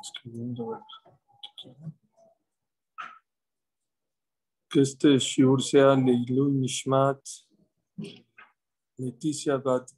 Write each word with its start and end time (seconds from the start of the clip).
escribiendo. 0.00 0.80
Que 4.70 4.80
este 4.82 5.18
shiur 5.18 5.62
sea 5.62 5.94
Leilu 5.94 6.50
Nishmat, 6.50 7.20
Leticia 8.96 9.56
Bat 9.56 9.90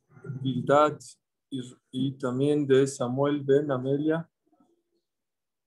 y, 1.90 2.12
también 2.12 2.66
de 2.66 2.86
Samuel 2.86 3.42
Ben 3.42 3.70
Amelia 3.70 4.28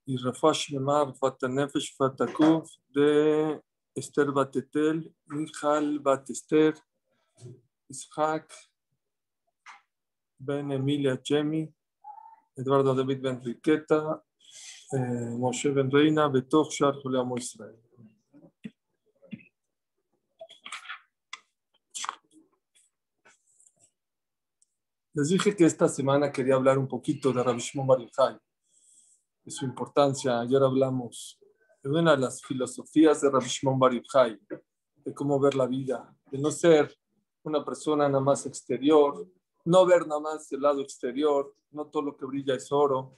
y 0.05 0.17
Rafash 0.17 0.71
Lemar 0.71 1.13
Fatanefesh 1.15 1.95
Fatakuf 1.97 2.69
de 2.89 3.61
Esther 3.95 4.31
Batetel, 4.31 5.13
Michal 5.25 5.99
Batester, 5.99 6.73
Ishak 7.89 8.53
Ben 10.39 10.71
Emilia 10.71 11.21
Chemi, 11.21 11.73
Eduardo 12.55 12.93
David 12.93 13.21
Ben 13.21 13.41
Riqueta, 13.43 14.23
eh, 14.91 15.35
Moshe 15.37 15.71
Ben 15.71 15.89
Reina, 15.89 16.27
Betoch 16.29 16.71
Shar 16.71 16.95
Juliamo 17.01 17.35
Israel. 17.37 17.79
Les 25.15 25.29
dije 25.29 25.55
que 25.55 25.65
esta 25.65 25.87
semana 25.87 26.31
quería 26.31 26.55
hablar 26.55 26.79
un 26.79 26.87
poquito 26.87 27.31
de 27.31 27.43
Rabbi 27.43 27.59
Shimon 27.59 27.85
Bar 27.85 27.99
de 29.43 29.51
su 29.51 29.63
importancia. 29.65 30.39
Ayer 30.39 30.61
hablamos 30.63 31.39
de 31.83 31.89
una 31.89 32.15
de 32.15 32.17
las 32.17 32.41
filosofías 32.41 33.21
de 33.21 33.29
Rabbi 33.29 33.47
Shimon 33.47 33.79
de 33.79 35.13
cómo 35.13 35.39
ver 35.39 35.53
la 35.53 35.67
vida, 35.67 36.15
de 36.31 36.37
no 36.39 36.49
ser 36.49 36.95
una 37.43 37.63
persona 37.63 38.07
nada 38.07 38.23
más 38.23 38.45
exterior, 38.45 39.27
no 39.65 39.85
ver 39.85 40.07
nada 40.07 40.19
más 40.19 40.51
el 40.51 40.61
lado 40.61 40.81
exterior, 40.81 41.55
no 41.71 41.87
todo 41.87 42.03
lo 42.03 42.17
que 42.17 42.25
brilla 42.25 42.55
es 42.55 42.71
oro. 42.71 43.17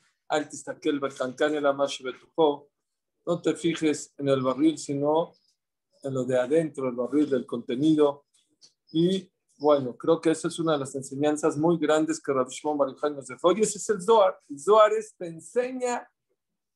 No 3.26 3.41
te 3.41 3.55
fijes 3.55 4.13
en 4.18 4.30
el 4.30 4.41
barril, 4.41 4.77
sino 4.77 5.34
en 6.04 6.13
lo 6.13 6.23
de 6.23 6.40
adentro, 6.40 6.88
el 6.90 6.96
barril 6.96 7.29
del 7.29 7.46
contenido. 7.46 8.26
Y 8.91 9.32
bueno, 9.57 9.96
creo 9.96 10.20
que 10.20 10.32
esa 10.32 10.48
es 10.48 10.60
una 10.60 10.73
de 10.73 10.79
las 10.79 10.96
enseñanzas 10.96 11.57
muy 11.57 11.77
grandes 11.77 12.21
que 12.21 12.34
Rabbi 12.34 12.51
Shimon 12.51 12.96
nos 13.16 13.27
dejó. 13.27 13.51
Y 13.54 13.62
ese 13.62 13.77
es 13.77 13.90
el 13.90 14.01
Zohar. 14.01 14.40
El 14.49 14.60
Zohar 14.60 14.93
es, 14.93 15.16
te 15.16 15.27
enseña 15.27 16.07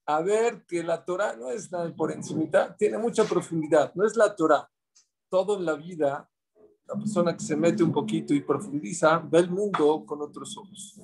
a 0.05 0.21
ver 0.21 0.65
que 0.65 0.81
la 0.81 1.05
Torah 1.05 1.35
no 1.35 1.51
es 1.51 1.71
nada 1.71 1.93
por 1.95 2.11
encima, 2.11 2.75
tiene 2.77 2.97
mucha 2.97 3.25
profundidad. 3.25 3.93
No 3.93 4.05
es 4.05 4.15
la 4.15 4.35
Torah. 4.35 4.67
Todo 5.29 5.57
en 5.57 5.65
la 5.65 5.73
vida, 5.73 6.27
la 6.89 6.95
persona 6.95 7.37
que 7.37 7.43
se 7.43 7.55
mete 7.55 7.83
un 7.83 7.91
poquito 7.91 8.33
y 8.33 8.41
profundiza, 8.41 9.19
ve 9.19 9.39
el 9.39 9.49
mundo 9.49 10.03
con 10.05 10.21
otros 10.21 10.57
ojos. 10.57 10.99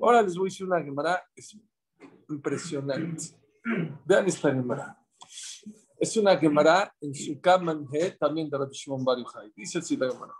Ahora 0.00 0.22
les 0.22 0.36
voy 0.36 0.46
a 0.46 0.50
decir 0.50 0.66
una 0.66 0.82
Gemara 0.82 1.22
impresionante. 2.28 3.24
Vean 4.06 4.26
esta 4.26 4.50
Gemara. 4.50 4.96
Es 5.98 6.16
una 6.16 6.36
Gemara 6.36 6.94
en 6.98 7.14
su 7.14 7.38
Kamanhe, 7.40 8.12
también 8.12 8.48
de 8.48 8.56
Rabbi 8.56 8.74
Shimon 8.74 9.04
Bar 9.04 9.18
Yochai. 9.18 9.52
Dice 9.54 9.78
así 9.78 9.96
la 9.98 10.10
Gemara. 10.10 10.32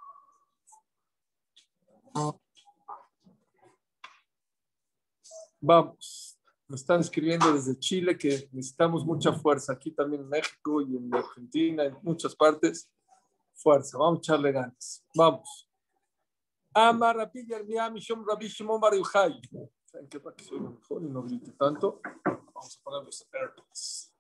Vamos. 5.60 6.38
Nos 6.66 6.80
están 6.80 7.00
escribiendo 7.00 7.52
desde 7.52 7.78
Chile 7.78 8.16
que 8.16 8.48
necesitamos 8.52 9.04
mucha 9.04 9.32
fuerza. 9.32 9.74
Aquí 9.74 9.90
también 9.90 10.22
en 10.22 10.28
México 10.28 10.80
y 10.80 10.96
en 10.96 11.14
Argentina, 11.14 11.84
en 11.84 11.98
muchas 12.02 12.34
partes. 12.34 12.88
Fuerza. 13.62 13.98
Vamos 13.98 14.18
a 14.18 14.20
echarle 14.20 14.52
ganas. 14.52 15.04
Vamos. 15.14 15.68
Ama 16.74 17.12
Rabbi 17.12 17.46
Yermia 17.46 17.90
Mishom 17.90 18.24
Rabbi 18.26 18.48
Shimon 18.48 18.80
Bar 18.80 18.94
Yochai. 18.94 19.40
¿Saben 19.84 20.08
qué? 20.08 20.20
Para 20.20 20.36
que 20.36 20.44
soy 20.44 20.60
mejor 20.60 21.02
y 21.02 21.08
no 21.08 21.22
grite 21.22 21.52
tanto. 21.52 22.00
Vamos 22.24 22.78
a 22.78 22.82
poner 22.82 23.04
los 23.04 23.28
AirPods. 23.32 24.14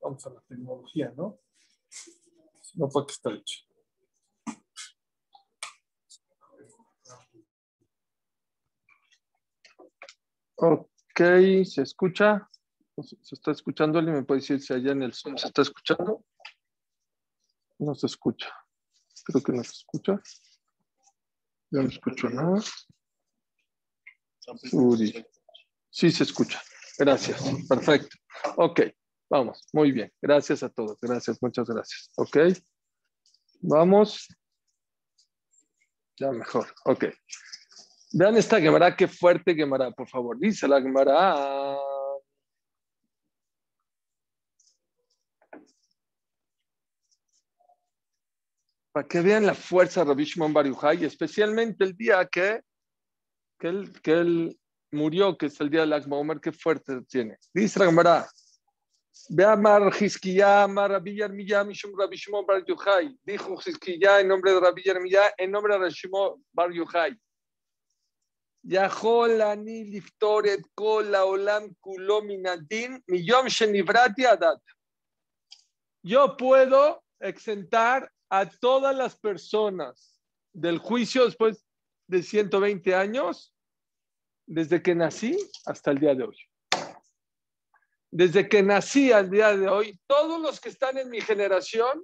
Vamos 0.00 0.26
a 0.26 0.30
la 0.30 0.40
tecnología, 0.42 1.12
¿no? 1.16 1.40
Si 1.88 2.78
no, 2.78 2.88
¿para 2.88 3.06
qué 3.06 3.12
está 3.12 3.32
hecho? 3.32 3.64
Ok, 10.56 11.20
¿se 11.64 11.82
escucha? 11.82 12.48
¿Se 13.00 13.34
está 13.34 13.52
escuchando? 13.52 13.98
¿Alguien 13.98 14.16
me 14.16 14.24
puede 14.24 14.40
decir 14.40 14.60
si 14.60 14.72
allá 14.74 14.92
en 14.92 15.02
el 15.02 15.14
Zoom 15.14 15.36
se 15.36 15.46
está 15.46 15.62
escuchando? 15.62 16.24
No 17.78 17.94
se 17.94 18.06
escucha. 18.06 18.52
Creo 19.28 19.42
que 19.42 19.52
no 19.52 19.62
se 19.62 19.72
escucha. 19.72 20.22
Ya 21.70 21.82
no 21.82 21.88
escucho 21.88 22.30
nada. 22.30 22.62
Uri. 24.72 25.26
Sí 25.90 26.10
se 26.10 26.24
escucha. 26.24 26.62
Gracias. 26.98 27.42
Perfecto. 27.68 28.16
Ok, 28.56 28.80
vamos. 29.28 29.66
Muy 29.74 29.92
bien. 29.92 30.10
Gracias 30.22 30.62
a 30.62 30.70
todos. 30.70 30.98
Gracias, 31.00 31.36
muchas 31.42 31.68
gracias. 31.68 32.10
Ok. 32.16 32.38
Vamos. 33.60 34.28
Ya 36.16 36.32
mejor. 36.32 36.74
Ok. 36.86 37.04
Vean 38.12 38.38
esta 38.38 38.58
Gemara, 38.58 38.96
qué 38.96 39.06
fuerte 39.06 39.54
Gemara, 39.54 39.90
por 39.90 40.08
favor. 40.08 40.38
Dice 40.38 40.66
la 40.66 40.80
Gemara. 40.80 41.76
Para 48.97 49.07
que 49.07 49.21
vean 49.21 49.45
la 49.45 49.55
fuerza 49.55 50.01
de 50.01 50.07
Rabbi 50.07 50.25
Shimon 50.25 50.53
Bar 50.53 50.67
Yochai, 50.67 51.03
especialmente 51.03 51.83
el 51.83 51.95
día 51.97 52.25
que, 52.25 52.61
que, 53.59 53.67
él, 53.67 54.01
que 54.01 54.11
él 54.11 54.59
murió, 54.91 55.37
que 55.37 55.47
es 55.47 55.59
el 55.59 55.69
día 55.69 55.81
del 55.81 55.93
Akba 55.93 56.17
Omer, 56.17 56.39
qué 56.39 56.51
fuerte 56.51 57.01
tiene. 57.07 57.37
Dice 57.53 57.79
la 57.79 57.85
Gemara. 57.85 58.27
Ve 59.29 59.45
a 59.45 59.55
Mar 59.55 59.91
Hizkiya, 59.99 60.67
Mar 60.67 60.91
Rabbi 60.91 61.15
Yermiyah, 61.15 61.63
Mishum 61.63 61.97
Rabbi 61.97 62.15
Shimon 62.15 62.45
Bar 62.45 62.63
Yochai. 62.65 63.17
Dijo 63.23 63.59
Hizkiya 63.59 64.19
en 64.21 64.27
nombre 64.27 64.51
de 64.51 64.59
Rabbi 64.59 64.81
Yermiyah, 64.83 65.33
en 65.37 65.51
nombre 65.51 65.73
de 65.73 65.79
Rabbi 65.79 65.93
Shimon 65.93 66.43
Bar 66.53 66.71
Yochai. 66.71 67.17
יכול 68.65 69.41
אני 69.41 69.91
לפתור 69.91 70.39
את 70.53 70.59
כל 70.75 71.15
העולם 71.15 71.61
כולו 71.79 72.21
מן 72.23 72.45
הדין 72.45 72.97
מיום 73.07 73.49
שנבראתי 73.49 74.25
עד 74.25 74.43
עד. 74.43 74.57
Yo 76.05 76.35
puedo 76.37 77.01
exentar 77.21 78.09
a 78.30 78.48
todas 78.48 78.94
las 78.94 79.16
personas 79.16 80.20
del 80.52 80.78
juicio 80.78 81.24
después 81.24 81.64
de 82.06 82.22
120 82.22 82.94
años, 82.94 83.54
desde 84.46 84.82
que 84.82 84.94
nací 84.94 85.36
hasta 85.66 85.90
el 85.90 85.98
día 85.98 86.14
de 86.14 86.24
hoy. 86.24 86.36
Desde 88.10 88.48
que 88.48 88.62
nací 88.62 89.12
al 89.12 89.30
día 89.30 89.54
de 89.56 89.68
hoy, 89.68 90.00
todos 90.06 90.40
los 90.40 90.60
que 90.60 90.70
están 90.70 90.96
en 90.96 91.10
mi 91.10 91.20
generación, 91.20 92.02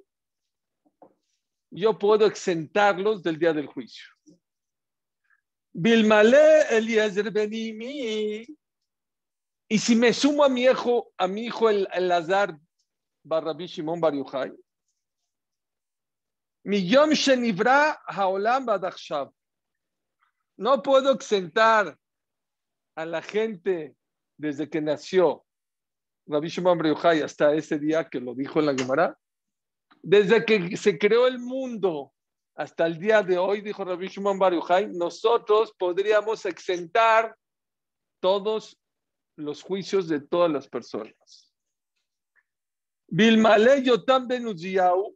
yo 1.70 1.98
puedo 1.98 2.26
exentarlos 2.26 3.22
del 3.22 3.38
día 3.38 3.52
del 3.52 3.66
juicio. 3.66 4.06
Bilmale 5.72 6.68
Eliezer 6.70 7.32
Benimi. 7.32 8.46
Y 9.66 9.78
si 9.78 9.96
me 9.96 10.12
sumo 10.12 10.44
a 10.44 10.48
mi 10.48 10.64
hijo, 10.64 11.12
a 11.16 11.26
mi 11.26 11.46
hijo 11.46 11.68
el, 11.68 11.88
el 11.92 12.12
Azar 12.12 12.56
Barrabi 13.24 13.66
Shimon 13.66 14.00
Bar 14.00 14.14
Miyom 16.64 17.12
Shenivra 17.12 17.98
Haolam 18.08 18.66
Badakshav. 18.66 19.30
No 20.56 20.82
puedo 20.82 21.12
exentar 21.12 21.98
a 22.96 23.04
la 23.04 23.22
gente 23.22 23.96
desde 24.38 24.68
que 24.68 24.80
nació 24.80 25.44
Rabbi 26.26 26.48
Shimon 26.48 26.82
Yochai 26.82 27.22
hasta 27.22 27.54
ese 27.54 27.78
día 27.78 28.08
que 28.08 28.20
lo 28.20 28.34
dijo 28.34 28.60
en 28.60 28.66
la 28.66 28.74
Gemara. 28.74 29.18
Desde 30.02 30.44
que 30.44 30.76
se 30.76 30.98
creó 30.98 31.26
el 31.26 31.38
mundo 31.38 32.12
hasta 32.54 32.86
el 32.86 32.98
día 32.98 33.22
de 33.22 33.36
hoy, 33.36 33.60
dijo 33.60 33.84
Rabbi 33.84 34.08
Shimon 34.08 34.38
Yochai, 34.38 34.88
nosotros 34.92 35.74
podríamos 35.78 36.46
exentar 36.46 37.36
todos 38.20 38.78
los 39.36 39.62
juicios 39.62 40.08
de 40.08 40.20
todas 40.20 40.50
las 40.50 40.68
personas. 40.68 41.52
Bilmale 43.06 43.82
Yotam 43.82 44.26
Benuziau, 44.26 45.14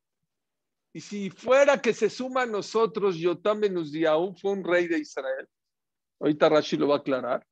y 0.92 1.00
si 1.00 1.30
fuera 1.30 1.80
que 1.80 1.92
se 1.92 2.08
suma 2.08 2.42
a 2.42 2.46
nosotros 2.46 3.16
Yotam 3.16 3.60
Benuziau, 3.60 4.34
fue 4.34 4.52
un 4.52 4.64
rey 4.64 4.88
de 4.88 4.98
Israel. 4.98 5.48
Ahorita 6.20 6.48
Rashi 6.48 6.76
lo 6.76 6.88
va 6.88 6.96
a 6.96 6.98
aclarar. 6.98 7.46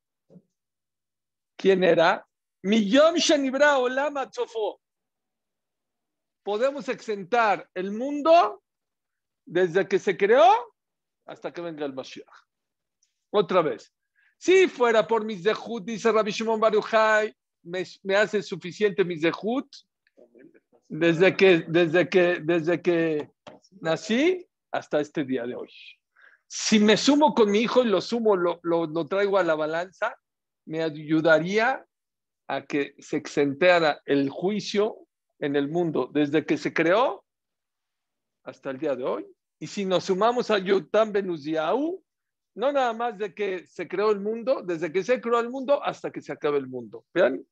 ¿Quién 1.56 1.84
era? 1.84 2.26
Millón 2.62 3.16
Shanibra 3.16 3.78
Olama 3.78 4.28
Tzofo. 4.30 4.80
Podemos 6.42 6.88
exentar 6.88 7.68
el 7.74 7.92
mundo 7.92 8.62
desde 9.44 9.86
que 9.86 9.98
se 9.98 10.16
creó 10.16 10.74
hasta 11.26 11.52
que 11.52 11.60
venga 11.60 11.84
el 11.84 11.92
Mashiach. 11.92 12.46
Otra 13.30 13.62
vez. 13.62 13.92
Si 14.38 14.68
fuera 14.68 15.06
por 15.06 15.24
mis 15.24 15.42
dejut, 15.42 15.84
dice 15.84 16.12
Rabbi 16.12 16.30
Shimon 16.30 16.60
Bar 16.60 16.72
Yochai, 16.72 17.34
me, 17.62 18.16
hace 18.16 18.42
suficiente 18.42 19.04
mis 19.04 19.22
dejut 19.22 19.66
desde 20.88 21.36
que, 21.36 21.64
desde, 21.68 22.08
que, 22.08 22.40
desde 22.40 22.80
que 22.80 23.30
nací 23.80 24.46
hasta 24.72 25.00
este 25.00 25.24
día 25.24 25.46
de 25.46 25.54
hoy. 25.54 25.70
Si 26.46 26.78
me 26.78 26.96
sumo 26.96 27.34
con 27.34 27.50
mi 27.50 27.60
hijo 27.60 27.82
y 27.82 27.88
lo 27.88 28.00
sumo, 28.00 28.36
lo, 28.36 28.60
lo, 28.62 28.86
lo 28.86 29.06
traigo 29.06 29.38
a 29.38 29.42
la 29.42 29.54
balanza, 29.54 30.16
me 30.64 30.82
ayudaría 30.82 31.84
a 32.48 32.64
que 32.64 32.94
se 32.98 33.16
exentara 33.16 34.00
el 34.04 34.30
juicio 34.30 35.06
en 35.38 35.56
el 35.56 35.68
mundo 35.68 36.08
desde 36.12 36.46
que 36.46 36.56
se 36.56 36.72
creó 36.72 37.24
hasta 38.44 38.70
el 38.70 38.78
día 38.78 38.94
de 38.94 39.04
hoy. 39.04 39.26
Y 39.58 39.66
si 39.66 39.84
nos 39.84 40.04
sumamos 40.04 40.50
a 40.50 40.58
Yotam 40.58 41.12
Benuziahu, 41.12 42.02
no 42.54 42.72
nada 42.72 42.92
más 42.92 43.18
de 43.18 43.34
que 43.34 43.66
se 43.66 43.88
creó 43.88 44.10
el 44.10 44.20
mundo, 44.20 44.62
desde 44.62 44.92
que 44.92 45.02
se 45.02 45.20
creó 45.20 45.40
el 45.40 45.50
mundo 45.50 45.82
hasta 45.82 46.10
que 46.10 46.22
se 46.22 46.32
acabe 46.32 46.58
el 46.58 46.68
mundo. 46.68 47.04
Vean. 47.12 47.44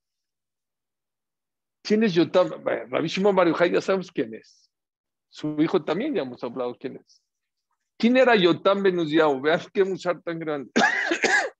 ¿Quién 1.84 2.02
es 2.02 2.14
Yotam? 2.14 2.48
Rabbi 2.64 3.08
Shimon 3.08 3.36
ya 3.70 3.80
sabemos 3.82 4.10
quién 4.10 4.32
es. 4.34 4.70
Su 5.28 5.60
hijo 5.60 5.84
también 5.84 6.14
ya 6.14 6.22
hemos 6.22 6.42
hablado 6.42 6.74
quién 6.78 6.96
es. 6.96 7.22
¿Quién 7.98 8.16
era 8.16 8.34
Yotam 8.34 8.82
Benuziahu? 8.82 9.42
Vean 9.42 9.60
qué 9.70 9.84
musar 9.84 10.22
tan 10.22 10.38
grande. 10.38 10.70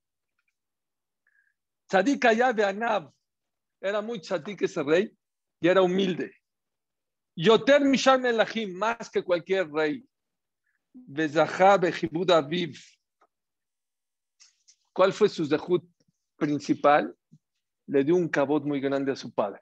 Tzadik 1.89 2.25
Anab. 2.25 3.13
Era 3.83 4.01
muy 4.01 4.19
tzadik 4.19 4.63
ese 4.63 4.83
rey 4.83 5.15
y 5.61 5.69
era 5.69 5.83
humilde. 5.83 6.35
Yoter 7.37 7.83
Misham 7.83 8.25
Elahim, 8.25 8.73
más 8.79 9.11
que 9.11 9.23
cualquier 9.23 9.71
rey. 9.71 10.09
Bezahá 10.95 11.77
Bejibud 11.77 12.31
Aviv. 12.31 12.79
¿Cuál 14.91 15.13
fue 15.13 15.29
su 15.29 15.47
dejud 15.47 15.83
principal? 16.37 17.15
Le 17.89 18.05
dio 18.05 18.17
un 18.17 18.29
cabot 18.31 18.65
muy 18.65 18.81
grande 18.81 19.13
a 19.13 19.17
su 19.17 19.31
padre. 19.31 19.61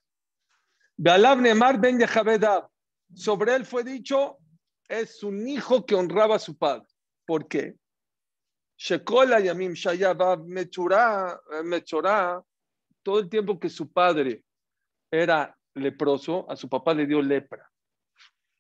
Ben 1.05 1.21
Sobre 3.13 3.57
él 3.57 3.67
fue 3.67 3.83
dicho, 3.83 4.39
es 4.89 5.25
un 5.25 5.49
hijo 5.49 5.85
que 5.85 5.97
honraba 5.97 6.37
a 6.37 6.39
su 6.39 6.57
padre. 6.57 6.87
¿Por 7.27 7.49
qué? 7.49 7.75
Mechorá, 11.65 12.45
todo 13.03 13.19
el 13.19 13.29
tiempo 13.29 13.59
que 13.59 13.69
su 13.69 13.93
padre 13.93 14.45
era 15.11 15.59
leproso, 15.75 16.49
a 16.49 16.55
su 16.55 16.69
papá 16.69 16.95
le 16.95 17.05
dio 17.05 17.21
lepra. 17.21 17.69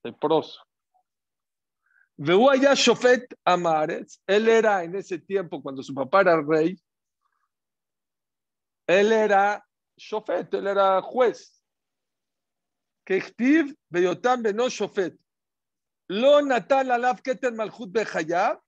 Leproso. 0.02 0.64
Allá 2.50 2.74
Shofet 2.74 3.38
Amares, 3.44 4.20
él 4.26 4.48
era 4.48 4.82
en 4.82 4.96
ese 4.96 5.20
tiempo, 5.20 5.62
cuando 5.62 5.80
su 5.80 5.94
papá 5.94 6.22
era 6.22 6.42
rey, 6.42 6.76
él 8.88 9.12
era 9.12 9.64
Shofet, 9.96 10.52
él 10.54 10.66
era 10.66 11.00
juez. 11.02 11.61
Que 13.04 13.20
Chtiv 13.20 13.74
Beyotam 13.90 14.42
Beno 14.42 14.68
Shofet. 14.68 15.16
Lo 16.08 16.42
Natal 16.42 16.90
Alaf 16.90 17.22
Keter 17.22 17.52
Malchut 17.52 17.90
Bechayab, 17.90 18.60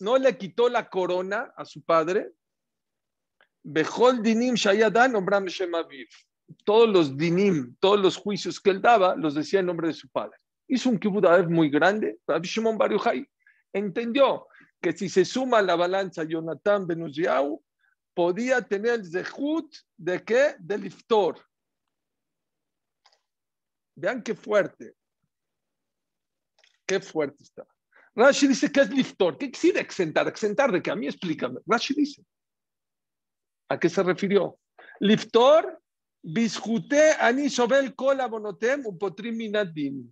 no 0.00 0.16
le 0.16 0.36
quitó 0.36 0.68
la 0.68 0.88
corona 0.88 1.52
a 1.56 1.64
su 1.64 1.82
padre. 1.82 2.32
Bejol 3.62 4.22
Dinim 4.22 4.54
Shayadan 4.54 5.14
Ombram 5.14 5.46
Shemaviv. 5.46 6.08
Todos 6.64 6.88
los 6.88 7.16
dinim, 7.16 7.76
todos 7.78 8.00
los 8.00 8.16
juicios 8.16 8.58
que 8.58 8.70
él 8.70 8.80
daba, 8.80 9.14
los 9.14 9.34
decía 9.34 9.60
en 9.60 9.66
nombre 9.66 9.88
de 9.88 9.94
su 9.94 10.08
padre 10.08 10.38
hizo 10.68 10.90
un 10.90 10.98
kibbutz 10.98 11.48
muy 11.48 11.70
grande. 11.70 12.18
Rabbi 12.26 12.46
Shimon 12.46 12.78
Bar 12.78 12.92
entendió 13.72 14.46
que 14.80 14.92
si 14.92 15.08
se 15.08 15.24
suma 15.24 15.62
la 15.62 15.74
balanza 15.74 16.24
Jonathan 16.24 16.86
Benuziau, 16.86 17.62
podía 18.14 18.62
tener 18.62 19.00
el 19.00 19.06
zehut 19.06 19.74
de 19.96 20.22
qué? 20.22 20.54
Del 20.58 20.86
iftor. 20.86 21.36
Vean 23.98 24.22
qué 24.22 24.34
fuerte. 24.34 24.94
Qué 26.86 27.00
fuerte 27.00 27.42
está. 27.42 27.66
Rashi 28.14 28.48
dice 28.48 28.70
que 28.72 28.80
es 28.80 28.90
liftor. 28.90 29.36
¿Qué 29.36 29.50
quiere 29.50 29.80
exentar? 29.80 30.26
¿Exentar 30.28 30.72
de 30.72 30.82
qué? 30.82 30.90
A 30.90 30.96
mí 30.96 31.06
explícame. 31.06 31.60
Rashi 31.66 31.94
dice. 31.94 32.24
¿A 33.68 33.78
qué 33.78 33.88
se 33.88 34.02
refirió? 34.02 34.58
Liftor, 35.00 35.80
bisjute 36.22 37.12
ani 37.20 37.50
sobel 37.50 37.94
kol 37.94 38.20
abonotem 38.20 38.86
upotrim 38.86 39.36
minadim 39.36 40.10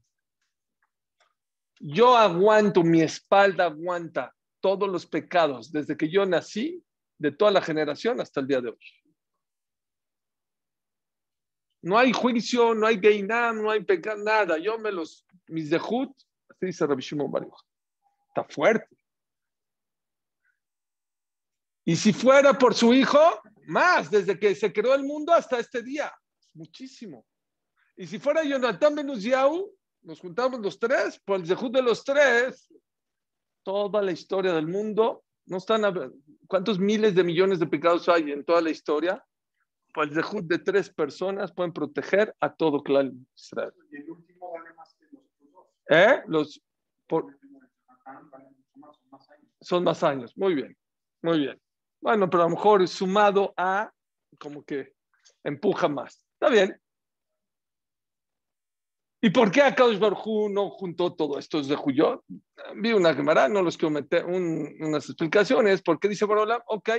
yo 1.80 2.16
aguanto, 2.16 2.82
mi 2.82 3.02
espalda 3.02 3.66
aguanta 3.66 4.34
todos 4.60 4.88
los 4.88 5.06
pecados 5.06 5.70
desde 5.70 5.96
que 5.96 6.08
yo 6.08 6.24
nací, 6.24 6.82
de 7.18 7.32
toda 7.32 7.50
la 7.50 7.62
generación 7.62 8.20
hasta 8.20 8.40
el 8.40 8.46
día 8.46 8.60
de 8.60 8.70
hoy. 8.70 8.78
No 11.82 11.98
hay 11.98 12.12
juicio, 12.12 12.74
no 12.74 12.86
hay 12.86 12.98
geinam, 12.98 13.62
no 13.62 13.70
hay 13.70 13.84
pecado, 13.84 14.22
nada. 14.22 14.58
Yo 14.58 14.78
me 14.78 14.90
los, 14.90 15.26
mis 15.48 15.70
dejut, 15.70 16.10
así 16.48 16.66
dice 16.66 16.86
Rabbi 16.86 17.02
Shimon 17.02 17.32
Está 18.28 18.44
fuerte. 18.44 18.96
Y 21.84 21.94
si 21.94 22.12
fuera 22.12 22.52
por 22.58 22.74
su 22.74 22.92
hijo, 22.92 23.18
más, 23.66 24.10
desde 24.10 24.38
que 24.38 24.54
se 24.54 24.72
creó 24.72 24.94
el 24.94 25.04
mundo 25.04 25.32
hasta 25.32 25.58
este 25.58 25.82
día. 25.82 26.12
Muchísimo. 26.54 27.24
Y 27.96 28.06
si 28.06 28.18
fuera 28.18 28.42
Jonathan 28.44 28.94
Benuziau, 28.94 29.72
nos 30.02 30.20
juntamos 30.20 30.60
los 30.60 30.78
tres, 30.78 31.20
por 31.24 31.40
el 31.40 31.46
Zehut 31.46 31.72
de 31.72 31.82
los 31.82 32.04
tres, 32.04 32.68
toda 33.62 34.02
la 34.02 34.12
historia 34.12 34.52
del 34.52 34.66
mundo, 34.66 35.24
no 35.46 35.58
están, 35.58 35.82
¿cuántos 36.46 36.78
miles 36.78 37.14
de 37.14 37.24
millones 37.24 37.58
de 37.58 37.66
pecados 37.66 38.08
hay 38.08 38.30
en 38.32 38.44
toda 38.44 38.60
la 38.60 38.70
historia? 38.70 39.24
Por 39.96 40.04
el 40.04 40.12
Zehut 40.12 40.44
de 40.44 40.58
tres 40.58 40.90
personas 40.90 41.54
pueden 41.54 41.72
proteger 41.72 42.36
a 42.38 42.54
todo 42.54 42.82
clan 42.82 43.26
Israel. 43.34 43.72
Y 43.90 43.96
el 43.96 44.10
último 44.10 44.52
vale 44.52 44.74
más 44.74 44.94
que 44.94 45.06
los 45.10 45.24
dos. 45.50 45.66
¿Eh? 45.88 46.22
Los, 46.26 46.62
son 49.62 49.84
más 49.84 50.02
años, 50.02 50.36
muy 50.36 50.54
bien, 50.54 50.76
muy 51.22 51.38
bien. 51.38 51.58
Bueno, 52.02 52.28
pero 52.28 52.42
a 52.42 52.46
lo 52.46 52.56
mejor 52.56 52.86
sumado 52.86 53.54
a, 53.56 53.90
como 54.38 54.62
que 54.66 54.92
empuja 55.42 55.88
más. 55.88 56.26
Está 56.34 56.50
bien, 56.50 56.78
¿Y 59.22 59.30
por 59.30 59.50
qué 59.50 59.62
Akadosh 59.62 59.98
Barjú 59.98 60.50
no 60.50 60.68
juntó 60.68 61.14
todo 61.14 61.38
esto 61.38 61.62
de 61.62 61.74
Juyot? 61.74 62.22
Vi 62.76 62.92
una 62.92 63.14
gemara, 63.14 63.48
no 63.48 63.62
los 63.62 63.78
quiero 63.78 63.90
meter 63.90 64.26
unas 64.26 65.06
explicaciones. 65.06 65.80
¿Por 65.82 65.98
qué 65.98 66.08
dice 66.08 66.26
Barolam? 66.26 66.60
Ok, 66.66 66.90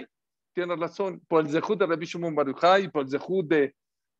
tiene 0.57 0.75
razón. 0.75 1.21
Por 1.27 1.45
el 1.45 1.51
Zehut 1.51 1.77
de 1.77 1.85
Rabbi 1.85 2.07
Shimon 2.07 2.33
Barujay, 2.33 2.89
por 2.89 3.03
el 3.03 3.11
Zehut 3.11 3.47
de, 3.47 3.75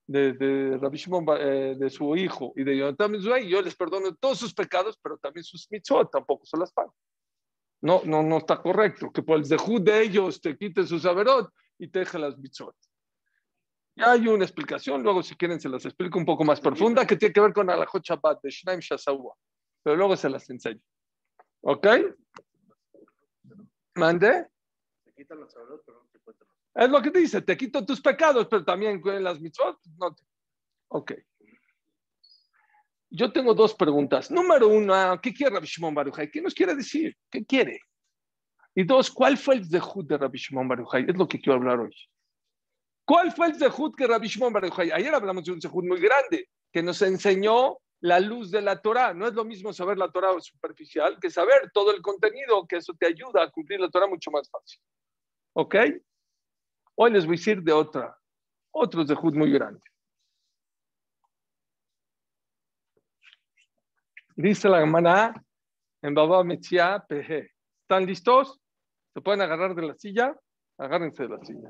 de, 0.06 0.34
de 0.34 0.78
Rabbi 0.78 0.96
Shimon, 0.96 1.26
eh, 1.40 1.76
de 1.80 1.90
su 1.90 2.16
hijo 2.16 2.54
y 2.56 2.64
de 2.64 2.78
Jonathan 2.78 3.12
Mizuay, 3.12 3.50
yo 3.50 3.60
les 3.60 3.76
perdono 3.76 4.14
todos 4.14 4.38
sus 4.38 4.54
pecados, 4.54 5.00
pero 5.02 5.18
también 5.18 5.44
sus 5.44 5.68
mitzvot 5.72 6.12
tampoco 6.12 6.46
se 6.46 6.56
las 6.58 6.72
pago. 6.72 6.94
No, 7.82 8.04
no, 8.06 8.22
no 8.22 8.38
está 8.38 8.62
correcto. 8.62 9.12
Que 9.12 9.24
por 9.24 9.38
el 9.38 9.48
Zehut 9.48 9.82
de 9.82 10.04
ellos 10.04 10.40
te 10.40 10.56
quiten 10.56 10.86
sus 10.86 11.08
averot 11.08 11.52
y 11.80 11.88
te 11.88 12.00
deje 12.00 12.20
las 12.20 12.38
mitzvot. 12.38 12.76
Ya 13.96 14.12
hay 14.12 14.28
una 14.28 14.46
explicación, 14.46 15.02
luego 15.02 15.24
si 15.24 15.36
quieren 15.36 15.60
se 15.60 15.70
las 15.70 15.86
explico 15.86 16.20
un 16.20 16.26
poco 16.26 16.44
más 16.44 16.62
profunda, 16.62 17.08
que 17.08 17.18
tiene 17.18 17.34
que 17.34 17.42
ver 17.42 17.52
con 17.52 17.68
Alajot 17.68 18.04
Shabbat 18.04 18.44
de 18.44 18.52
Shnaim 18.52 18.80
Shasawa. 18.80 19.34
Pero 19.82 19.96
luego 19.96 20.16
se 20.16 20.30
las 20.30 20.48
enseño. 20.52 20.82
¿Ok? 21.62 21.88
¿Mande? 23.96 24.50
Es 26.78 26.90
lo 26.92 27.02
que 27.02 27.10
dice, 27.10 27.42
te 27.42 27.58
quito 27.58 27.84
tus 27.84 28.00
pecados, 28.00 28.46
pero 28.48 28.64
también 28.64 29.02
las 29.24 29.42
mitzvot. 29.42 29.80
No 29.98 30.16
Ok. 30.90 31.14
Yo 33.10 33.32
tengo 33.32 33.56
dos 33.56 33.74
preguntas. 33.74 34.30
Número 34.30 34.68
uno, 34.68 35.20
¿qué 35.20 35.34
quiere 35.34 35.56
Rabbi 35.56 35.66
Shimon 35.66 35.96
Baruchai? 35.96 36.30
¿Qué 36.30 36.40
nos 36.40 36.54
quiere 36.54 36.76
decir? 36.76 37.18
¿Qué 37.32 37.44
quiere? 37.44 37.80
Y 38.76 38.84
dos, 38.84 39.10
¿cuál 39.10 39.40
fue 39.40 39.56
el 39.56 39.66
zehut 39.66 40.08
de 40.08 40.20
Rabbi 40.20 40.38
Shimon 40.38 40.68
Baruchai? 40.68 41.06
Es 41.10 41.18
lo 41.18 41.28
que 41.28 41.40
quiero 41.40 41.58
hablar 41.58 41.80
hoy. 41.80 41.96
¿Cuál 43.04 43.32
fue 43.32 43.48
el 43.48 43.56
zehut 43.56 43.96
que 43.96 44.06
Rabbi 44.06 44.28
Shimon 44.28 44.54
Ayer 44.94 45.16
hablamos 45.16 45.46
de 45.46 45.54
un 45.54 45.62
zehut 45.62 45.84
muy 45.84 46.00
grande 46.00 46.48
que 46.72 46.84
nos 46.84 47.02
enseñó 47.02 47.80
la 48.02 48.20
luz 48.20 48.52
de 48.52 48.62
la 48.62 48.80
Torah. 48.80 49.16
No 49.16 49.26
es 49.26 49.34
lo 49.34 49.44
mismo 49.44 49.74
saber 49.74 49.98
la 49.98 50.12
Torah 50.12 50.40
superficial 50.40 51.18
que 51.20 51.32
saber 51.32 51.72
todo 51.74 51.92
el 51.92 52.04
contenido, 52.04 52.68
que 52.68 52.76
eso 52.76 52.94
te 52.94 53.08
ayuda 53.08 53.42
a 53.42 53.50
cumplir 53.50 53.80
la 53.80 53.90
Torah 53.90 54.06
mucho 54.06 54.30
más 54.30 54.48
fácil. 54.48 54.80
¿Ok? 55.54 55.76
Hoy 57.00 57.12
les 57.12 57.28
voy 57.28 57.36
a 57.36 57.38
decir 57.38 57.62
de 57.62 57.72
otra, 57.72 58.18
otro 58.72 59.06
zehut 59.06 59.36
muy 59.36 59.52
grande. 59.52 59.80
Dice 64.36 64.68
la 64.68 64.80
hermana 64.80 65.46
en 66.02 66.16
Baba 66.16 66.44
Metzia 66.44 67.06
Peje. 67.08 67.52
¿Están 67.84 68.08
listos? 68.08 68.60
¿Se 69.14 69.22
pueden 69.22 69.42
agarrar 69.42 69.76
de 69.76 69.84
la 69.84 69.94
silla? 69.94 70.36
Agárrense 70.80 71.24
de 71.24 71.30
la 71.30 71.46
silla. 71.46 71.70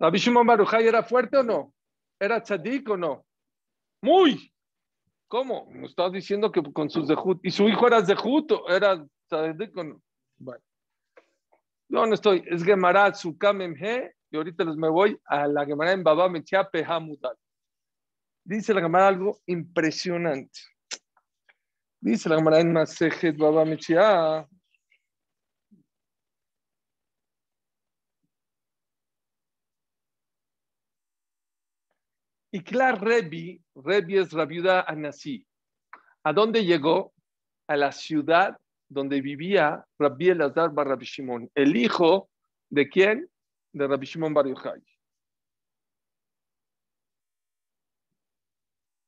¿Rabbi 0.00 0.18
Shimon 0.18 0.44
Barujay 0.44 0.88
era 0.88 1.04
fuerte 1.04 1.36
o 1.36 1.44
no? 1.44 1.72
¿Era 2.18 2.42
tzadik 2.42 2.90
o 2.90 2.96
no? 2.96 3.24
Muy. 4.02 4.52
¿Cómo? 5.28 5.66
Me 5.70 5.86
estás 5.86 6.10
diciendo 6.10 6.50
que 6.50 6.62
con 6.72 6.90
sus 6.90 7.06
zehut. 7.06 7.38
¿Y 7.44 7.52
su 7.52 7.68
hijo 7.68 7.86
era 7.86 8.04
zehut 8.04 8.50
o 8.50 8.68
era 8.68 9.06
tzadik 9.28 9.76
o 9.76 9.84
no? 9.84 10.02
Bueno. 10.36 10.64
Yo 11.88 12.04
no 12.04 12.12
estoy. 12.12 12.42
Es 12.50 12.64
Gemara 12.64 13.12
He 13.12 14.15
y 14.30 14.36
ahorita 14.36 14.64
les 14.64 14.76
me 14.76 14.88
voy 14.88 15.18
a 15.24 15.46
la 15.46 15.64
Gemara 15.64 15.92
en 15.92 16.02
Baba 16.02 16.28
Mechia 16.28 16.68
Pehamudal. 16.68 17.36
Dice 18.44 18.74
la 18.74 18.80
Gemara 18.80 19.08
algo 19.08 19.40
impresionante. 19.46 20.60
Dice 22.00 22.28
la 22.28 22.36
Gemara 22.36 22.60
en 22.60 22.72
Masejet 22.72 23.36
Baba 23.36 23.64
Mechia 23.64 24.46
Y 32.52 32.60
claro, 32.60 32.96
Rebi, 33.04 33.60
Rebi 33.74 34.16
es 34.16 34.32
la 34.32 34.46
viuda 34.46 34.80
Anasí. 34.80 35.46
¿A 36.24 36.32
dónde 36.32 36.64
llegó? 36.64 37.12
A 37.68 37.76
la 37.76 37.92
ciudad 37.92 38.56
donde 38.88 39.20
vivía 39.20 39.84
Rabbi 39.98 40.30
Elazar 40.30 40.70
bar 40.70 40.88
Rabbi 40.88 41.04
Shimon, 41.04 41.50
el 41.54 41.76
hijo 41.76 42.30
de 42.70 42.88
quién? 42.88 43.28
De 43.76 43.86
Rabbi 43.86 44.06
Shimon 44.06 44.32
bar 44.32 44.46
Yochai. 44.46 44.82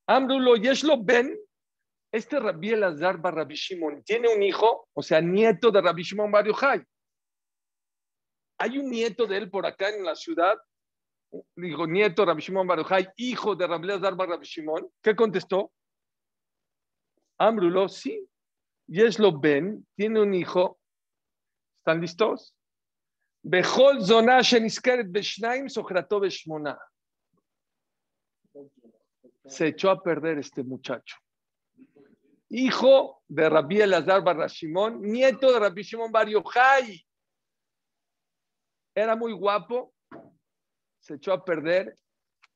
Amrulo 0.06 0.56
Yeshlo 0.56 1.02
Ben, 1.02 1.34
este 2.12 2.38
Rabbi 2.38 2.72
Elazar 2.72 3.16
bar 3.16 3.34
Rabbi 3.34 3.54
Shimon 3.54 4.02
tiene 4.04 4.28
un 4.28 4.42
hijo, 4.42 4.86
o 4.92 5.02
sea, 5.02 5.22
nieto 5.22 5.70
de 5.70 5.80
Rabbi 5.80 6.02
Shimon 6.02 6.30
bar 6.30 6.46
Yochai. 6.46 6.84
Hay 8.58 8.76
un 8.76 8.90
nieto 8.90 9.26
de 9.26 9.38
él 9.38 9.50
por 9.50 9.64
acá 9.64 9.88
en 9.88 10.04
la 10.04 10.14
ciudad, 10.14 10.58
dijo 11.56 11.86
nieto 11.86 12.26
Rabbi 12.26 12.42
Shimon 12.42 12.66
bar 12.66 12.80
Yochai, 12.80 13.08
hijo 13.16 13.56
de 13.56 13.66
Rabbi 13.66 13.84
Elazar 13.84 14.16
bar 14.16 14.28
Rabbi 14.28 14.44
Shimon. 14.44 14.86
¿Qué 15.02 15.16
contestó? 15.16 15.72
Amrulo, 17.38 17.88
sí, 17.88 18.28
Yeshlo 18.86 19.32
Ben 19.32 19.86
tiene 19.96 20.20
un 20.20 20.34
hijo. 20.34 20.78
¿Están 21.78 22.02
listos? 22.02 22.57
Zona 23.42 24.40
beshnaim. 25.06 25.68
Se 29.46 29.68
echó 29.68 29.90
a 29.90 30.02
perder 30.02 30.38
este 30.38 30.62
muchacho. 30.62 31.16
Hijo 32.50 33.22
de 33.28 33.48
Rabbi 33.48 33.80
Elazar 33.80 34.22
Bar 34.22 34.48
Shimon, 34.48 35.02
nieto 35.02 35.52
de 35.52 35.58
Rabbi 35.58 35.82
Shimon 35.82 36.10
Bar 36.10 36.28
Yochai. 36.28 37.04
Era 38.94 39.14
muy 39.14 39.32
guapo, 39.32 39.94
se 40.98 41.14
echó 41.14 41.32
a 41.32 41.44
perder. 41.44 41.96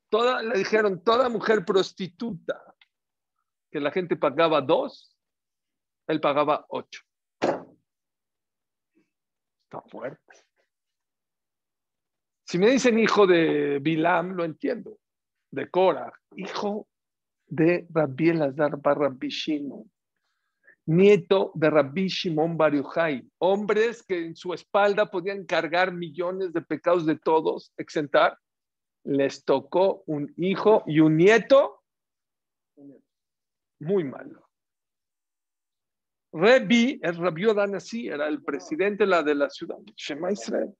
Toda, 0.09 0.43
le 0.43 0.57
dijeron, 0.57 1.03
toda 1.03 1.29
mujer 1.29 1.65
prostituta, 1.65 2.75
que 3.71 3.79
la 3.79 3.91
gente 3.91 4.15
pagaba 4.15 4.61
dos, 4.61 5.17
él 6.07 6.19
pagaba 6.19 6.65
ocho. 6.69 7.01
Está 9.63 9.81
fuerte. 9.89 10.42
Si 12.53 12.59
me 12.59 12.69
dicen 12.69 12.99
hijo 12.99 13.25
de 13.25 13.79
Bilam, 13.79 14.35
lo 14.35 14.45
entiendo. 14.45 14.99
De 15.49 15.71
Cora, 15.71 16.13
hijo 16.35 16.87
de 17.47 17.87
Rabbi 17.89 18.29
Elazar 18.29 18.79
bar 18.79 18.99
Rabbi 18.99 19.27
Shimon, 19.27 19.91
nieto 20.85 21.51
de 21.55 21.71
Rabbi 21.71 22.07
Shimon 22.07 22.55
Bar 22.55 22.73
hombres 23.39 24.03
que 24.03 24.23
en 24.23 24.35
su 24.35 24.53
espalda 24.53 25.09
podían 25.09 25.47
cargar 25.47 25.93
millones 25.93 26.53
de 26.53 26.61
pecados 26.61 27.07
de 27.07 27.17
todos, 27.17 27.73
exentar, 27.75 28.37
les 29.03 29.43
tocó 29.43 30.03
un 30.05 30.31
hijo 30.37 30.83
y 30.85 30.99
un 30.99 31.17
nieto 31.17 31.81
muy 33.79 34.03
malo. 34.03 34.47
Rebi, 36.31 36.99
el 37.01 37.15
Rabbi 37.15 37.45
Odanasi, 37.47 38.09
era 38.09 38.27
el 38.27 38.43
presidente 38.43 39.05
de 39.05 39.09
la, 39.09 39.23
de 39.23 39.33
la 39.33 39.49
ciudad, 39.49 39.79
Shema 39.95 40.31
Israel. 40.31 40.71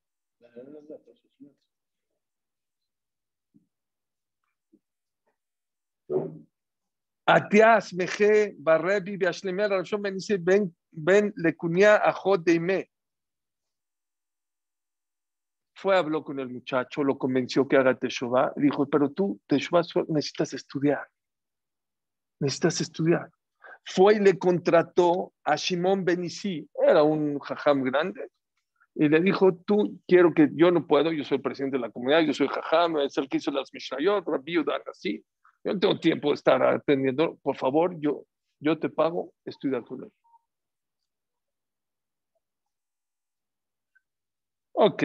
Atias, 7.26 7.94
Meje, 7.94 8.56
Barrebi, 8.58 9.18
Beashlemer, 9.18 9.70
Rashon 9.70 10.02
Ben 10.02 10.18
Ben 10.42 10.76
Ben 10.92 11.34
Lecunia, 11.38 11.96
Ajot 11.96 12.44
de 12.44 12.54
Ime. 12.54 12.90
Fue, 15.76 15.98
habló 15.98 16.24
con 16.24 16.40
el 16.40 16.50
muchacho, 16.50 17.04
lo 17.04 17.18
convenció 17.18 17.68
que 17.68 17.78
haga 17.78 17.98
Teshuvah. 17.98 18.54
Dijo, 18.56 18.88
pero 18.88 19.12
tú, 19.12 19.40
Teshuvah, 19.48 19.82
necesitas 20.08 20.54
estudiar. 20.54 21.08
Necesitas 22.40 22.82
estudiar. 22.82 23.30
Fue 23.86 24.16
y 24.16 24.20
le 24.20 24.38
contrató 24.38 25.34
a 25.44 25.56
Shimon 25.56 26.06
Benisi, 26.06 26.70
era 26.88 27.04
un 27.04 27.38
jajam 27.40 27.84
grande, 27.84 28.30
y 28.96 29.10
le 29.10 29.20
dijo, 29.20 29.56
tú 29.66 30.00
quiero 30.08 30.34
que 30.34 30.50
yo 30.54 30.72
no 30.72 30.88
puedo, 30.88 31.12
yo 31.12 31.24
soy 31.26 31.38
el 31.38 31.42
presidente 31.42 31.78
de 31.78 31.82
la 31.82 31.92
comunidad, 31.92 32.22
yo 32.22 32.34
soy 32.34 32.48
jajam, 32.48 33.00
es 33.00 33.18
el 33.18 33.28
que 33.28 33.38
hizo 33.38 33.52
las 33.52 33.74
Mishnayot, 33.74 34.26
Rabbi 34.26 34.64
así. 34.90 35.24
Yo 35.64 35.74
no 35.74 35.80
tengo 35.80 36.00
tiempo 36.00 36.30
de 36.30 36.36
estar 36.36 36.62
atendiendo. 36.64 37.38
Por 37.42 37.56
favor, 37.56 37.96
yo, 38.00 38.26
yo 38.60 38.78
te 38.80 38.90
pago, 38.90 39.34
estoy 39.46 39.72
de 39.72 39.78
acuerdo. 39.78 40.12
Ok. 44.74 45.04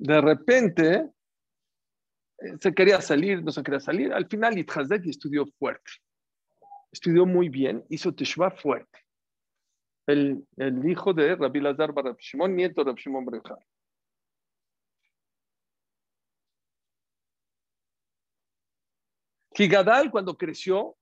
De 0.00 0.20
repente, 0.20 1.10
se 2.60 2.74
quería 2.74 3.00
salir, 3.00 3.42
no 3.42 3.52
se 3.52 3.62
quería 3.62 3.80
salir. 3.80 4.12
Al 4.12 4.26
final, 4.26 4.58
Itzhazek 4.58 5.06
estudió 5.06 5.46
fuerte. 5.58 5.90
Estudió 6.90 7.26
muy 7.26 7.48
bien, 7.48 7.84
hizo 7.90 8.14
Teshuvah 8.14 8.50
fuerte 8.50 9.07
el, 10.08 10.88
hijo 10.88 11.12
de 11.12 11.36
Rabbi 11.36 11.60
Lazar 11.60 11.92
Bar 11.92 12.16
Shimon, 12.18 12.56
nieto 12.56 12.82
de 12.82 12.90
Rabbi 12.90 13.02
Shimon 13.02 13.24
Bar 13.26 13.42
Kigadal, 19.52 20.10
cuando 20.10 20.36
creció, 20.36 20.96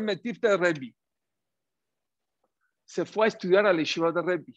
Metifte 0.00 0.56
Rebi, 0.56 0.94
se 2.84 3.04
fue 3.04 3.26
a 3.26 3.28
estudiar 3.28 3.66
a 3.66 3.72
la 3.72 3.82
de 3.82 4.22
Rebi. 4.22 4.54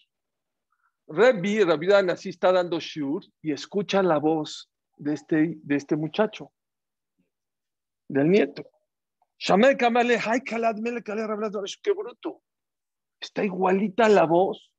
Rebi, 1.08 1.64
Rabbi 1.64 1.92
así 1.92 2.30
está 2.30 2.52
dando 2.52 2.80
shiur 2.80 3.26
y 3.42 3.52
escucha 3.52 4.02
la 4.02 4.18
voz 4.18 4.72
de 4.96 5.14
este, 5.14 5.56
de 5.58 5.76
este 5.76 5.98
muchacho, 5.98 6.54
del 8.08 8.30
nieto. 8.30 8.64
Qué 11.82 11.92
bruto. 11.92 12.44
Está 13.22 13.44
igualita 13.44 14.10
la 14.10 14.26
voz 14.26 14.72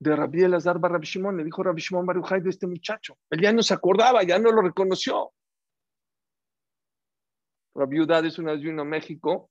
de 0.00 0.16
Rabbi 0.16 0.42
Elazar 0.42 0.78
Bar 0.78 0.92
Rabbi 0.92 1.06
Shimon. 1.06 1.36
Le 1.36 1.44
dijo 1.44 1.62
Rabbi 1.62 1.80
Shimon 1.80 2.06
Barujay 2.06 2.40
de 2.40 2.50
este 2.50 2.66
muchacho. 2.66 3.18
Él 3.30 3.42
ya 3.42 3.52
no 3.52 3.62
se 3.62 3.74
acordaba, 3.74 4.22
ya 4.22 4.38
no 4.38 4.50
lo 4.50 4.62
reconoció. 4.62 5.32
Rabbi 7.74 8.00
Udad 8.00 8.24
es 8.24 8.38
una 8.38 8.54
vino 8.54 8.82
a 8.82 8.84
México 8.84 9.50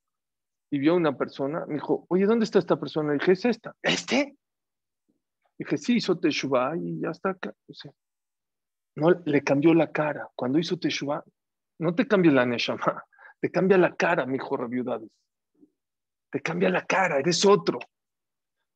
y 0.71 0.79
vio 0.79 0.93
a 0.93 0.95
una 0.95 1.15
persona. 1.15 1.65
Me 1.67 1.75
dijo, 1.75 2.05
oye, 2.09 2.25
¿dónde 2.25 2.45
está 2.45 2.59
esta 2.59 2.79
persona? 2.79 3.13
Le 3.13 3.19
dije, 3.19 3.31
es 3.33 3.45
esta. 3.45 3.75
¿Este? 3.81 4.35
Dije, 5.57 5.77
sí, 5.77 5.95
hizo 5.97 6.19
Teshuvah 6.19 6.75
y 6.77 7.01
ya 7.01 7.09
está 7.09 7.31
acá. 7.31 7.53
no, 8.95 9.11
le 9.11 9.43
cambió 9.43 9.73
la 9.73 9.91
cara. 9.91 10.27
Cuando 10.35 10.57
hizo 10.57 10.77
Teshuvah, 10.77 11.23
no 11.79 11.95
te 11.95 12.07
cambia 12.07 12.31
la 12.31 12.45
Neshama, 12.45 13.03
te 13.41 13.51
cambia 13.51 13.77
la 13.77 13.95
cara, 13.95 14.25
mi 14.25 14.37
hijo 14.37 14.57
Rabbi 14.57 14.83
te 16.31 16.41
cambia 16.41 16.69
la 16.69 16.85
cara, 16.85 17.19
eres 17.19 17.45
otro. 17.45 17.79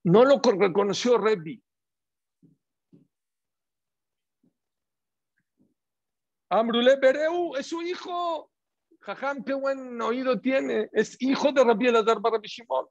No 0.04 0.24
lo 0.24 0.40
reconoció 0.44 1.18
Rebbi. 1.18 1.62
Amrule 6.50 6.98
Bereu 6.98 7.56
es 7.56 7.68
su 7.68 7.82
hijo. 7.82 8.52
Jajam, 9.00 9.44
qué 9.44 9.54
buen 9.54 10.00
oído 10.02 10.40
tiene. 10.40 10.90
Es 10.92 11.16
hijo 11.20 11.52
de 11.52 11.64
Rabbi 11.64 11.88
Elazar 11.88 12.18
Rabbi 12.22 12.48
Shimon. 12.48 12.86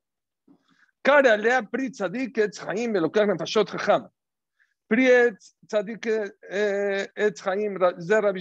Cara 1.03 1.37
lea 1.37 1.63
Pri 1.63 1.91
Tzadik 1.91 2.39
Etz 2.39 2.61
Chaim 2.61 2.97
Elokar 2.97 3.27
Nefashot 3.29 3.69
Jajam. 3.71 4.09
Pri 4.89 5.07
Tzadik 5.67 6.07
Etz 6.07 7.43
Chaim 7.43 7.79
Zer 8.01 8.23
Rabbi. 8.23 8.41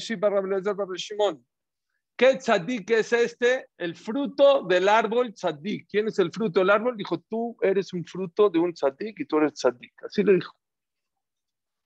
¿Qué 2.15 2.35
tzadik 2.37 2.91
es 2.91 3.11
este? 3.11 3.69
El 3.77 3.95
fruto 3.95 4.63
del 4.63 4.87
árbol 4.87 5.33
tzadik. 5.33 5.87
¿Quién 5.89 6.07
es 6.07 6.19
el 6.19 6.31
fruto 6.31 6.59
del 6.59 6.69
árbol? 6.69 6.95
Dijo, 6.95 7.19
tú 7.21 7.57
eres 7.61 7.91
un 7.93 8.05
fruto 8.05 8.49
de 8.49 8.59
un 8.59 8.73
tzadik 8.73 9.19
y 9.19 9.25
tú 9.25 9.37
eres 9.37 9.53
tzadik. 9.53 10.03
Así 10.03 10.23
le 10.23 10.33
dijo. 10.33 10.55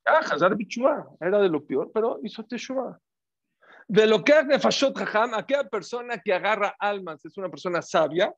Ah, 0.05 0.19
Hazar 0.19 0.55
Bichua, 0.55 1.15
era 1.19 1.39
de 1.39 1.49
lo 1.49 1.65
peor, 1.65 1.91
pero 1.93 2.19
hizo 2.23 2.43
Teshua. 2.45 2.99
De 3.89 4.07
lo 4.07 4.23
que 4.23 4.33
es 4.33 4.45
Nefashot 4.45 4.97
Jajam, 4.97 5.33
aquella 5.33 5.65
persona 5.65 6.17
que 6.17 6.33
agarra 6.33 6.75
almas, 6.79 7.23
es 7.25 7.37
una 7.37 7.49
persona 7.49 7.81
sabia, 7.81 8.33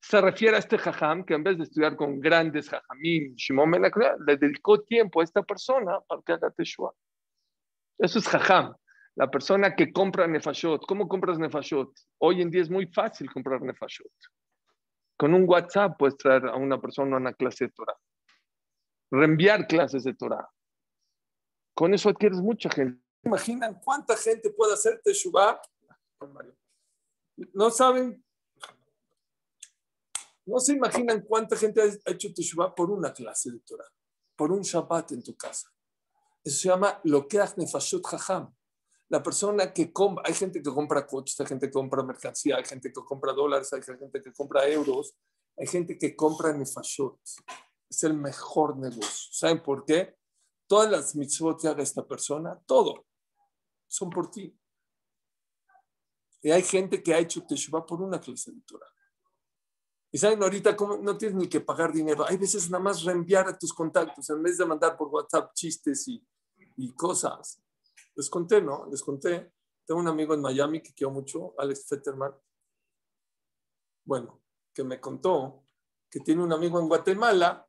se 0.00 0.20
refiere 0.20 0.56
a 0.56 0.58
este 0.58 0.78
Jajam 0.78 1.24
que 1.24 1.34
en 1.34 1.42
vez 1.42 1.58
de 1.58 1.64
estudiar 1.64 1.96
con 1.96 2.20
grandes 2.20 2.68
Jajamim, 2.68 3.34
Shimon 3.34 3.70
le 4.26 4.36
dedicó 4.36 4.80
tiempo 4.82 5.20
a 5.20 5.24
esta 5.24 5.42
persona 5.42 6.00
para 6.00 6.22
que 6.22 6.32
haga 6.32 6.50
Teshua. 6.50 6.94
Eso 7.98 8.18
es 8.18 8.28
Jajam. 8.28 8.74
La 9.16 9.30
persona 9.30 9.76
que 9.76 9.92
compra 9.92 10.26
Nefashot, 10.26 10.86
¿cómo 10.86 11.08
compras 11.08 11.38
Nefashot? 11.38 11.92
Hoy 12.18 12.42
en 12.42 12.50
día 12.50 12.62
es 12.62 12.70
muy 12.70 12.86
fácil 12.86 13.30
comprar 13.32 13.62
Nefashot. 13.62 14.10
Con 15.16 15.34
un 15.34 15.48
WhatsApp 15.48 15.96
puedes 15.96 16.16
traer 16.16 16.46
a 16.46 16.56
una 16.56 16.80
persona 16.80 17.16
a 17.16 17.20
una 17.20 17.32
clase 17.32 17.66
de 17.66 17.70
Torah. 17.70 17.96
Reenviar 19.12 19.68
clases 19.68 20.02
de 20.02 20.14
Torah. 20.14 20.48
Con 21.74 21.94
eso 21.94 22.08
adquieres 22.08 22.40
mucha 22.40 22.68
gente. 22.70 23.00
¿Imaginan 23.22 23.80
cuánta 23.80 24.16
gente 24.16 24.50
puede 24.50 24.74
hacer 24.74 25.00
Teshuvah? 25.02 25.60
No 27.52 27.70
saben. 27.70 28.24
No 30.46 30.58
se 30.58 30.72
imaginan 30.72 31.22
cuánta 31.22 31.56
gente 31.56 31.80
ha 31.80 32.10
hecho 32.10 32.34
Teshuvah 32.34 32.74
por 32.74 32.90
una 32.90 33.12
clase 33.12 33.50
de 33.50 33.60
Torah, 33.60 33.88
por 34.36 34.52
un 34.52 34.62
Shabbat 34.62 35.12
en 35.12 35.22
tu 35.22 35.36
casa. 35.36 35.70
Eso 36.42 36.58
se 36.58 36.68
llama 36.68 37.00
lo 37.04 37.26
que 37.26 37.38
nefashot 37.56 38.04
jajam. 38.04 38.54
La 39.08 39.22
persona 39.22 39.72
que 39.72 39.92
compra, 39.92 40.24
hay 40.26 40.34
gente 40.34 40.62
que 40.62 40.70
compra 40.70 41.06
coches, 41.06 41.38
hay 41.40 41.46
gente 41.46 41.66
que 41.66 41.72
compra 41.72 42.02
mercancía, 42.02 42.56
hay 42.56 42.64
gente 42.64 42.92
que 42.92 43.00
compra 43.04 43.32
dólares, 43.32 43.72
hay 43.72 43.82
gente 43.82 44.22
que 44.22 44.32
compra 44.32 44.66
euros, 44.68 45.14
hay 45.56 45.66
gente 45.66 45.98
que 45.98 46.16
compra 46.16 46.52
nefashot. 46.52 47.20
Es 47.88 48.02
el 48.02 48.14
mejor 48.14 48.76
negocio. 48.76 49.32
¿Saben 49.32 49.62
por 49.62 49.84
qué? 49.84 50.16
Todas 50.66 50.90
las 50.90 51.14
mitzvot 51.14 51.60
que 51.60 51.68
haga 51.68 51.82
esta 51.82 52.06
persona, 52.06 52.58
todo, 52.66 53.06
son 53.86 54.10
por 54.10 54.30
ti. 54.30 54.58
Y 56.42 56.50
hay 56.50 56.62
gente 56.62 57.02
que 57.02 57.14
ha 57.14 57.18
hecho 57.18 57.46
Teshuvah 57.46 57.86
por 57.86 58.02
una 58.02 58.20
clase 58.20 58.52
de 58.52 58.60
Torah. 58.62 58.94
Y 60.12 60.18
saben, 60.18 60.42
ahorita 60.42 60.76
cómo 60.76 60.96
no 60.96 61.18
tienes 61.18 61.36
ni 61.36 61.48
que 61.48 61.60
pagar 61.60 61.92
dinero. 61.92 62.24
Hay 62.28 62.36
veces 62.36 62.70
nada 62.70 62.84
más 62.84 63.02
reenviar 63.02 63.48
a 63.48 63.58
tus 63.58 63.72
contactos 63.72 64.28
en 64.30 64.42
vez 64.42 64.58
de 64.58 64.64
mandar 64.64 64.96
por 64.96 65.08
WhatsApp 65.08 65.52
chistes 65.54 66.06
y, 66.06 66.24
y 66.76 66.94
cosas. 66.94 67.63
Les 68.16 68.30
conté, 68.30 68.60
¿no? 68.60 68.86
Les 68.90 69.02
conté. 69.02 69.52
Tengo 69.84 70.00
un 70.00 70.08
amigo 70.08 70.34
en 70.34 70.40
Miami 70.40 70.82
que 70.82 70.94
quiero 70.94 71.10
mucho, 71.12 71.54
Alex 71.58 71.86
Fetterman. 71.88 72.32
Bueno, 74.04 74.42
que 74.72 74.84
me 74.84 75.00
contó 75.00 75.64
que 76.10 76.20
tiene 76.20 76.42
un 76.42 76.52
amigo 76.52 76.78
en 76.78 76.88
Guatemala 76.88 77.68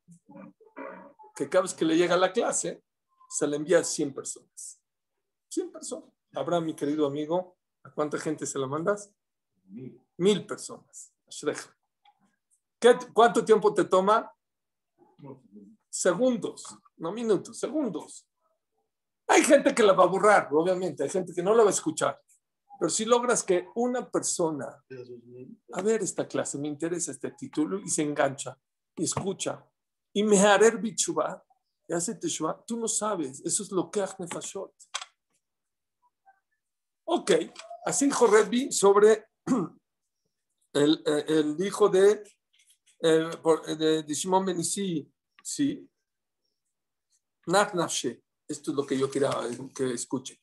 que 1.36 1.50
cada 1.50 1.64
vez 1.64 1.74
que 1.74 1.86
le 1.86 1.98
llega 1.98 2.16
a 2.16 2.20
la 2.20 2.32
clase 2.32 2.84
se 3.30 3.48
le 3.48 3.58
envía 3.58 3.80
a 3.80 3.84
100 3.84 4.14
personas. 4.14 4.80
100 5.50 5.72
personas. 5.72 6.10
Habrá, 6.34 6.62
mi 6.62 6.76
querido 6.76 7.06
amigo, 7.06 7.58
¿a 7.84 7.92
cuánta 7.92 8.18
gente 8.18 8.46
se 8.46 8.60
la 8.60 8.68
mandas? 8.68 9.12
Mil, 10.18 10.46
personas. 10.46 11.14
¿Qué, 12.80 12.98
¿Cuánto 13.14 13.44
tiempo 13.44 13.74
te 13.74 13.86
toma? 13.86 14.32
Segundos, 15.90 16.78
no 16.98 17.12
minutos, 17.12 17.58
segundos. 17.58 18.28
Hay 19.28 19.44
gente 19.44 19.74
que 19.74 19.84
la 19.84 19.94
va 19.94 20.04
a 20.04 20.08
borrar, 20.08 20.50
obviamente, 20.52 21.04
hay 21.04 21.10
gente 21.10 21.34
que 21.34 21.42
no 21.42 21.54
la 21.54 21.64
va 21.64 21.70
a 21.70 21.74
escuchar. 21.74 22.22
Pero 22.80 22.90
si 22.90 23.06
logras 23.06 23.44
que 23.44 23.70
una 23.76 24.10
persona, 24.10 24.84
a 25.74 25.82
ver 25.82 26.02
esta 26.02 26.28
clase, 26.28 26.58
me 26.58 26.68
interesa 26.68 27.12
este 27.12 27.32
título, 27.32 27.80
y 27.80 27.90
se 27.90 28.04
engancha, 28.04 28.58
y 28.96 29.04
escucha, 29.04 29.66
y 30.14 30.24
me 30.24 30.40
haré 30.40 30.72
bichuba, 30.72 31.44
y 31.88 31.94
hace 31.94 32.16
teshuva, 32.16 32.64
tú 32.66 32.78
no 32.80 32.88
sabes, 32.88 33.42
eso 33.46 33.64
es 33.64 33.72
lo 33.72 33.90
que 33.90 34.02
hace 34.02 34.28
fashot. 34.28 34.74
Ok, 37.06 37.32
así 37.86 38.06
dijo 38.06 38.28
Rebbi 38.28 38.72
sobre 38.72 39.28
el, 40.74 41.04
el, 41.06 41.56
hijo 41.66 41.88
de, 41.88 42.24
eh, 43.02 43.30
de, 43.78 44.04
de 44.04 44.14
Shimon 44.14 44.46
Benisi, 44.46 45.08
sí, 45.42 45.88
Nachnafshe. 47.48 48.25
Esto 48.48 48.72
es 48.72 48.78
lo 48.78 48.86
que 48.86 48.98
yo 48.98 49.10
quería 49.10 49.32
que 49.74 49.94
escuchen. 49.94 50.38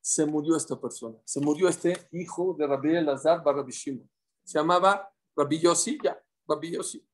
Se 0.00 0.26
murió 0.26 0.56
esta 0.56 0.78
persona. 0.80 1.18
Se 1.24 1.40
murió 1.40 1.68
este 1.68 2.08
hijo 2.12 2.54
de 2.58 2.66
Rabbi 2.66 2.96
Elazar 2.96 3.42
Shimon. 3.68 4.08
Se 4.44 4.58
llamaba 4.58 5.10
Rabbi 5.34 5.58
Yossi, 5.58 5.98
ya, 6.02 6.22
Rabbi 6.46 6.72
Yossi. 6.72 7.04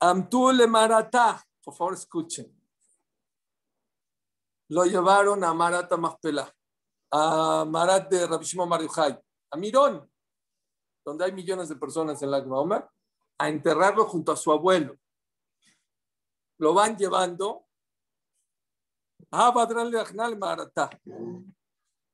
Amtul 0.00 0.66
Marata. 0.68 1.42
Por 1.62 1.74
favor, 1.74 1.94
escuchen. 1.94 2.54
Lo 4.68 4.84
llevaron 4.84 5.42
a 5.44 5.54
Marata 5.54 5.96
Machpelah, 5.96 6.52
a 7.10 7.64
Marat 7.64 8.10
de 8.10 8.26
Rabbi 8.26 8.44
Shimon 8.44 8.68
Bar 8.68 8.82
a 9.50 9.56
Mirón, 9.56 10.10
donde 11.04 11.24
hay 11.24 11.32
millones 11.32 11.70
de 11.70 11.76
personas 11.76 12.20
en 12.22 12.30
la 12.30 12.38
Omer, 12.38 12.86
a 13.38 13.48
enterrarlo 13.48 14.04
junto 14.04 14.32
a 14.32 14.36
su 14.36 14.52
abuelo. 14.52 14.98
Lo 16.58 16.74
van 16.74 16.98
llevando 16.98 17.67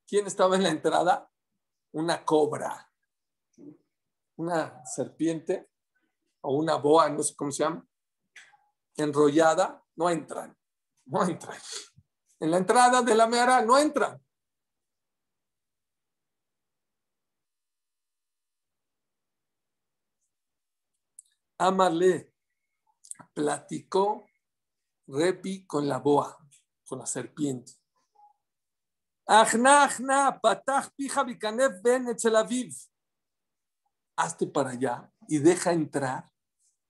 ¿Quién 0.07 0.27
estaba 0.27 0.57
en 0.57 0.64
la 0.64 0.70
entrada? 0.70 1.31
Una 1.92 2.24
cobra, 2.24 2.90
una 4.37 4.85
serpiente 4.85 5.70
o 6.40 6.57
una 6.57 6.74
boa, 6.74 7.09
no 7.11 7.22
sé 7.22 7.37
cómo 7.37 7.53
se 7.53 7.62
llama, 7.62 7.87
enrollada, 8.96 9.81
no 9.94 10.11
entran, 10.11 10.57
no 11.07 11.22
entran. 11.22 11.57
En 12.40 12.50
la 12.50 12.59
entrada 12.59 13.00
de 13.03 13.14
la 13.14 13.29
meara 13.29 13.62
no 13.62 13.79
entran. 13.79 14.20
Amale 21.59 22.35
platicó 23.33 24.27
Repi 25.07 25.64
con 25.64 25.87
la 25.87 25.98
boa 25.98 26.43
con 26.87 26.99
la 26.99 27.07
serpiente. 27.07 27.73
Ajna, 29.27 29.85
ajna, 29.85 30.38
patach 30.40 30.90
pija 30.94 31.25
ben. 31.25 32.07
Hazte 34.16 34.47
para 34.47 34.70
allá 34.70 35.11
y 35.29 35.38
deja 35.38 35.73
entrar 35.73 36.31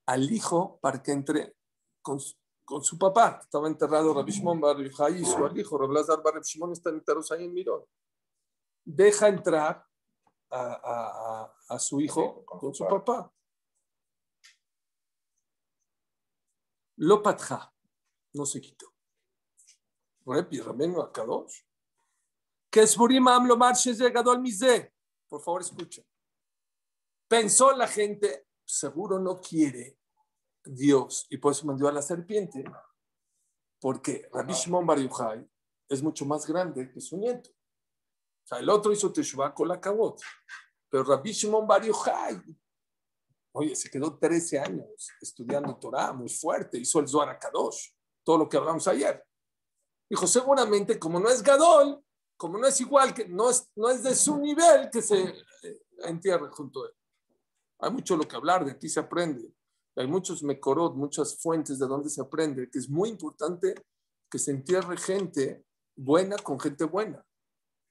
al 0.07 0.31
hijo 0.31 0.79
para 0.81 1.03
que 1.03 1.13
entre 1.13 1.57
con, 2.03 2.21
su 2.21 2.99
papá. 2.99 3.39
Estaba 3.43 3.69
enterrado 3.69 4.13
Rabbi 4.13 4.33
Shimon 4.33 4.61
y 4.85 5.25
su 5.25 5.47
hijo, 5.57 5.79
Rabbi 5.79 5.95
Lazar 5.95 6.23
Bar 6.23 6.43
Shimon 6.43 6.73
están 6.73 6.95
enterrados 6.95 7.31
ahí 7.33 7.45
en 7.45 7.55
Mirón. 7.55 7.85
Deja 8.85 9.29
entrar 9.29 9.87
a 10.51 11.79
su 11.79 12.01
hijo 12.01 12.45
con 12.45 12.75
su 12.75 12.87
papá. 12.87 13.33
Lo 16.97 17.23
patja, 17.23 17.73
no 18.35 18.47
se 18.47 18.61
quitó. 18.61 18.94
Repi, 20.27 20.61
Rameno 20.61 21.03
Akadosh. 21.03 21.61
Que 22.71 22.81
es 22.81 22.97
Burim 22.97 23.25
lo 23.47 23.57
marches 23.57 23.99
llegado 23.99 24.31
al 24.31 24.41
Mizé. 24.41 24.93
Por 25.29 25.41
favor, 25.41 25.63
escuchen. 25.63 26.05
Pensó 27.29 27.73
la 27.77 27.87
gente, 27.87 28.49
seguro 28.65 29.19
no 29.19 29.41
quiere 29.41 29.99
Dios, 30.65 31.27
y 31.31 31.37
por 31.37 31.53
eso 31.53 31.67
mandó 31.67 31.89
a 31.89 31.93
la 31.93 32.03
serpiente, 32.03 32.65
porque 33.81 34.29
Rabbi 34.33 34.55
Shimon 34.55 34.87
Bar 34.87 34.99
es 35.89 36.03
mucho 36.03 36.25
más 36.25 36.47
grande 36.47 36.91
que 36.91 37.01
su 37.01 37.19
nieto. 37.19 37.51
O 37.51 38.47
sea, 38.47 38.59
el 38.59 38.69
otro 38.71 38.93
hizo 38.93 39.13
Teshuvah 39.13 39.55
con 39.55 39.69
la 39.69 39.81
cabot, 39.81 40.21
pero 40.89 41.05
Rabbi 41.05 41.33
Shimon 41.33 41.67
Bar 41.67 41.83
oye, 43.53 43.77
se 43.77 43.91
quedó 43.91 44.19
13 44.19 44.59
años 44.59 45.11
estudiando 45.21 45.77
Torah, 45.77 46.13
muy 46.13 46.29
fuerte, 46.29 46.79
hizo 46.79 46.99
el 47.01 47.09
Zohar 47.09 47.39
Kadosh, 47.39 47.91
todo 48.25 48.39
lo 48.39 48.49
que 48.49 48.57
hablamos 48.57 48.87
ayer. 48.89 49.25
Dijo, 50.09 50.27
seguramente 50.27 50.99
como 50.99 51.19
no 51.19 51.29
es 51.29 51.43
Gadol, 51.43 52.03
como 52.37 52.59
no 52.59 52.67
es 52.67 52.81
igual, 52.81 53.15
que 53.15 53.29
no 53.29 53.51
es, 53.51 53.71
no 53.77 53.89
es 53.89 54.03
de 54.03 54.15
su 54.15 54.39
nivel, 54.39 54.91
que 54.91 55.03
se 55.03 55.23
eh, 55.23 55.83
entierre 56.05 56.49
junto 56.51 56.85
a 56.85 56.89
él. 56.89 56.95
Hay 57.81 57.91
mucho 57.91 58.17
lo 58.17 58.27
que 58.27 58.37
hablar, 58.37 58.65
de 58.65 58.73
aquí 58.73 58.89
se 58.89 59.01
aprende. 59.01 59.53
Hay 59.97 60.07
muchos 60.07 60.43
mekorot, 60.43 60.95
muchas 60.95 61.41
fuentes 61.41 61.79
de 61.79 61.87
donde 61.87 62.11
se 62.11 62.21
aprende, 62.21 62.69
que 62.71 62.79
es 62.79 62.89
muy 62.89 63.09
importante 63.09 63.75
que 64.31 64.39
se 64.39 64.51
entierre 64.51 64.97
gente 64.97 65.65
buena 65.97 66.37
con 66.37 66.59
gente 66.59 66.85
buena. 66.85 67.25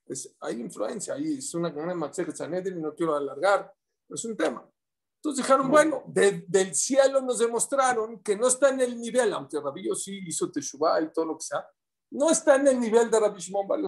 Es, 0.06 0.36
hay 0.42 0.60
influencia, 0.60 1.14
ahí 1.14 1.38
es 1.38 1.54
una, 1.54 1.70
una 1.70 1.94
y 1.94 2.82
no 2.82 2.94
quiero 2.94 3.16
alargar, 3.16 3.74
es 4.10 4.26
un 4.26 4.36
tema. 4.36 4.70
Entonces 5.16 5.46
dijeron, 5.46 5.72
bueno, 5.72 6.04
del 6.06 6.76
cielo 6.76 7.22
nos 7.22 7.40
demostraron 7.40 8.22
que 8.22 8.36
no 8.36 8.48
está 8.48 8.70
en 8.70 8.82
el 8.82 9.00
nivel, 9.00 9.32
aunque 9.32 9.62
Rabillo 9.62 9.96
sí 9.96 10.20
hizo 10.28 10.52
Teshuvah 10.52 11.02
y 11.02 11.14
todo 11.14 11.26
lo 11.28 11.38
que 11.38 11.46
sea, 11.46 11.66
no 12.14 12.30
está 12.30 12.56
en 12.56 12.68
el 12.68 12.80
nivel 12.80 13.10
de 13.10 13.20
Rabbi 13.20 13.42
Shimon 13.42 13.68
Bar 13.68 13.80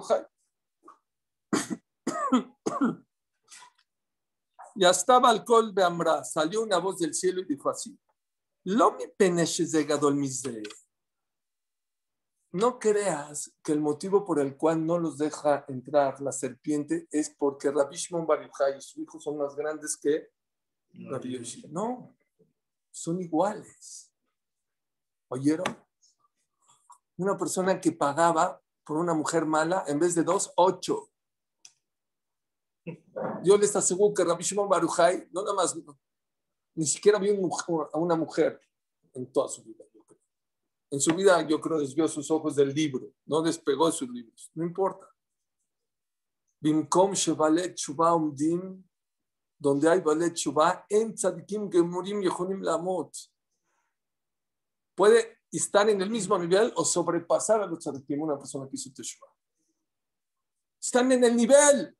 Ya 4.77 4.89
estaba 4.89 5.29
alcohol 5.29 5.73
de 5.73 5.83
Amra, 5.83 6.23
salió 6.23 6.63
una 6.63 6.79
voz 6.79 6.97
del 6.97 7.13
cielo 7.13 7.41
y 7.41 7.45
dijo 7.45 7.69
así: 7.69 7.97
Lo 8.63 8.97
mi 8.97 9.05
de 9.15 9.83
Gadol 9.85 10.19
No 12.51 12.79
creas 12.79 13.53
que 13.63 13.71
el 13.71 13.79
motivo 13.79 14.25
por 14.25 14.39
el 14.39 14.57
cual 14.57 14.85
no 14.85 14.97
los 14.97 15.17
deja 15.17 15.63
entrar 15.67 16.19
la 16.19 16.31
serpiente 16.31 17.07
es 17.11 17.29
porque 17.29 17.71
Rabbi 17.71 17.95
Shimon 17.95 18.25
Bar 18.25 18.51
y 18.75 18.81
su 18.81 19.01
hijo 19.01 19.19
son 19.19 19.37
más 19.37 19.55
grandes 19.55 19.95
que 19.95 20.29
Rabbi 20.93 21.37
Yoshi. 21.37 21.67
No, 21.69 22.17
son 22.91 23.21
iguales. 23.21 24.11
¿Oyeron? 25.27 25.84
Una 27.17 27.37
persona 27.37 27.79
que 27.79 27.91
pagaba 27.91 28.61
por 28.83 28.97
una 28.97 29.13
mujer 29.13 29.45
mala, 29.45 29.83
en 29.87 29.99
vez 29.99 30.15
de 30.15 30.23
dos, 30.23 30.51
ocho. 30.55 31.09
Yo 33.43 33.57
les 33.57 33.75
aseguro 33.75 34.13
que 34.13 34.23
Rabbi 34.23 34.43
Shimon 34.43 34.69
Barujay, 34.69 35.27
no 35.31 35.41
nada 35.41 35.55
más, 35.55 35.75
ni 36.75 36.85
siquiera 36.85 37.17
vio 37.17 37.33
a 37.93 37.97
una 37.97 38.15
mujer 38.15 38.59
en 39.13 39.31
toda 39.31 39.47
su 39.47 39.63
vida. 39.63 39.83
En 40.91 41.01
su 41.01 41.13
vida, 41.15 41.41
yo 41.47 41.59
creo, 41.59 41.79
desvió 41.79 42.07
sus 42.07 42.29
ojos 42.29 42.55
del 42.55 42.73
libro, 42.73 43.11
no 43.25 43.41
despegó 43.41 43.87
de 43.87 43.91
sus 43.91 44.09
libros, 44.09 44.51
no 44.53 44.63
importa. 44.63 45.07
Bimkom 46.61 47.13
Shevalet 47.13 47.75
donde 49.57 49.89
hay 49.89 49.99
Balet 50.01 50.35
Shuvah, 50.35 50.85
en 50.89 51.15
Tzadikim 51.15 51.71
Gemurim 51.71 52.21
Yehonim 52.21 52.61
Lamot. 52.61 53.15
Puede 54.95 55.34
estar 55.51 55.89
en 55.89 56.01
el 56.01 56.09
mismo 56.09 56.37
nivel 56.37 56.73
o 56.75 56.83
sobrepasar 56.83 57.61
a 57.61 57.65
los 57.65 57.79
tzadikim, 57.79 58.21
una 58.21 58.37
persona 58.37 58.67
que 58.67 58.75
hizo 58.75 58.91
Teshuvah. 58.93 59.31
Están 60.81 61.11
en 61.11 61.23
el 61.23 61.35
nivel. 61.35 61.97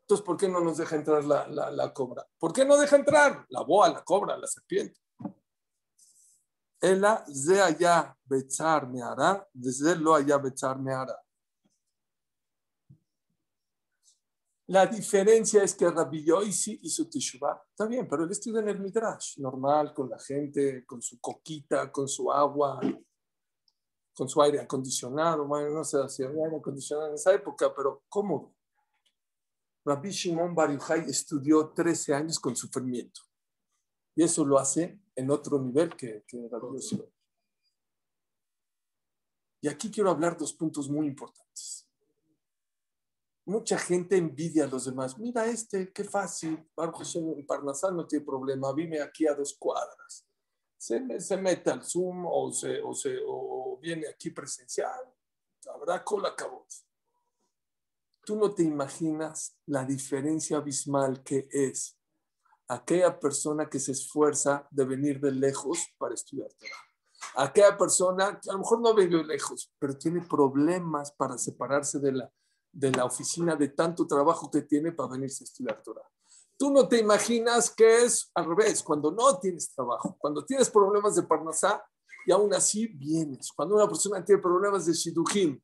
Entonces, 0.00 0.24
¿por 0.24 0.36
qué 0.36 0.48
no 0.48 0.60
nos 0.60 0.78
deja 0.78 0.94
entrar 0.96 1.24
la, 1.24 1.48
la, 1.48 1.92
cobra? 1.92 2.26
¿Por 2.38 2.52
qué 2.52 2.64
no 2.64 2.76
deja 2.76 2.96
entrar 2.96 3.44
la 3.48 3.62
boa, 3.62 3.88
la 3.88 4.04
cobra, 4.04 4.36
la 4.36 4.46
serpiente? 4.46 5.00
Ela 6.80 7.24
ze 7.26 7.60
allá 7.60 8.16
bechar 8.24 8.88
hará, 9.02 9.48
desde 9.52 9.96
lo 9.96 10.14
allá 10.14 10.38
bechar 10.38 10.78
me 10.78 10.92
hará. 10.92 11.20
La 14.68 14.84
diferencia 14.84 15.62
es 15.62 15.76
que 15.76 15.88
Rabbi 15.88 16.24
Yoisi 16.24 16.80
hizo 16.82 17.08
Teshuvah. 17.08 17.62
Está 17.70 17.86
bien, 17.86 18.08
pero 18.08 18.24
él 18.24 18.30
estudia 18.32 18.60
en 18.60 18.68
el 18.68 18.80
Midrash, 18.80 19.38
normal, 19.38 19.94
con 19.94 20.10
la 20.10 20.18
gente, 20.18 20.84
con 20.84 21.00
su 21.00 21.20
coquita, 21.20 21.92
con 21.92 22.08
su 22.08 22.32
agua, 22.32 22.80
con 24.12 24.28
su 24.28 24.42
aire 24.42 24.58
acondicionado. 24.60 25.46
Bueno, 25.46 25.70
no 25.70 25.84
sé 25.84 26.08
si 26.08 26.24
había 26.24 26.46
aire 26.46 26.56
acondicionado 26.56 27.10
en 27.10 27.14
esa 27.14 27.32
época, 27.32 27.72
pero 27.72 28.02
cómodo. 28.08 28.56
Rabbi 29.84 30.10
Shimon 30.10 30.52
Bar 30.52 30.72
Yochai 30.72 31.08
estudió 31.08 31.68
13 31.68 32.14
años 32.14 32.40
con 32.40 32.56
sufrimiento. 32.56 33.20
Y 34.16 34.24
eso 34.24 34.44
lo 34.44 34.58
hace 34.58 35.00
en 35.14 35.30
otro 35.30 35.60
nivel 35.60 35.94
que, 35.94 36.24
que 36.26 36.48
Rabbi 36.50 36.74
Yosi. 36.74 37.00
Y 39.60 39.68
aquí 39.68 39.92
quiero 39.92 40.10
hablar 40.10 40.36
dos 40.36 40.52
puntos 40.52 40.88
muy 40.88 41.06
importantes. 41.06 41.85
Mucha 43.46 43.78
gente 43.78 44.16
envidia 44.16 44.64
a 44.64 44.66
los 44.66 44.86
demás. 44.86 45.16
Mira 45.18 45.46
este, 45.46 45.92
qué 45.92 46.02
fácil. 46.02 46.68
Baruch 46.76 47.14
el 47.14 47.46
Parnasal 47.46 47.94
no 47.94 48.04
tiene 48.04 48.24
problema. 48.24 48.72
Vive 48.72 49.00
aquí 49.00 49.24
a 49.28 49.34
dos 49.34 49.56
cuadras. 49.56 50.26
Se, 50.76 51.20
se 51.20 51.36
mete 51.36 51.70
al 51.70 51.84
Zoom 51.84 52.26
o, 52.26 52.52
se, 52.52 52.82
o, 52.82 52.92
se, 52.92 53.18
o 53.24 53.78
viene 53.80 54.08
aquí 54.08 54.30
presencial. 54.30 55.14
Habrá 55.72 56.02
cola 56.02 56.34
cabot. 56.34 56.66
Tú 58.24 58.34
no 58.34 58.52
te 58.52 58.64
imaginas 58.64 59.56
la 59.66 59.84
diferencia 59.84 60.56
abismal 60.56 61.22
que 61.22 61.46
es 61.48 61.96
aquella 62.66 63.18
persona 63.20 63.70
que 63.70 63.78
se 63.78 63.92
esfuerza 63.92 64.66
de 64.72 64.84
venir 64.84 65.20
de 65.20 65.30
lejos 65.30 65.86
para 65.98 66.14
estudiar. 66.14 66.50
Aquella 67.36 67.78
persona 67.78 68.40
que 68.40 68.50
a 68.50 68.54
lo 68.54 68.58
mejor 68.58 68.80
no 68.80 68.92
vive 68.92 69.22
lejos, 69.22 69.72
pero 69.78 69.96
tiene 69.96 70.20
problemas 70.22 71.12
para 71.12 71.38
separarse 71.38 72.00
de 72.00 72.12
la, 72.12 72.32
de 72.76 72.90
la 72.90 73.06
oficina 73.06 73.56
de 73.56 73.68
tanto 73.68 74.06
trabajo 74.06 74.50
que 74.50 74.62
tiene 74.62 74.92
para 74.92 75.08
venirse 75.08 75.44
a 75.44 75.46
estudiar 75.46 75.82
Torah. 75.82 76.06
Tú 76.58 76.70
no 76.70 76.86
te 76.86 76.98
imaginas 76.98 77.70
que 77.70 78.04
es 78.04 78.30
al 78.34 78.44
revés, 78.46 78.82
cuando 78.82 79.10
no 79.10 79.38
tienes 79.38 79.74
trabajo, 79.74 80.16
cuando 80.18 80.44
tienes 80.44 80.68
problemas 80.68 81.16
de 81.16 81.22
Parnasá 81.22 81.82
y 82.26 82.32
aún 82.32 82.52
así 82.52 82.86
vienes. 82.86 83.50
Cuando 83.52 83.76
una 83.76 83.88
persona 83.88 84.22
tiene 84.22 84.42
problemas 84.42 84.84
de 84.84 84.92
Shidujim, 84.92 85.58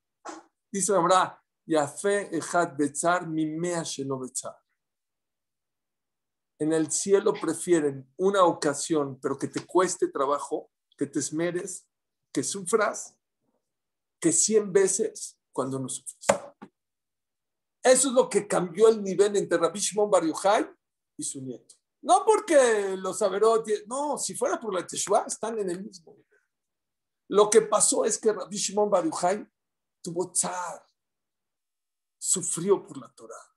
dice 0.70 0.94
habrá 0.94 1.38
Yafe 1.66 2.35
Ejad 2.37 2.77
Betzar 2.77 3.29
Mimea 3.29 3.83
Shelo 3.83 4.18
Betzar. 4.18 4.57
En 6.59 6.72
el 6.72 6.90
cielo 6.90 7.35
prefieren 7.35 8.11
una 8.16 8.44
ocasión, 8.44 9.18
pero 9.20 9.37
que 9.37 9.48
te 9.48 9.66
cueste 9.66 10.09
trabajo, 10.09 10.70
que 10.96 11.07
te 11.07 11.18
esmeres, 11.18 11.87
que 12.33 12.42
sufras, 12.42 13.18
que 14.18 14.33
cien 14.33 14.72
veces 14.72 15.38
cuando 15.53 15.79
no 15.79 15.88
sufres. 15.88 16.27
Eso 17.83 18.09
es 18.09 18.14
lo 18.14 18.29
que 18.29 18.47
cambió 18.47 18.88
el 18.88 19.03
nivel 19.03 19.37
entre 19.37 19.59
Rabbi 19.59 19.81
Shimon 19.81 20.11
Bar 20.11 20.25
y 21.16 21.23
su 21.23 21.42
nieto. 21.42 21.75
No 22.03 22.25
porque 22.25 22.97
los 22.97 23.21
Averot, 23.23 23.66
no, 23.87 24.18
si 24.18 24.35
fuera 24.35 24.59
por 24.59 24.75
la 24.75 24.87
Teshuvah, 24.87 25.25
están 25.27 25.59
en 25.59 25.71
el 25.71 25.83
mismo 25.83 26.12
nivel. 26.12 26.40
Lo 27.29 27.49
que 27.49 27.62
pasó 27.62 28.05
es 28.05 28.18
que 28.18 28.33
Rabbi 28.33 28.57
Shimon 28.57 28.90
Bar 28.90 29.05
Yochai 29.05 29.47
tuvo 30.03 30.31
tzar, 30.33 30.85
sufrió 32.18 32.85
por 32.85 32.99
la 32.99 33.09
Torah. 33.12 33.53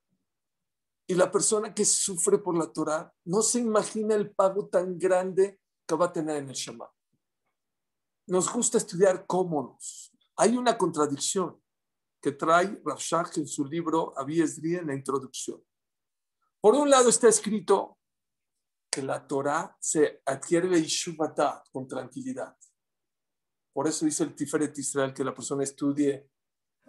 Y 1.07 1.13
la 1.13 1.31
persona 1.31 1.73
que 1.73 1.85
sufre 1.85 2.39
por 2.39 2.57
la 2.57 2.71
Torah 2.71 3.13
no 3.25 3.41
se 3.41 3.59
imagina 3.59 4.15
el 4.15 4.33
pago 4.33 4.67
tan 4.67 4.97
grande 4.97 5.59
que 5.87 5.95
va 5.95 6.05
a 6.05 6.13
tener 6.13 6.37
en 6.37 6.49
el 6.49 6.55
Shema. 6.55 6.91
Nos 8.27 8.51
gusta 8.51 8.79
estudiar 8.79 9.27
cómodos. 9.27 10.11
Hay 10.35 10.57
una 10.57 10.77
contradicción 10.77 11.61
que 12.25 12.31
trae 12.31 12.81
Rafshach 12.83 13.37
en 13.37 13.47
su 13.47 13.63
libro 13.65 14.17
Abiesri 14.17 14.77
en 14.77 14.87
la 14.87 14.95
introducción. 14.95 15.63
Por 16.59 16.73
un 16.73 16.89
lado 16.89 17.09
está 17.09 17.27
escrito 17.27 17.99
que 18.89 19.03
la 19.03 19.27
Torah 19.27 19.77
se 19.79 20.23
adquiere 20.25 20.75
Ishubatat 20.79 21.69
con 21.69 21.87
tranquilidad. 21.87 22.57
Por 23.71 23.87
eso 23.87 24.05
dice 24.05 24.23
el 24.23 24.33
Tiferet 24.33 24.75
Israel 24.75 25.13
que 25.13 25.23
la 25.23 25.35
persona 25.35 25.61
estudie 25.61 26.31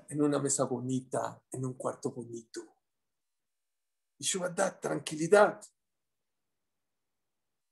en 0.08 0.22
una 0.22 0.38
mesa 0.38 0.64
bonita, 0.64 1.38
en 1.52 1.66
un 1.66 1.74
cuarto 1.74 2.12
bonito. 2.12 2.62
Ishubatat, 4.18 4.80
tranquilidad. 4.80 5.60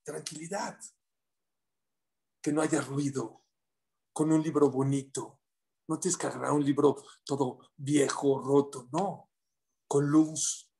Tranquilidad. 0.05 0.79
Que 2.42 2.53
no 2.53 2.61
haya 2.61 2.83
ruido. 2.83 3.46
Con 4.12 4.33
un 4.33 4.42
libro 4.42 4.68
bonito. 4.68 5.40
No 5.88 5.99
tienes 5.99 6.16
que 6.16 6.27
agarrar 6.27 6.53
un 6.53 6.64
libro 6.64 6.97
todo 7.25 7.59
viejo, 7.77 8.38
roto, 8.40 8.88
no, 8.92 9.31
con 9.87 10.07
luz. 10.07 10.70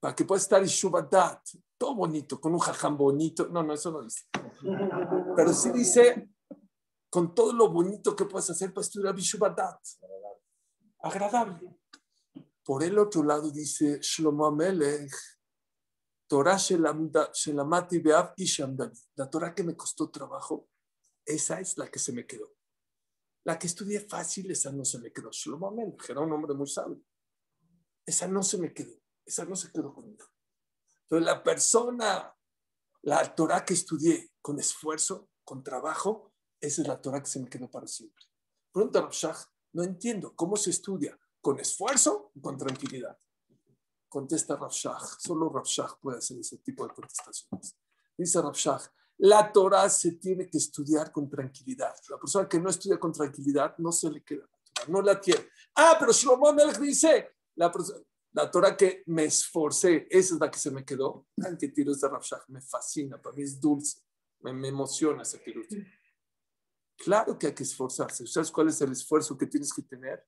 Para 0.00 0.14
que 0.14 0.24
pueda 0.24 0.40
estar 0.40 0.62
Ishubadat, 0.62 1.42
todo 1.78 1.94
bonito, 1.94 2.40
con 2.40 2.52
un 2.52 2.58
jajam 2.58 2.96
bonito. 2.96 3.48
No, 3.48 3.62
no, 3.62 3.74
eso 3.74 3.90
no 3.90 4.02
dice. 4.02 4.26
Pero 5.36 5.52
sí 5.52 5.70
dice 5.70 6.30
con 7.10 7.34
todo 7.34 7.52
lo 7.52 7.70
bonito 7.70 8.14
que 8.14 8.24
puedes 8.24 8.48
hacer 8.50 8.72
para 8.72 8.84
estudiar 8.84 9.18
Ishubadat. 9.18 9.80
Agradable. 11.02 11.76
Por 12.62 12.84
el 12.84 12.98
otro 12.98 13.22
lado 13.22 13.50
dice 13.50 13.98
Shlomo 14.00 14.46
Amelech, 14.46 15.12
Torah 16.28 16.56
Shelamati 16.56 17.98
Beav 17.98 18.34
Ishamdani. 18.36 18.96
La 19.16 19.28
Torah 19.28 19.54
que 19.54 19.64
me 19.64 19.74
costó 19.74 20.08
trabajo 20.08 20.69
esa 21.30 21.60
es 21.60 21.78
la 21.78 21.90
que 21.90 21.98
se 21.98 22.12
me 22.12 22.26
quedó. 22.26 22.54
La 23.44 23.58
que 23.58 23.66
estudié 23.66 24.00
fácil, 24.00 24.50
esa 24.50 24.70
no 24.70 24.84
se 24.84 24.98
me 24.98 25.12
quedó. 25.12 25.30
Shlomo 25.30 25.68
Amelech 25.68 26.10
era 26.10 26.20
un 26.20 26.32
hombre 26.32 26.54
muy 26.54 26.66
sabio. 26.66 27.02
Esa 28.04 28.28
no 28.28 28.42
se 28.42 28.58
me 28.58 28.72
quedó. 28.72 29.00
Esa 29.24 29.44
no 29.44 29.56
se 29.56 29.70
quedó 29.70 29.94
conmigo. 29.94 30.26
Entonces, 31.02 31.24
la 31.24 31.42
persona, 31.42 32.36
la 33.02 33.34
Torah 33.34 33.64
que 33.64 33.74
estudié 33.74 34.32
con 34.40 34.58
esfuerzo, 34.58 35.30
con 35.44 35.62
trabajo, 35.62 36.34
esa 36.60 36.82
es 36.82 36.88
la 36.88 37.00
Torah 37.00 37.22
que 37.22 37.30
se 37.30 37.40
me 37.40 37.48
quedó 37.48 37.70
para 37.70 37.86
siempre. 37.86 38.24
Pregunta 38.72 39.00
Rabshah, 39.00 39.36
no 39.72 39.82
entiendo 39.82 40.34
cómo 40.36 40.56
se 40.56 40.70
estudia, 40.70 41.18
con 41.40 41.58
esfuerzo 41.58 42.30
o 42.34 42.40
con 42.40 42.58
tranquilidad. 42.58 43.18
Contesta 44.08 44.56
Rabshah, 44.56 44.98
solo 45.18 45.48
Rabshah 45.48 45.98
puede 46.00 46.18
hacer 46.18 46.38
ese 46.38 46.58
tipo 46.58 46.86
de 46.86 46.94
contestaciones. 46.94 47.76
Dice 48.16 48.42
Rabshah, 48.42 48.80
la 49.22 49.52
Torah 49.52 49.88
se 49.90 50.12
tiene 50.12 50.48
que 50.48 50.56
estudiar 50.56 51.12
con 51.12 51.28
tranquilidad. 51.28 51.94
La 52.08 52.18
persona 52.18 52.48
que 52.48 52.58
no 52.58 52.70
estudia 52.70 52.98
con 52.98 53.12
tranquilidad 53.12 53.76
no 53.78 53.92
se 53.92 54.10
le 54.10 54.22
queda 54.22 54.46
la 54.46 54.58
Torah, 54.74 54.88
no 54.88 55.02
la 55.02 55.20
tiene. 55.20 55.46
Ah, 55.74 55.96
pero 55.98 56.12
Shlomo 56.12 56.52
Melech 56.54 56.78
dice, 56.78 57.36
la, 57.56 57.70
la 58.32 58.50
Torah 58.50 58.74
que 58.76 59.02
me 59.06 59.24
esforcé, 59.24 60.06
esa 60.08 60.34
es 60.34 60.40
la 60.40 60.50
que 60.50 60.58
se 60.58 60.70
me 60.70 60.84
quedó. 60.84 61.26
Vean 61.36 61.58
qué 61.58 61.68
tiros 61.68 62.00
de 62.00 62.08
Rafshah, 62.08 62.44
me 62.48 62.62
fascina, 62.62 63.20
para 63.20 63.36
mí 63.36 63.42
es 63.42 63.60
dulce, 63.60 64.00
me, 64.40 64.54
me 64.54 64.68
emociona 64.68 65.22
ese 65.22 65.38
tiro. 65.38 65.60
Claro 66.96 67.38
que 67.38 67.48
hay 67.48 67.54
que 67.54 67.62
esforzarse. 67.62 68.26
¿Sabes 68.26 68.50
cuál 68.50 68.68
es 68.68 68.80
el 68.80 68.92
esfuerzo 68.92 69.36
que 69.36 69.46
tienes 69.46 69.72
que 69.72 69.82
tener? 69.82 70.26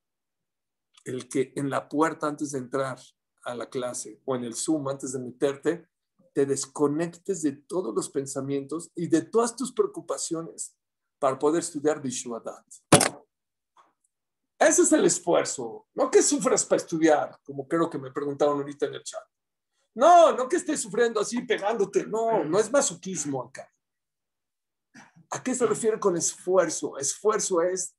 El 1.04 1.28
que 1.28 1.52
en 1.56 1.70
la 1.70 1.88
puerta 1.88 2.26
antes 2.26 2.52
de 2.52 2.58
entrar 2.58 2.98
a 3.44 3.54
la 3.54 3.68
clase 3.70 4.20
o 4.26 4.36
en 4.36 4.44
el 4.44 4.54
Zoom 4.54 4.88
antes 4.88 5.12
de 5.12 5.18
meterte, 5.18 5.88
te 6.32 6.46
desconectes 6.46 7.42
de 7.42 7.52
todos 7.52 7.94
los 7.94 8.08
pensamientos 8.08 8.90
y 8.94 9.06
de 9.06 9.22
todas 9.22 9.54
tus 9.54 9.72
preocupaciones 9.72 10.76
para 11.18 11.38
poder 11.38 11.60
estudiar 11.60 12.00
Vishuadat. 12.00 12.66
Ese 14.58 14.82
es 14.82 14.92
el 14.92 15.04
esfuerzo, 15.04 15.86
no 15.94 16.10
que 16.10 16.22
sufras 16.22 16.64
para 16.64 16.80
estudiar, 16.80 17.38
como 17.44 17.66
creo 17.66 17.90
que 17.90 17.98
me 17.98 18.12
preguntaron 18.12 18.58
ahorita 18.58 18.86
en 18.86 18.94
el 18.94 19.02
chat. 19.02 19.22
No, 19.94 20.32
no 20.32 20.48
que 20.48 20.56
estés 20.56 20.80
sufriendo 20.80 21.20
así, 21.20 21.42
pegándote, 21.42 22.06
no, 22.06 22.44
no 22.44 22.58
es 22.58 22.70
masoquismo 22.70 23.42
acá. 23.42 23.68
¿A 25.30 25.42
qué 25.42 25.54
se 25.54 25.66
refiere 25.66 25.98
con 25.98 26.16
esfuerzo? 26.16 26.96
Esfuerzo 26.96 27.60
es, 27.60 27.96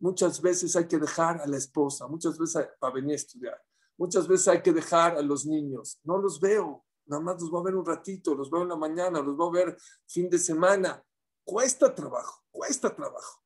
muchas 0.00 0.40
veces 0.40 0.74
hay 0.74 0.88
que 0.88 0.98
dejar 0.98 1.40
a 1.40 1.46
la 1.46 1.56
esposa, 1.56 2.08
muchas 2.08 2.36
veces 2.36 2.68
para 2.78 2.94
venir 2.94 3.12
a 3.12 3.16
estudiar, 3.16 3.62
muchas 3.96 4.26
veces 4.26 4.48
hay 4.48 4.62
que 4.62 4.72
dejar 4.72 5.16
a 5.16 5.22
los 5.22 5.46
niños, 5.46 6.00
no 6.02 6.18
los 6.18 6.40
veo, 6.40 6.84
nada 7.10 7.22
más 7.22 7.40
los 7.40 7.50
voy 7.50 7.60
a 7.60 7.64
ver 7.64 7.74
un 7.74 7.84
ratito, 7.84 8.34
los 8.34 8.50
veo 8.50 8.62
en 8.62 8.68
la 8.68 8.76
mañana, 8.76 9.20
los 9.20 9.36
voy 9.36 9.48
a 9.48 9.64
ver 9.64 9.76
fin 10.06 10.30
de 10.30 10.38
semana. 10.38 11.04
Cuesta 11.44 11.94
trabajo, 11.94 12.44
cuesta 12.50 12.94
trabajo. 12.94 13.42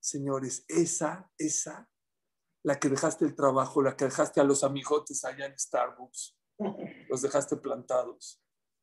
Señores, 0.00 0.64
esa, 0.66 1.30
esa, 1.36 1.88
la 2.64 2.80
que 2.80 2.88
dejaste 2.88 3.24
el 3.24 3.34
trabajo, 3.34 3.82
la 3.82 3.96
que 3.96 4.06
dejaste 4.06 4.40
a 4.40 4.44
los 4.44 4.64
amigotes 4.64 5.24
allá 5.24 5.46
en 5.46 5.58
Starbucks 5.58 6.40
los 7.08 7.22
dejaste 7.22 7.56
plantados, 7.56 8.42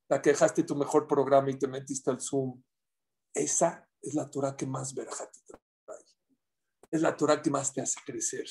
la 0.10 0.22
que 0.22 0.32
dejaste 0.32 0.64
tu 0.64 0.76
mejor 0.76 1.08
programa 1.08 1.52
y 1.52 1.60
te 1.60 1.68
metiste 1.68 2.10
al 2.10 2.20
Zoom. 2.20 2.62
Esa 3.34 3.88
es 4.02 4.14
la 4.14 4.30
Torah 4.30 4.56
que 4.56 4.66
más 4.66 4.94
verja 4.94 5.30
te 5.30 5.40
trae. 5.46 5.58
Es 6.90 7.02
la 7.02 7.16
Torah 7.16 7.42
que 7.42 7.52
más 7.52 7.74
te 7.74 7.82
hace 7.82 8.00
crecer. 8.06 8.48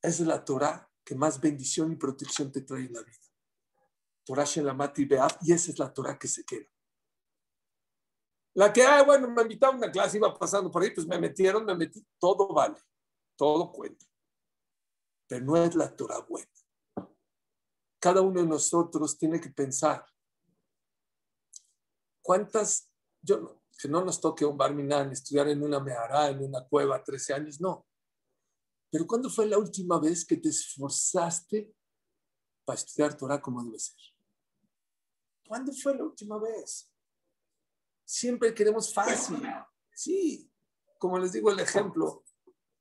Es 0.00 0.20
la 0.20 0.44
Torah 0.44 0.88
que 1.04 1.14
más 1.14 1.40
bendición 1.40 1.92
y 1.92 1.96
protección 1.96 2.52
te 2.52 2.62
trae 2.62 2.86
en 2.86 2.92
la 2.92 3.02
vida. 3.02 3.27
Torah 4.28 4.44
Shelamati 4.44 5.06
Beab, 5.06 5.38
y 5.40 5.54
esa 5.54 5.70
es 5.70 5.78
la 5.78 5.90
Torah 5.90 6.18
que 6.18 6.28
se 6.28 6.44
queda. 6.44 6.66
La 8.52 8.70
que, 8.70 8.82
ah, 8.82 9.02
bueno, 9.02 9.26
me 9.30 9.40
invitaron 9.40 9.76
a 9.76 9.78
una 9.78 9.90
clase, 9.90 10.18
iba 10.18 10.38
pasando 10.38 10.70
por 10.70 10.82
ahí, 10.82 10.90
pues 10.90 11.06
me 11.06 11.18
metieron, 11.18 11.64
me 11.64 11.74
metí, 11.74 12.06
todo 12.18 12.52
vale, 12.52 12.78
todo 13.38 13.72
cuenta. 13.72 14.04
Pero 15.26 15.46
no 15.46 15.56
es 15.56 15.74
la 15.74 15.96
Torah 15.96 16.20
buena. 16.20 16.46
Cada 17.98 18.20
uno 18.20 18.42
de 18.42 18.46
nosotros 18.46 19.16
tiene 19.16 19.40
que 19.40 19.48
pensar, 19.48 20.04
¿cuántas, 22.20 22.92
yo, 23.22 23.62
que 23.80 23.88
no 23.88 24.04
nos 24.04 24.20
toque 24.20 24.44
un 24.44 24.58
barminán, 24.58 25.10
estudiar 25.10 25.48
en 25.48 25.62
una 25.62 25.80
mehará, 25.80 26.28
en 26.28 26.44
una 26.44 26.68
cueva, 26.68 27.02
13 27.02 27.32
años, 27.32 27.62
no. 27.62 27.86
Pero 28.90 29.06
¿cuándo 29.06 29.30
fue 29.30 29.46
la 29.46 29.56
última 29.56 29.98
vez 29.98 30.26
que 30.26 30.36
te 30.36 30.50
esforzaste 30.50 31.74
para 32.66 32.78
estudiar 32.78 33.16
Torah 33.16 33.40
como 33.40 33.64
debe 33.64 33.78
ser? 33.78 34.17
¿Cuándo 35.48 35.72
fue 35.72 35.96
la 35.96 36.04
última 36.04 36.38
vez? 36.38 36.92
Siempre 38.04 38.52
queremos 38.52 38.92
fácil. 38.92 39.42
Sí, 39.94 40.52
como 40.98 41.18
les 41.18 41.32
digo 41.32 41.50
el 41.50 41.58
ejemplo 41.58 42.22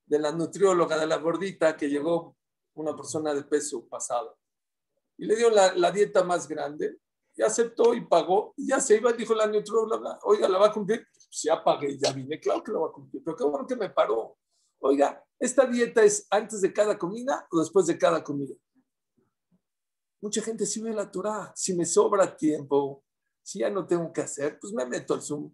de 0.06 0.19
la 0.19 0.34
nutrióloga 0.34 0.97
de 0.99 1.08
la 1.08 1.15
gordita 1.15 1.77
que 1.77 1.89
llegó 1.89 2.36
una 2.73 2.93
persona 2.93 3.34
de 3.34 3.43
peso 3.43 3.88
pasado 3.88 4.38
y 5.17 5.25
le 5.25 5.38
dio 5.38 5.49
la, 5.49 5.91
dieta 5.91 6.23
más 6.23 6.45
grande 6.45 6.99
y 7.36 7.41
aceptó 7.41 7.93
y 7.93 8.06
pagó 8.06 8.53
y 8.58 8.67
ya 8.67 8.82
se 8.82 8.97
iba 8.97 9.13
dijo 9.13 9.34
la 9.34 9.47
nutrióloga, 9.47 10.19
oiga, 10.23 10.49
¿la 10.49 10.58
va 10.58 10.67
a 10.67 10.73
cumplir? 10.73 11.08
Pues 11.13 11.43
ya 11.43 11.63
pagué, 11.63 11.97
ya 11.97 12.12
vine, 12.12 12.38
claro 12.38 12.62
que 12.62 12.73
la 12.73 12.80
va 12.80 12.88
a 12.88 12.91
cumplir, 12.91 13.23
pero 13.23 13.38
qué 13.38 13.45
bueno 13.45 13.65
que 13.65 13.77
me 13.77 13.89
paró. 13.89 14.38
Oiga, 14.80 15.23
¿esta 15.39 15.65
dieta 15.65 16.03
es 16.03 16.27
antes 16.30 16.60
de 16.60 16.73
cada 16.73 16.97
comida 16.97 17.47
o 17.49 17.60
después 17.60 17.88
de 17.88 17.97
cada 17.97 18.21
comida? 18.23 18.53
Mucha 20.21 20.41
gente 20.41 20.65
sí 20.65 20.82
ve 20.82 20.93
la 20.93 21.10
Torah. 21.12 21.53
Si 21.56 21.75
me 21.75 21.86
sobra 21.86 22.36
tiempo, 22.36 23.03
si 23.43 23.60
ya 23.60 23.69
no 23.69 23.86
tengo 23.86 24.12
que 24.12 24.21
hacer, 24.21 24.60
pues 24.60 24.73
me 24.73 24.86
meto 24.86 25.13
al 25.13 25.21
Zoom. 25.21 25.53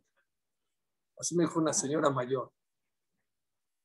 Así 1.17 1.35
me 1.35 1.43
dijo 1.43 1.59
una 1.59 1.73
señora 1.73 2.09
mayor. 2.09 2.51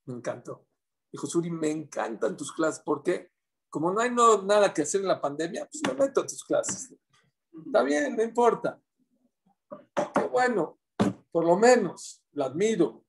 Me 0.06 0.14
encantó. 0.14 0.66
Dijo, 1.12 1.26
Suri, 1.26 1.50
me 1.50 1.70
encantan 1.70 2.36
tus 2.36 2.52
clases. 2.52 2.82
¿Por 2.82 3.02
qué? 3.02 3.30
Como 3.70 3.92
no 3.92 4.00
hay 4.00 4.10
nada 4.10 4.72
que 4.72 4.82
hacer 4.82 5.00
en 5.02 5.08
la 5.08 5.20
pandemia, 5.20 5.68
pues 5.70 5.82
me 5.86 6.06
meto 6.06 6.20
a 6.22 6.26
tus 6.26 6.42
clases. 6.44 6.94
Está 7.66 7.82
bien, 7.82 8.16
no 8.16 8.22
importa. 8.22 8.80
Qué 10.14 10.26
bueno, 10.30 10.78
por 11.30 11.44
lo 11.44 11.56
menos, 11.56 12.24
la 12.32 12.46
admiro. 12.46 13.04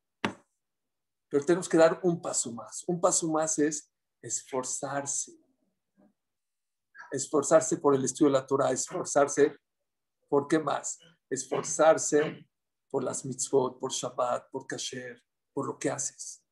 Pero 1.29 1.45
tenemos 1.45 1.69
que 1.69 1.77
dar 1.77 1.99
un 2.03 2.21
paso 2.21 2.51
más. 2.51 2.83
Un 2.87 2.99
paso 2.99 3.29
más 3.29 3.57
es 3.59 3.89
esforzarse. 4.21 5.33
Esforzarse 7.11 7.77
por 7.77 7.95
el 7.95 8.05
estudio 8.05 8.31
de 8.31 8.39
la 8.39 8.45
Torah, 8.45 8.71
esforzarse 8.71 9.55
¿Por 10.29 10.47
qué 10.47 10.59
más? 10.59 10.99
Esforzarse 11.29 12.47
por 12.89 13.03
las 13.03 13.25
mitzvot, 13.25 13.79
por 13.79 13.91
Shabbat, 13.91 14.49
por 14.51 14.67
Kasher, 14.67 15.21
por 15.53 15.65
lo 15.65 15.77
que 15.77 15.89
haces. 15.89 16.43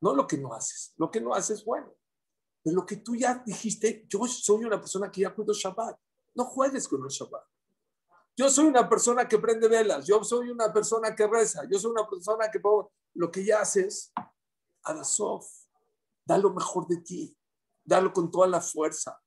No 0.00 0.14
lo 0.14 0.26
que 0.26 0.38
no 0.38 0.54
haces. 0.54 0.94
Lo 0.96 1.10
que 1.10 1.20
no 1.20 1.34
haces, 1.34 1.64
bueno. 1.64 1.92
De 2.64 2.72
lo 2.72 2.86
que 2.86 2.96
tú 2.96 3.16
ya 3.16 3.42
dijiste, 3.44 4.06
yo 4.08 4.24
soy 4.26 4.64
una 4.64 4.80
persona 4.80 5.10
que 5.10 5.22
ya 5.22 5.34
cuido 5.34 5.52
Shabbat. 5.52 5.98
No 6.34 6.44
juegues 6.44 6.86
con 6.86 7.02
el 7.02 7.08
Shabbat. 7.08 7.44
Yo 8.36 8.48
soy 8.48 8.66
una 8.66 8.88
persona 8.88 9.26
que 9.26 9.38
prende 9.38 9.66
velas. 9.66 10.06
Yo 10.06 10.22
soy 10.22 10.50
una 10.50 10.72
persona 10.72 11.14
que 11.14 11.26
reza. 11.26 11.62
Yo 11.68 11.78
soy 11.78 11.90
una 11.90 12.08
persona 12.08 12.48
que 12.50 12.60
lo 13.14 13.30
que 13.32 13.44
ya 13.44 13.60
haces, 13.60 14.12
a 14.84 14.94
la 14.94 15.02
sof. 15.02 15.44
Da 16.24 16.38
lo 16.38 16.52
mejor 16.52 16.86
de 16.86 16.98
ti. 16.98 17.36
Dalo 17.82 18.12
con 18.12 18.30
toda 18.30 18.46
la 18.46 18.60
fuerza. 18.60 19.20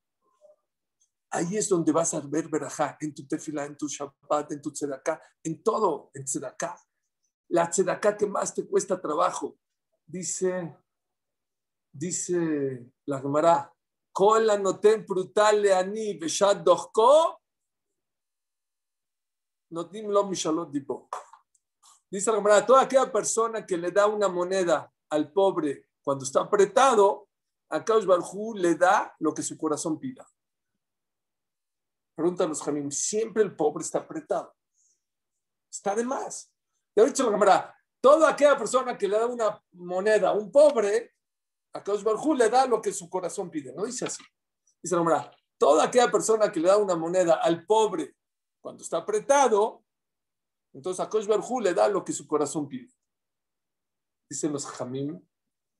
Ahí 1.31 1.55
es 1.55 1.69
donde 1.69 1.93
vas 1.93 2.13
a 2.13 2.19
ver 2.19 2.49
verajá, 2.49 2.97
en 2.99 3.13
tu 3.13 3.25
tefila, 3.25 3.65
en 3.65 3.77
tu 3.77 3.87
shabbat, 3.87 4.51
en 4.51 4.61
tu 4.61 4.71
tzedaká, 4.71 5.21
en 5.43 5.63
todo, 5.63 6.11
en 6.13 6.25
tzedaká. 6.25 6.77
La 7.49 7.69
tzedaká 7.69 8.17
que 8.17 8.27
más 8.27 8.53
te 8.53 8.67
cuesta 8.67 8.99
trabajo. 8.99 9.57
Dice, 10.05 10.77
dice 11.91 12.91
la 13.05 13.21
Gemara, 13.21 13.73
Kol 14.11 14.45
la 14.45 14.57
noten 14.57 15.05
brutal 15.05 15.61
leani 15.61 16.17
beshat 16.19 16.65
dochko, 16.65 17.39
notim 19.69 20.09
lo 20.11 20.25
mishalot 20.27 20.69
dipo. 20.69 21.07
Dice 22.09 22.29
la 22.29 22.37
Gemara, 22.37 22.65
toda 22.65 22.81
aquella 22.81 23.09
persona 23.09 23.65
que 23.65 23.77
le 23.77 23.89
da 23.89 24.05
una 24.07 24.27
moneda 24.27 24.91
al 25.09 25.31
pobre 25.31 25.87
cuando 26.03 26.25
está 26.25 26.41
apretado, 26.41 27.29
a 27.69 27.85
Kaush 27.85 28.05
Barjú 28.05 28.53
le 28.53 28.75
da 28.75 29.15
lo 29.19 29.33
que 29.33 29.41
su 29.41 29.57
corazón 29.57 29.97
pida. 29.97 30.27
Preguntan 32.21 32.49
los 32.49 32.61
Jamim, 32.61 32.91
siempre 32.91 33.41
el 33.41 33.55
pobre 33.55 33.83
está 33.83 33.97
apretado. 33.97 34.55
Está 35.71 35.95
de 35.95 36.03
más. 36.03 36.53
De 36.95 37.03
hecho, 37.03 37.23
la 37.23 37.31
cámara, 37.31 37.75
toda 37.99 38.29
aquella 38.29 38.55
persona 38.55 38.95
que 38.95 39.07
le 39.07 39.17
da 39.17 39.25
una 39.25 39.59
moneda 39.71 40.29
a 40.29 40.33
un 40.33 40.51
pobre, 40.51 41.15
a 41.73 41.83
Kaush 41.83 42.03
le 42.37 42.47
da 42.47 42.67
lo 42.67 42.79
que 42.79 42.93
su 42.93 43.09
corazón 43.09 43.49
pide. 43.49 43.73
No 43.73 43.85
dice 43.85 44.05
así. 44.05 44.23
Dice 44.83 44.95
la 44.95 45.01
cámara, 45.01 45.35
toda 45.57 45.85
aquella 45.85 46.11
persona 46.11 46.51
que 46.51 46.59
le 46.59 46.67
da 46.67 46.77
una 46.77 46.95
moneda 46.95 47.39
al 47.41 47.65
pobre 47.65 48.15
cuando 48.59 48.83
está 48.83 48.97
apretado, 48.97 49.83
entonces 50.73 51.03
a 51.03 51.09
Kaush 51.09 51.27
le 51.59 51.73
da 51.73 51.87
lo 51.87 52.05
que 52.05 52.13
su 52.13 52.27
corazón 52.27 52.67
pide. 52.67 52.93
Dicen 54.29 54.53
los 54.53 54.67
Jamim, 54.67 55.27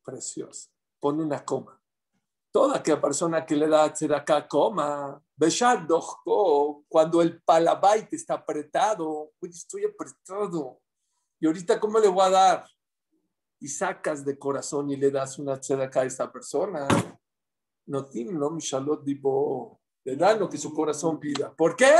precioso. 0.03 0.71
Pone 0.99 1.21
una 1.21 1.45
coma. 1.45 1.79
Toda 2.51 2.77
aquella 2.77 2.99
persona 2.99 3.45
que 3.45 3.55
le 3.55 3.67
da 3.67 3.85
acá 3.85 4.47
coma, 4.47 5.23
cuando 6.89 7.21
el 7.21 7.41
palabait 7.41 8.11
está 8.13 8.33
apretado, 8.35 9.31
estoy 9.41 9.85
apretado. 9.85 10.81
Y 11.39 11.47
ahorita, 11.47 11.79
¿cómo 11.79 11.97
le 11.99 12.09
voy 12.09 12.25
a 12.25 12.29
dar? 12.29 12.69
Y 13.59 13.67
sacas 13.67 14.25
de 14.25 14.37
corazón 14.37 14.89
y 14.89 14.97
le 14.97 15.09
das 15.11 15.39
una 15.39 15.53
acá 15.53 16.01
a 16.01 16.05
esta 16.05 16.31
persona. 16.31 16.87
No 17.85 18.07
no 18.13 18.49
mishalot 18.49 19.03
dibo. 19.03 19.79
Le 20.03 20.15
dan 20.15 20.39
lo 20.39 20.49
que 20.49 20.57
su 20.57 20.73
corazón 20.73 21.19
pida. 21.19 21.55
¿Por 21.55 21.75
qué? 21.75 21.93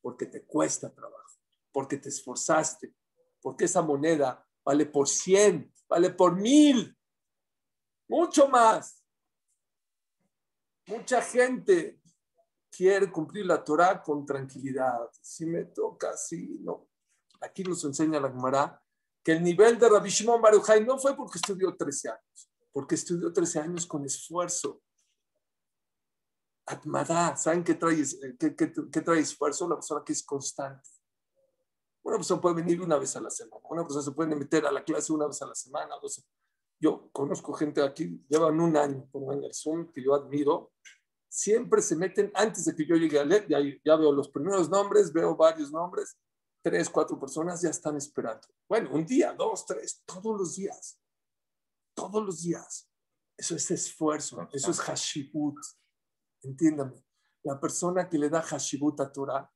Porque 0.00 0.26
te 0.26 0.44
cuesta 0.44 0.92
trabajo, 0.92 1.38
porque 1.72 1.98
te 1.98 2.08
esforzaste, 2.08 2.94
porque 3.40 3.66
esa 3.66 3.82
moneda 3.82 4.44
vale 4.64 4.86
por 4.86 5.08
cien, 5.08 5.72
vale 5.88 6.10
por 6.10 6.34
mil, 6.34 6.96
mucho 8.08 8.48
más. 8.48 9.03
Mucha 10.86 11.22
gente 11.22 12.00
quiere 12.70 13.10
cumplir 13.10 13.46
la 13.46 13.62
Torah 13.62 14.02
con 14.02 14.26
tranquilidad. 14.26 15.08
Si 15.20 15.46
me 15.46 15.64
toca, 15.64 16.16
sí, 16.16 16.58
no. 16.62 16.88
Aquí 17.40 17.62
nos 17.62 17.84
enseña 17.84 18.20
la 18.20 18.30
Gemara 18.30 18.80
que 19.22 19.32
el 19.32 19.42
nivel 19.42 19.78
de 19.78 19.88
Rabbi 19.88 20.10
Shimon 20.10 20.40
Baruchai 20.40 20.84
no 20.84 20.98
fue 20.98 21.16
porque 21.16 21.38
estudió 21.38 21.74
13 21.74 22.10
años, 22.10 22.50
porque 22.70 22.94
estudió 22.94 23.32
13 23.32 23.60
años 23.60 23.86
con 23.86 24.04
esfuerzo. 24.04 24.82
Atmadá, 26.66 27.36
¿saben 27.36 27.64
qué 27.64 27.74
trae, 27.74 28.02
qué, 28.38 28.54
qué, 28.54 29.00
trae 29.00 29.20
esfuerzo? 29.20 29.68
La 29.68 29.76
persona 29.76 30.02
que 30.04 30.12
es 30.12 30.22
constante. 30.22 30.88
Una 32.02 32.16
persona 32.16 32.40
puede 32.40 32.56
venir 32.56 32.82
una 32.82 32.98
vez 32.98 33.16
a 33.16 33.20
la 33.20 33.30
semana, 33.30 33.62
una 33.70 33.82
persona 33.82 34.02
se 34.02 34.12
puede 34.12 34.34
meter 34.36 34.66
a 34.66 34.72
la 34.72 34.84
clase 34.84 35.10
una 35.10 35.26
vez 35.26 35.40
a 35.40 35.46
la 35.46 35.54
semana, 35.54 35.94
dos. 36.02 36.22
Yo 36.84 37.08
conozco 37.12 37.54
gente 37.54 37.82
aquí, 37.82 38.22
llevan 38.28 38.60
un 38.60 38.76
año 38.76 39.08
en 39.32 39.42
el 39.42 39.54
Zoom, 39.54 39.90
que 39.90 40.04
yo 40.04 40.12
admiro, 40.14 40.74
siempre 41.30 41.80
se 41.80 41.96
meten 41.96 42.30
antes 42.34 42.66
de 42.66 42.76
que 42.76 42.84
yo 42.84 42.94
llegue 42.96 43.18
a 43.18 43.24
leer, 43.24 43.48
ya, 43.48 43.58
ya 43.82 43.96
veo 43.96 44.12
los 44.12 44.28
primeros 44.28 44.68
nombres, 44.68 45.10
veo 45.10 45.34
varios 45.34 45.72
nombres, 45.72 46.18
tres, 46.62 46.90
cuatro 46.90 47.18
personas 47.18 47.62
ya 47.62 47.70
están 47.70 47.96
esperando. 47.96 48.46
Bueno, 48.68 48.90
un 48.92 49.06
día, 49.06 49.32
dos, 49.32 49.64
tres, 49.64 50.02
todos 50.04 50.38
los 50.38 50.56
días, 50.56 51.00
todos 51.96 52.22
los 52.22 52.42
días. 52.42 52.86
Eso 53.34 53.56
es 53.56 53.70
esfuerzo, 53.70 54.46
eso 54.52 54.70
es 54.70 54.78
hashibut. 54.80 55.56
Entiéndame, 56.42 57.02
la 57.44 57.58
persona 57.58 58.10
que 58.10 58.18
le 58.18 58.28
da 58.28 58.42
hashibut 58.42 59.00
a 59.00 59.10
Torah, 59.10 59.50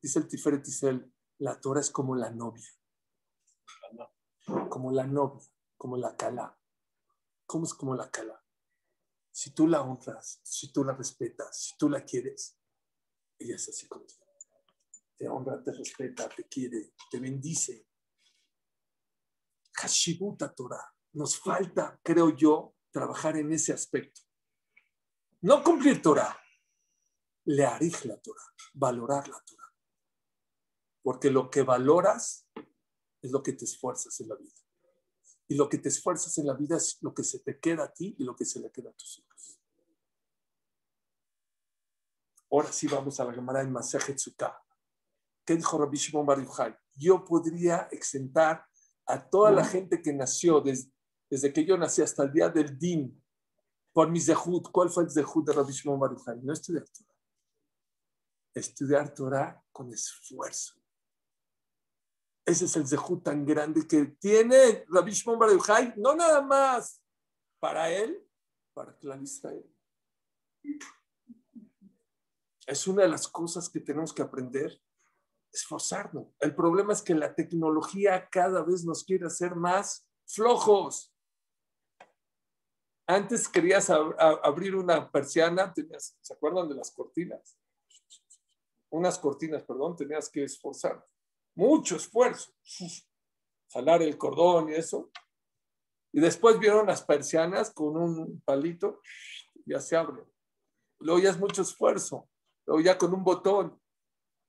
dice 0.00 0.20
el 0.20 0.26
Tiferet 0.26 0.66
Isel, 0.66 1.12
la 1.40 1.60
Torah 1.60 1.80
es 1.80 1.90
como 1.90 2.16
la 2.16 2.30
novia, 2.30 2.70
como 4.70 4.90
la 4.90 5.06
novia, 5.06 5.49
como 5.80 5.96
la 5.96 6.14
cala. 6.14 6.54
¿Cómo 7.46 7.64
es 7.64 7.72
como 7.72 7.94
la 7.94 8.10
cala? 8.10 8.44
Si 9.32 9.54
tú 9.54 9.66
la 9.66 9.80
honras, 9.80 10.38
si 10.42 10.70
tú 10.70 10.84
la 10.84 10.92
respetas, 10.92 11.58
si 11.58 11.78
tú 11.78 11.88
la 11.88 12.04
quieres, 12.04 12.58
ella 13.38 13.56
es 13.56 13.66
así 13.66 13.88
contigo. 13.88 14.26
Te 15.16 15.26
honra, 15.26 15.62
te 15.62 15.72
respeta, 15.72 16.28
te 16.28 16.46
quiere, 16.48 16.92
te 17.10 17.18
bendice. 17.18 17.88
Hashibuta 19.72 20.54
Torah. 20.54 20.94
Nos 21.14 21.38
falta, 21.38 21.98
creo 22.02 22.36
yo, 22.36 22.76
trabajar 22.90 23.38
en 23.38 23.50
ese 23.50 23.72
aspecto. 23.72 24.20
No 25.40 25.64
cumplir 25.64 26.02
Torah, 26.02 26.38
le 27.46 27.64
la 27.64 28.20
Torah, 28.20 28.54
valorar 28.74 29.26
la 29.28 29.42
Torah. 29.46 29.74
Porque 31.02 31.30
lo 31.30 31.48
que 31.48 31.62
valoras 31.62 32.46
es 33.22 33.30
lo 33.30 33.42
que 33.42 33.54
te 33.54 33.64
esfuerzas 33.64 34.20
en 34.20 34.28
la 34.28 34.36
vida. 34.36 34.59
Y 35.50 35.56
lo 35.56 35.68
que 35.68 35.78
te 35.78 35.88
esfuerzas 35.88 36.38
en 36.38 36.46
la 36.46 36.54
vida 36.54 36.76
es 36.76 36.98
lo 37.00 37.12
que 37.12 37.24
se 37.24 37.40
te 37.40 37.58
queda 37.58 37.82
a 37.82 37.92
ti 37.92 38.14
y 38.16 38.22
lo 38.22 38.36
que 38.36 38.44
se 38.44 38.60
le 38.60 38.70
queda 38.70 38.90
a 38.90 38.92
tus 38.92 39.18
hijos. 39.18 39.60
Ahora 42.48 42.70
sí 42.70 42.86
vamos 42.86 43.18
a 43.18 43.24
la 43.24 43.32
Gemara 43.32 43.60
en 43.60 43.72
Masejet 43.72 44.16
Sukkah. 44.16 44.56
¿Qué 45.44 45.56
dijo 45.56 45.76
Rabbi 45.76 45.96
Shimon 45.96 46.24
Bar 46.24 46.40
Yochai? 46.40 46.76
Yo 46.94 47.24
podría 47.24 47.88
exentar 47.90 48.64
a 49.06 49.28
toda 49.28 49.50
la 49.50 49.64
gente 49.64 50.00
que 50.00 50.12
nació 50.12 50.60
desde, 50.60 50.92
desde 51.28 51.52
que 51.52 51.64
yo 51.64 51.76
nací 51.76 52.00
hasta 52.00 52.22
el 52.22 52.32
día 52.32 52.48
del 52.48 52.78
Din 52.78 53.20
por 53.92 54.08
mi 54.08 54.20
zehut. 54.20 54.70
¿Cuál 54.70 54.88
fue 54.88 55.02
el 55.02 55.10
zehut 55.10 55.48
de 55.48 55.52
Rabbi 55.52 55.72
Shimon 55.72 55.98
Bar 55.98 56.12
Yochai? 56.12 56.40
No 56.42 56.52
estudiar 56.52 56.84
Torah. 56.84 57.18
Estudiar 58.54 59.12
Torah 59.12 59.64
con 59.72 59.92
esfuerzo. 59.92 60.79
Ese 62.44 62.64
es 62.64 62.76
el 62.76 62.86
zehut 62.86 63.22
tan 63.22 63.44
grande 63.44 63.86
que 63.86 64.06
tiene 64.18 64.84
Rabbi 64.88 65.12
Shimon 65.12 65.38
Bar 65.38 65.50
no 65.96 66.14
nada 66.14 66.40
más 66.42 67.02
para 67.58 67.90
él, 67.90 68.26
para 68.74 68.96
Clan 68.96 69.22
Israel. 69.22 69.64
Es 72.66 72.86
una 72.86 73.02
de 73.02 73.08
las 73.08 73.28
cosas 73.28 73.68
que 73.68 73.80
tenemos 73.80 74.12
que 74.12 74.22
aprender 74.22 74.80
esforzarnos. 75.52 76.28
El 76.38 76.54
problema 76.54 76.92
es 76.92 77.02
que 77.02 77.14
la 77.14 77.34
tecnología 77.34 78.28
cada 78.30 78.62
vez 78.62 78.84
nos 78.84 79.04
quiere 79.04 79.26
hacer 79.26 79.54
más 79.54 80.08
flojos. 80.26 81.12
Antes 83.06 83.48
querías 83.48 83.90
abrir 83.90 84.76
una 84.76 85.10
persiana, 85.10 85.72
tenías, 85.72 86.16
¿se 86.20 86.32
acuerdan 86.32 86.68
de 86.68 86.76
las 86.76 86.92
cortinas? 86.92 87.58
Unas 88.88 89.18
cortinas, 89.18 89.64
perdón, 89.64 89.96
tenías 89.96 90.28
que 90.28 90.44
esforzar. 90.44 91.04
Mucho 91.54 91.96
esfuerzo. 91.96 92.52
Jalar 93.72 94.02
el 94.02 94.16
cordón 94.16 94.70
y 94.70 94.74
eso. 94.74 95.10
Y 96.12 96.20
después 96.20 96.58
vieron 96.58 96.86
las 96.86 97.02
persianas 97.02 97.72
con 97.72 97.96
un 97.96 98.40
palito, 98.40 99.00
ya 99.64 99.80
se 99.80 99.96
abren. 99.96 100.26
Luego 100.98 101.20
ya 101.20 101.30
es 101.30 101.38
mucho 101.38 101.62
esfuerzo. 101.62 102.28
Luego 102.66 102.82
ya 102.82 102.98
con 102.98 103.14
un 103.14 103.22
botón. 103.22 103.80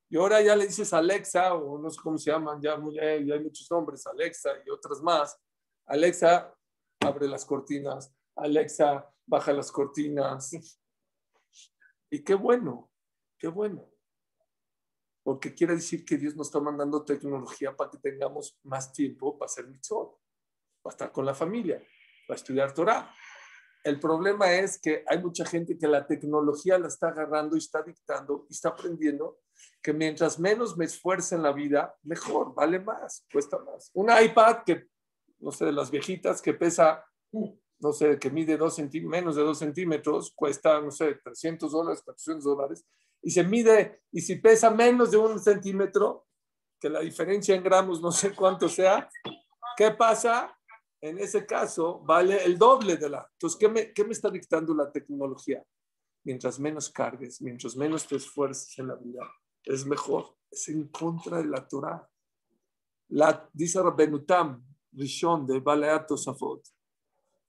Y 0.09 0.17
ahora 0.17 0.41
ya 0.41 0.55
le 0.55 0.67
dices 0.67 0.91
Alexa, 0.91 1.53
o 1.53 1.77
no 1.77 1.89
sé 1.89 1.99
cómo 2.01 2.17
se 2.17 2.31
llaman, 2.31 2.61
ya, 2.61 2.73
hay 2.73 3.39
muchos 3.39 3.69
nombres, 3.71 4.05
Alexa 4.07 4.49
y 4.65 4.69
otras 4.69 5.01
más. 5.01 5.39
Alexa, 5.85 6.53
abre 6.99 7.27
las 7.27 7.45
cortinas. 7.45 8.13
Alexa, 8.35 9.09
baja 9.25 9.53
las 9.53 9.71
cortinas. 9.71 10.51
Y 12.09 12.23
qué 12.23 12.35
bueno, 12.35 12.91
qué 13.37 13.47
bueno. 13.47 13.90
Porque 15.23 15.53
quiere 15.53 15.75
decir 15.75 16.03
que 16.03 16.17
Dios 16.17 16.35
nos 16.35 16.47
está 16.47 16.59
mandando 16.59 17.03
tecnología 17.03 17.75
para 17.75 17.91
que 17.91 17.97
tengamos 17.97 18.59
más 18.63 18.91
tiempo 18.91 19.37
para 19.37 19.47
hacer 19.47 19.67
mitzvot, 19.67 20.17
para 20.81 20.93
estar 20.93 21.11
con 21.11 21.25
la 21.25 21.35
familia, 21.35 21.81
para 22.27 22.37
estudiar 22.37 22.73
Torah. 22.73 23.13
El 23.83 23.99
problema 23.99 24.51
es 24.53 24.79
que 24.79 25.03
hay 25.07 25.19
mucha 25.19 25.43
gente 25.45 25.77
que 25.77 25.87
la 25.87 26.05
tecnología 26.05 26.77
la 26.77 26.87
está 26.87 27.09
agarrando 27.09 27.55
y 27.55 27.59
está 27.59 27.81
dictando 27.81 28.45
y 28.49 28.53
está 28.53 28.69
aprendiendo 28.69 29.39
que 29.81 29.91
mientras 29.91 30.39
menos 30.39 30.77
me 30.77 30.85
esfuerce 30.85 31.35
en 31.35 31.43
la 31.43 31.51
vida, 31.51 31.95
mejor, 32.03 32.53
vale 32.53 32.79
más, 32.79 33.25
cuesta 33.31 33.57
más. 33.57 33.89
Un 33.93 34.09
iPad 34.11 34.63
que, 34.65 34.87
no 35.39 35.51
sé, 35.51 35.65
de 35.65 35.71
las 35.71 35.89
viejitas 35.89 36.41
que 36.41 36.53
pesa, 36.53 37.03
no 37.31 37.91
sé, 37.91 38.19
que 38.19 38.29
mide 38.29 38.57
dos 38.57 38.79
menos 39.03 39.35
de 39.35 39.41
dos 39.41 39.57
centímetros, 39.57 40.31
cuesta, 40.35 40.79
no 40.79 40.91
sé, 40.91 41.15
300 41.23 41.71
dólares, 41.71 42.03
400 42.03 42.43
dólares, 42.43 42.85
y 43.21 43.31
se 43.31 43.43
mide, 43.43 44.01
y 44.11 44.21
si 44.21 44.35
pesa 44.35 44.69
menos 44.71 45.11
de 45.11 45.17
un 45.17 45.39
centímetro, 45.39 46.27
que 46.79 46.89
la 46.89 47.01
diferencia 47.01 47.55
en 47.55 47.63
gramos 47.63 48.01
no 48.01 48.11
sé 48.11 48.33
cuánto 48.33 48.67
sea, 48.67 49.07
¿qué 49.77 49.91
pasa? 49.91 50.57
en 51.01 51.17
ese 51.17 51.45
caso 51.45 51.99
vale 51.99 52.43
el 52.43 52.57
doble 52.57 52.95
de 52.95 53.09
la. 53.09 53.27
Entonces, 53.33 53.59
¿qué 53.59 53.67
me, 53.67 53.91
qué 53.91 54.03
me 54.05 54.11
está 54.11 54.29
dictando 54.29 54.73
la 54.73 54.91
tecnología? 54.91 55.63
Mientras 56.23 56.59
menos 56.59 56.89
cargues, 56.91 57.41
mientras 57.41 57.75
menos 57.75 58.07
te 58.07 58.15
esfuerces 58.15 58.77
en 58.77 58.87
la 58.87 58.95
vida, 58.95 59.27
es 59.63 59.85
mejor. 59.85 60.37
Es 60.49 60.69
en 60.69 60.87
contra 60.89 61.37
de 61.37 61.47
la 61.47 61.67
Torah. 61.67 62.07
La, 63.09 63.49
dice 63.51 63.81
Rabbenutam, 63.81 64.63
Rishon 64.91 65.47
de 65.47 65.59
Baleat 65.59 66.07
Tosafot, 66.07 66.61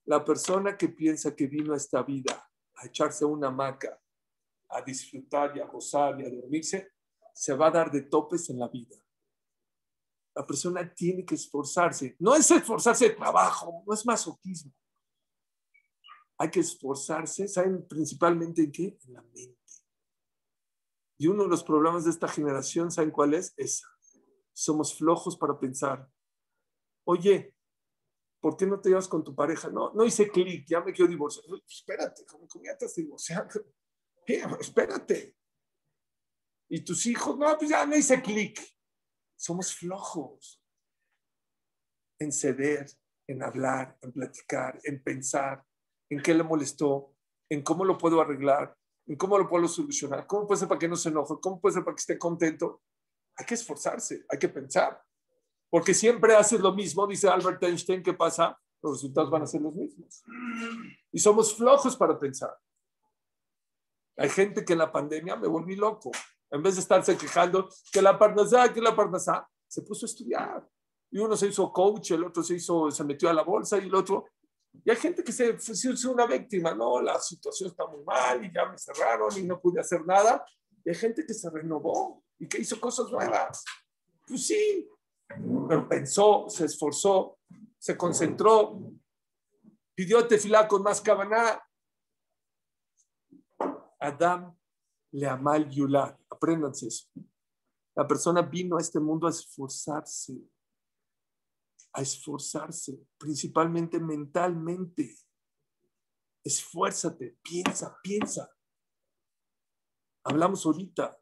la 0.07 0.25
persona 0.25 0.77
que 0.77 0.89
piensa 0.89 1.37
que 1.37 1.47
vino 1.47 1.75
a 1.75 1.77
esta 1.77 2.03
vida 2.03 2.49
a 2.75 2.87
echarse 2.87 3.25
una 3.25 3.49
hamaca, 3.49 4.01
a 4.73 4.83
disfrutar 4.83 5.57
y 5.57 5.61
a 5.61 5.67
gozar 5.67 6.21
y 6.21 6.27
a 6.27 6.31
dormirse, 6.31 6.93
se 7.35 7.55
va 7.55 7.69
a 7.69 7.71
dar 7.71 7.91
de 7.91 8.03
topes 8.03 8.51
en 8.51 8.59
la 8.59 8.69
vida 8.69 8.97
la 10.35 10.47
persona 10.47 10.93
tiene 10.95 11.25
que 11.25 11.35
esforzarse. 11.35 12.17
No 12.19 12.35
es 12.35 12.51
esforzarse 12.51 13.11
de 13.11 13.15
trabajo, 13.15 13.83
no 13.87 13.93
es 13.93 14.05
masoquismo. 14.07 14.73
Hay 16.39 16.51
que 16.51 16.61
esforzarse, 16.61 17.47
¿saben 17.47 17.87
principalmente 17.87 18.63
en 18.63 18.73
qué? 18.73 18.99
En 19.05 19.13
la 19.13 19.23
mente. 19.23 19.59
Y 21.19 21.29
uno 21.29 21.45
de 21.45 21.51
los 21.51 21.63
problemas 21.63 22.05
de 22.05 22.11
esta 22.11 22.27
generación, 22.27 22.91
¿saben 22.91 23.11
cuál 23.11 23.35
es? 23.35 23.55
Esa. 23.57 23.87
Somos 24.53 24.97
flojos 24.97 25.37
para 25.37 25.59
pensar. 25.59 26.09
Oye, 27.05 27.55
¿por 28.41 28.57
qué 28.57 28.67
no 28.67 28.81
te 28.81 28.89
llevas 28.89 29.09
con 29.09 29.23
tu 29.23 29.35
pareja? 29.35 29.69
No, 29.71 29.93
no 29.93 30.05
hice 30.05 30.31
clic, 30.31 30.67
ya 30.67 30.81
me 30.81 30.93
quiero 30.93 31.11
divorciar. 31.11 31.45
Espérate, 31.67 32.25
¿cómo, 32.27 32.49
ya 32.65 32.77
te 32.77 32.89
divorciando? 34.27 34.61
espérate. 34.61 35.37
¿Y 36.69 36.81
tus 36.81 37.07
hijos? 37.07 37.37
No, 37.37 37.57
pues 37.59 37.71
ya 37.71 37.85
no 37.85 37.97
hice 37.97 38.23
clic. 38.23 38.61
Somos 39.37 39.75
flojos 39.75 40.63
en 42.19 42.33
ceder, 42.33 42.87
en 43.27 43.43
hablar, 43.43 43.99
en 44.01 44.13
platicar, 44.13 44.81
en 44.85 45.03
pensar, 45.03 45.65
en 46.09 46.23
qué 46.23 46.35
le 46.35 46.43
molestó, 46.43 47.15
en 47.51 47.63
cómo 47.63 47.85
lo 47.85 47.99
puedo 47.99 48.21
arreglar, 48.21 48.77
en 49.07 49.17
cómo 49.17 49.37
lo 49.39 49.49
puedo 49.49 49.69
solucionar, 49.69 50.27
cómo 50.27 50.47
puede 50.47 50.61
ser 50.61 50.69
para 50.69 50.79
que 50.79 50.89
no 50.89 50.97
se 50.97 51.09
enoje, 51.09 51.35
cómo 51.41 51.61
puede 51.61 51.75
ser 51.75 51.85
para 51.85 51.95
que 51.95 52.01
esté 52.01 52.19
contento. 52.19 52.83
Hay 53.37 53.47
que 53.47 53.55
esforzarse, 53.55 54.25
hay 54.29 54.39
que 54.39 54.49
pensar. 54.49 55.03
Porque 55.69 55.95
siempre 55.95 56.35
haces 56.35 56.61
lo 56.61 56.73
mismo, 56.73 57.07
dice 57.07 57.29
Albert 57.29 57.63
Einstein, 57.63 58.03
¿qué 58.03 58.13
pasa? 58.13 58.59
Los 58.83 58.95
resultados 58.95 59.31
van 59.31 59.43
a 59.43 59.47
ser 59.47 59.63
los 59.63 59.75
mismos. 59.75 60.23
Y 61.11 61.19
somos 61.19 61.55
flojos 61.55 61.97
para 61.97 62.19
pensar. 62.19 62.57
Hay 64.17 64.29
gente 64.29 64.65
que 64.65 64.73
en 64.75 64.81
la 64.81 64.93
pandemia 64.93 65.37
me 65.37 65.49
volví 65.49 65.77
loco. 65.77 66.11
En 66.51 66.63
vez 66.63 66.75
de 66.75 66.83
estarse 66.83 67.17
quejando 67.17 67.69
que 67.91 68.03
la 68.03 68.19
parnasá, 68.19 68.73
que 68.73 68.81
la 68.81 68.95
parnasá, 68.95 69.49
se 69.67 69.83
puso 69.83 70.05
a 70.05 70.09
estudiar. 70.09 70.69
Y 71.11 71.19
uno 71.19 71.37
se 71.37 71.47
hizo 71.47 71.73
coach, 71.73 72.11
el 72.13 72.25
otro 72.25 72.43
se 72.43 72.55
hizo, 72.57 72.91
se 72.91 73.05
metió 73.05 73.31
a 73.31 73.33
la 73.33 73.43
bolsa 73.43 73.79
y 73.79 73.87
el 73.87 73.95
otro. 73.95 74.27
Y 74.85 74.91
hay 74.91 74.97
gente 74.97 75.23
que 75.23 75.33
se, 75.33 75.59
se 75.59 76.09
una 76.09 76.27
víctima, 76.27 76.75
no, 76.75 77.01
la 77.01 77.19
situación 77.21 77.71
está 77.71 77.87
muy 77.87 78.03
mal 78.05 78.45
y 78.45 78.53
ya 78.53 78.67
me 78.67 78.79
cerraron 78.79 79.37
y 79.37 79.43
no 79.43 79.61
pude 79.61 79.81
hacer 79.81 80.05
nada. 80.05 80.45
Y 80.85 80.91
hay 80.91 80.95
gente 80.95 81.25
que 81.27 81.35
se 81.35 81.51
renovó 81.51 82.25
y 82.39 82.49
que 82.49 82.61
hizo 82.61 82.81
cosas 82.81 83.11
nuevas. 83.11 83.65
Pues 84.27 84.47
sí, 84.47 84.89
pero 85.69 85.89
pensó, 85.89 86.47
se 86.49 86.65
esforzó, 86.65 87.39
se 87.79 87.97
concentró, 87.97 88.79
pidió 89.95 90.27
tefilá 90.27 90.67
con 90.67 90.83
más 90.83 91.01
cabana. 91.01 91.63
Adam 94.03 94.57
le 95.13 95.27
amal 95.27 95.71
yulat. 95.71 96.19
Apréndanse 96.29 96.89
eso. 96.89 97.07
La 97.95 98.07
persona 98.07 98.43
vino 98.43 98.77
a 98.77 98.81
este 98.81 98.99
mundo 98.99 99.27
a 99.27 99.31
esforzarse, 99.31 100.43
a 101.93 102.01
esforzarse, 102.01 103.07
principalmente 103.19 104.01
mentalmente. 104.01 105.15
Esfuérzate, 106.43 107.39
piensa, 107.43 107.97
piensa. 108.03 108.51
Hablamos 110.25 110.65
ahorita 110.65 111.19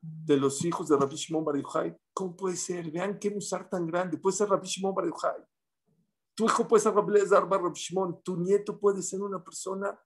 de 0.00 0.36
los 0.36 0.64
hijos 0.64 0.88
de 0.88 0.96
Rabbi 0.96 1.14
Shimon 1.14 1.44
Bar 1.44 1.56
Yochai. 1.56 1.96
¿Cómo 2.12 2.36
puede 2.36 2.56
ser? 2.56 2.90
Vean 2.90 3.18
qué 3.18 3.30
musar 3.30 3.70
tan 3.70 3.86
grande. 3.86 4.18
Puede 4.18 4.36
ser 4.36 4.48
Rabbi 4.48 4.66
Shimon 4.66 4.94
Bar 4.94 5.06
Yochai. 5.06 5.44
Tu 6.34 6.44
hijo 6.44 6.66
puede 6.66 6.82
ser 6.82 6.92
Rabbi 6.92 7.48
Bar 7.48 7.72
Shimon. 7.72 8.20
Tu 8.22 8.36
nieto 8.36 8.78
puede 8.78 9.00
ser 9.00 9.22
una 9.22 9.42
persona 9.42 9.98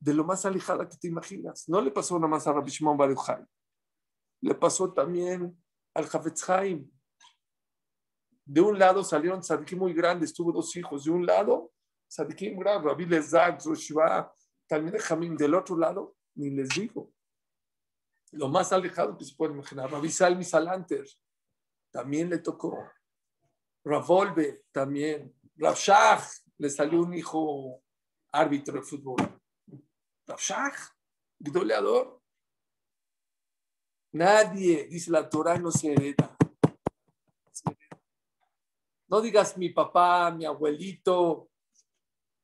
de 0.00 0.14
lo 0.14 0.24
más 0.24 0.44
alejada 0.46 0.88
que 0.88 0.96
te 0.96 1.08
imaginas. 1.08 1.68
No 1.68 1.80
le 1.80 1.90
pasó 1.90 2.16
nada 2.16 2.28
más 2.28 2.46
a 2.46 2.52
Rabbi 2.52 2.70
Shimon 2.70 2.96
Bar 2.96 3.14
le 4.42 4.54
pasó 4.54 4.92
también 4.92 5.56
al 5.94 6.06
Jafetz 6.06 6.48
Haim. 6.48 6.90
De 8.44 8.60
un 8.60 8.78
lado 8.78 9.04
salieron 9.04 9.40
tzadikim 9.40 9.78
muy 9.78 9.92
grandes, 9.92 10.32
tuvo 10.32 10.50
dos 10.50 10.74
hijos. 10.76 11.04
De 11.04 11.10
un 11.10 11.26
lado, 11.26 11.72
tzadikim 12.08 12.58
grandes, 12.58 12.90
Rabbi 12.90 13.04
Lezak, 13.04 13.62
Roshiva, 13.64 14.32
también 14.66 14.94
de 14.94 15.00
Jamín. 15.00 15.36
Del 15.36 15.54
otro 15.54 15.76
lado, 15.76 16.16
ni 16.34 16.50
les 16.50 16.70
digo. 16.70 17.12
Lo 18.32 18.48
más 18.48 18.72
alejado 18.72 19.16
que 19.16 19.24
se 19.24 19.34
puede 19.36 19.52
imaginar. 19.52 19.90
Rabbi 19.90 20.08
Salmi 20.08 20.44
Salanter, 20.44 21.04
también 21.92 22.30
le 22.30 22.38
tocó. 22.38 22.78
Ravolve, 23.84 24.64
también. 24.72 25.34
Rav 25.56 26.22
le 26.56 26.70
salió 26.70 27.00
un 27.02 27.12
hijo 27.12 27.82
árbitro 28.32 28.74
de 28.74 28.82
fútbol. 28.82 29.39
Gdoleador. 31.38 32.20
Nadie, 34.12 34.86
dice 34.88 35.10
la 35.10 35.28
Torah, 35.28 35.58
no 35.58 35.70
se 35.70 35.92
hereda. 35.92 36.36
No 39.08 39.20
digas 39.20 39.56
mi 39.56 39.70
papá, 39.70 40.30
mi 40.30 40.44
abuelito. 40.44 41.50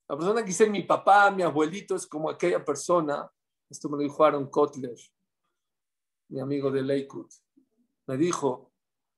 La 0.09 0.17
persona 0.17 0.41
que 0.41 0.49
dice 0.49 0.71
mi 0.71 0.83
papá, 0.83 1.31
mi 1.31 1.43
abuelito 1.43 1.97
es 1.97 2.07
como 2.07 2.31
aquella 2.31 2.65
persona, 2.65 3.31
esto 3.69 3.89
me 3.89 3.97
lo 3.97 4.03
dijo 4.03 4.25
Aaron 4.25 4.49
Kotler, 4.49 4.97
mi 6.29 6.41
amigo 6.41 6.71
de 6.71 6.83
Lakewood. 6.83 7.31
Me 8.07 8.17
dijo 8.17 8.73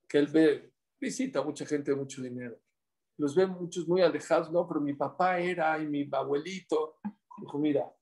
que 0.09 0.19
él 0.19 0.27
ve, 0.29 0.73
visita 0.99 1.41
a 1.41 1.45
mucha 1.45 1.67
gente 1.67 1.91
de 1.91 1.97
mucho 1.97 2.23
dinero. 2.23 2.59
Los 3.19 3.35
ve 3.35 3.47
muchos 3.47 3.87
muy 3.87 4.01
alejados, 4.01 4.51
no, 4.51 4.67
pero 4.67 4.81
mi 4.81 4.95
papá 4.95 5.39
era 5.39 5.79
y 5.79 5.87
mi 5.87 6.09
abuelito. 6.11 6.99
Dijo, 7.39 7.59
mira, 7.59 7.93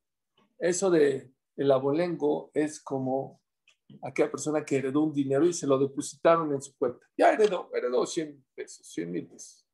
eso 0.59 0.91
de 0.91 1.33
el 1.57 1.71
abolengo 1.71 2.51
es 2.55 2.81
como 2.81 3.41
aquella 4.03 4.31
persona 4.31 4.65
que 4.65 4.77
heredó 4.77 5.03
un 5.03 5.13
dinero 5.13 5.47
y 5.47 5.53
se 5.53 5.67
lo 5.67 5.79
depositaron 5.79 6.53
en 6.53 6.61
su 6.61 6.77
cuenta. 6.77 7.07
Ya 7.17 7.33
heredó, 7.33 7.71
heredó 7.75 8.05
100 8.07 8.45
pesos, 8.55 8.87
100 8.93 9.11
mil 9.11 9.29
pesos. 9.29 9.67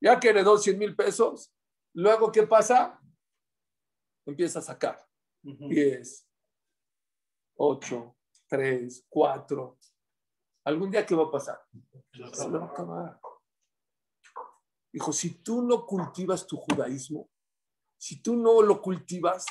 Ya 0.00 0.18
que 0.18 0.28
heredó 0.28 0.58
100 0.58 0.78
mil 0.78 0.96
pesos, 0.96 1.54
luego, 1.94 2.30
¿qué 2.30 2.44
pasa? 2.44 3.00
Empieza 4.26 4.58
a 4.58 4.62
sacar. 4.62 5.04
10, 5.42 6.28
8, 7.56 8.16
3, 8.48 9.06
4. 9.08 9.78
¿Algún 10.64 10.90
día 10.90 11.04
qué 11.04 11.14
va 11.14 11.24
a 11.24 11.30
pasar? 11.30 11.60
Se 12.32 12.48
va 12.48 12.64
a 12.64 12.66
acabar. 12.66 13.20
Dijo, 14.92 15.12
si 15.12 15.42
tú 15.42 15.62
no 15.62 15.86
cultivas 15.86 16.46
tu 16.46 16.56
judaísmo, 16.56 17.28
si 17.98 18.22
tú 18.22 18.36
no 18.36 18.62
lo 18.62 18.80
cultivas, 18.80 19.46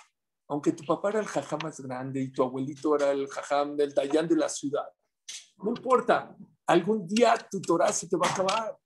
aunque 0.51 0.73
tu 0.73 0.83
papá 0.83 1.11
era 1.11 1.21
el 1.21 1.27
jajam 1.27 1.59
más 1.63 1.79
grande 1.79 2.21
y 2.21 2.29
tu 2.29 2.43
abuelito 2.43 2.93
era 2.93 3.11
el 3.11 3.25
jajam 3.29 3.73
del 3.77 3.93
Dayan 3.93 4.27
de 4.27 4.35
la 4.35 4.49
ciudad, 4.49 4.85
no 5.55 5.69
importa, 5.69 6.35
algún 6.67 7.07
día 7.07 7.37
tu 7.49 7.61
Torah 7.61 7.93
se 7.93 8.09
te 8.09 8.17
va 8.17 8.27
a 8.27 8.33
acabar. 8.33 8.77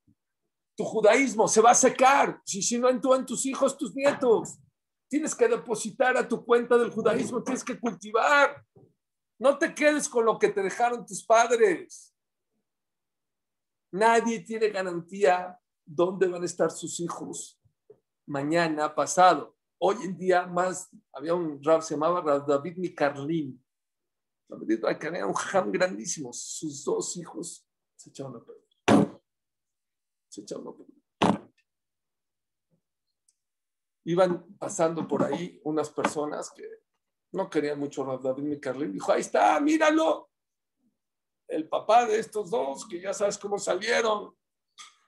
Tu 0.78 0.84
judaísmo 0.84 1.47
se 1.47 1.61
va 1.61 1.72
a 1.72 1.76
secar, 1.76 2.39
si, 2.45 2.61
si 2.61 2.78
no 2.78 2.88
en, 2.88 3.01
en 3.03 3.26
tus 3.26 3.47
hijos, 3.47 3.76
tus 3.76 3.95
nietos. 3.95 4.59
Tienes 5.09 5.34
que 5.34 5.47
depositar 5.47 6.16
a 6.18 6.28
tu 6.28 6.45
cuenta 6.45 6.78
del 6.78 6.91
judaísmo, 6.91 7.41
tienes 7.41 7.63
que 7.63 7.80
cultivar. 7.80 8.63
No 9.39 9.57
te 9.57 9.74
quedes 9.74 10.07
con 10.07 10.24
lo 10.24 10.38
que 10.38 10.49
te 10.49 10.61
dejaron 10.61 11.03
tus 11.03 11.26
padres. 11.26 12.13
Nadie 13.91 14.41
tiene 14.41 14.70
garantía 14.70 15.59
dónde 15.84 16.28
van 16.28 16.43
a 16.43 16.45
estar 16.45 16.70
sus 16.70 16.99
hijos 16.99 17.59
mañana, 18.28 18.93
pasado. 18.93 19.55
Hoy 19.88 19.97
en 20.03 20.17
día 20.17 20.47
más, 20.47 20.89
había 21.13 21.36
un 21.36 21.63
rab, 21.63 21.83
se 21.83 21.93
llamaba 21.93 22.39
David 22.39 22.77
Mikarlin. 22.77 23.63
Era 24.99 25.27
un 25.27 25.33
jam 25.36 25.71
grandísimo. 25.71 26.33
Sus 26.33 26.83
dos 26.83 27.15
hijos 27.17 27.69
se 27.95 28.09
echaron 28.09 28.36
a 28.36 28.43
perder. 28.43 29.21
Se 30.27 30.41
echaron 30.41 30.69
a 30.69 30.71
perder. 30.75 31.51
Iban 34.05 34.57
pasando 34.57 35.07
por 35.07 35.21
ahí 35.21 35.61
unas 35.65 35.91
personas 35.91 36.49
que 36.49 36.67
no 37.33 37.47
querían 37.47 37.79
mucho 37.79 38.09
a 38.09 38.17
David 38.17 38.43
Mikarlin. 38.43 38.91
Dijo, 38.91 39.11
ahí 39.11 39.21
está, 39.21 39.59
míralo. 39.59 40.31
El 41.47 41.69
papá 41.69 42.07
de 42.07 42.17
estos 42.17 42.49
dos, 42.49 42.88
que 42.88 42.99
ya 42.99 43.13
sabes 43.13 43.38
cómo 43.38 43.59
salieron. 43.59 44.36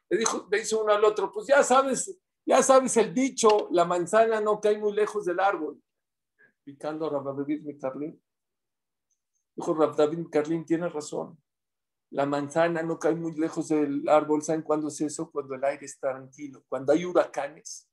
Le 0.08 0.20
dijo, 0.20 0.48
le 0.52 0.60
dice 0.60 0.76
uno 0.76 0.94
al 0.94 1.04
otro, 1.04 1.32
pues 1.32 1.48
ya 1.48 1.64
sabes 1.64 2.16
ya 2.48 2.64
sabes 2.64 2.96
el 2.96 3.14
dicho, 3.14 3.68
la 3.72 3.84
manzana 3.84 4.40
no 4.40 4.62
cae 4.62 4.78
muy 4.78 4.94
lejos 4.94 5.26
del 5.26 5.42
árbol. 5.42 5.84
Picando 6.64 7.06
a 7.06 7.10
Rabdavid 7.10 7.62
Mikarlin. 7.64 8.24
Dijo 9.54 9.74
Rabdavid 9.74 10.18
Mikarlin, 10.18 10.66
tiene 10.66 10.88
razón. 10.88 11.38
La 12.12 12.26
manzana 12.26 12.82
no 12.84 12.98
cae 12.98 13.16
muy 13.16 13.34
lejos 13.36 13.68
del 13.68 14.08
árbol. 14.08 14.42
¿Saben 14.42 14.62
cuándo 14.62 14.88
es 14.88 15.02
eso? 15.02 15.30
Cuando 15.30 15.56
el 15.56 15.64
aire 15.66 15.86
está 15.86 16.12
tranquilo. 16.12 16.64
Cuando 16.70 16.94
hay 16.94 17.04
huracanes, 17.04 17.90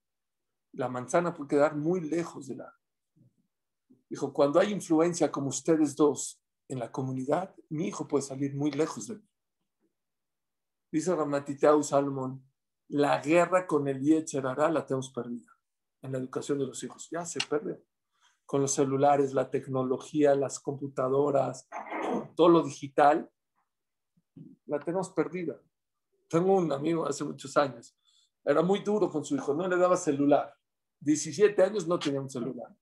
la 0.71 0.89
manzana 0.89 1.35
puede 1.35 1.49
quedar 1.49 1.75
muy 1.75 2.01
lejos 2.03 2.47
del 2.47 2.61
árbol. 2.61 2.81
Dijo, 4.09 4.33
cuando 4.33 4.61
hay 4.61 4.71
influencia 4.71 5.33
como 5.33 5.49
ustedes 5.49 5.97
dos 5.97 6.41
en 6.69 6.79
la 6.79 6.93
comunidad, 6.93 7.53
mi 7.71 7.89
hijo 7.89 8.07
puede 8.07 8.23
salir 8.23 8.55
muy 8.55 8.71
lejos 8.71 9.09
de 9.09 9.17
mí. 9.17 9.29
Dice 10.93 11.13
Ramatitau 11.13 11.83
Salomón, 11.83 12.41
la 12.95 13.19
guerra 13.19 13.67
con 13.67 13.89
el 13.89 14.01
Yetzerara 14.01 14.71
la 14.71 14.87
tenemos 14.87 15.11
perdida 15.11 15.51
en 16.01 16.13
la 16.13 16.19
educación 16.19 16.59
de 16.59 16.67
los 16.67 16.81
hijos. 16.85 17.09
Ya 17.11 17.25
se 17.25 17.41
pierde. 17.41 17.83
Con 18.47 18.61
los 18.61 18.73
celulares, 18.73 19.35
la 19.35 19.51
tecnología, 19.51 20.37
las 20.37 20.61
computadoras, 20.61 21.69
todo 22.37 22.49
lo 22.49 22.63
digital, 22.63 23.29
la 24.67 24.79
tenemos 24.79 25.11
perdida. 25.11 25.61
Tengo 26.29 26.55
un 26.55 26.71
amigo 26.71 27.05
hace 27.05 27.25
muchos 27.25 27.57
años, 27.57 27.97
era 28.45 28.63
muy 28.63 28.79
duro 28.81 29.11
con 29.11 29.25
su 29.25 29.35
hijo, 29.35 29.55
no 29.55 29.67
le 29.67 29.77
daba 29.77 29.97
celular. 29.97 30.55
17 31.01 31.61
años 31.65 31.89
no 31.89 31.99
tenía 31.99 32.21
un 32.21 32.31
celular. 32.31 32.77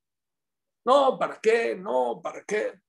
No, 0.84 1.18
¿para 1.18 1.40
qué? 1.40 1.74
No, 1.74 2.20
¿para 2.22 2.44
qué? 2.44 2.82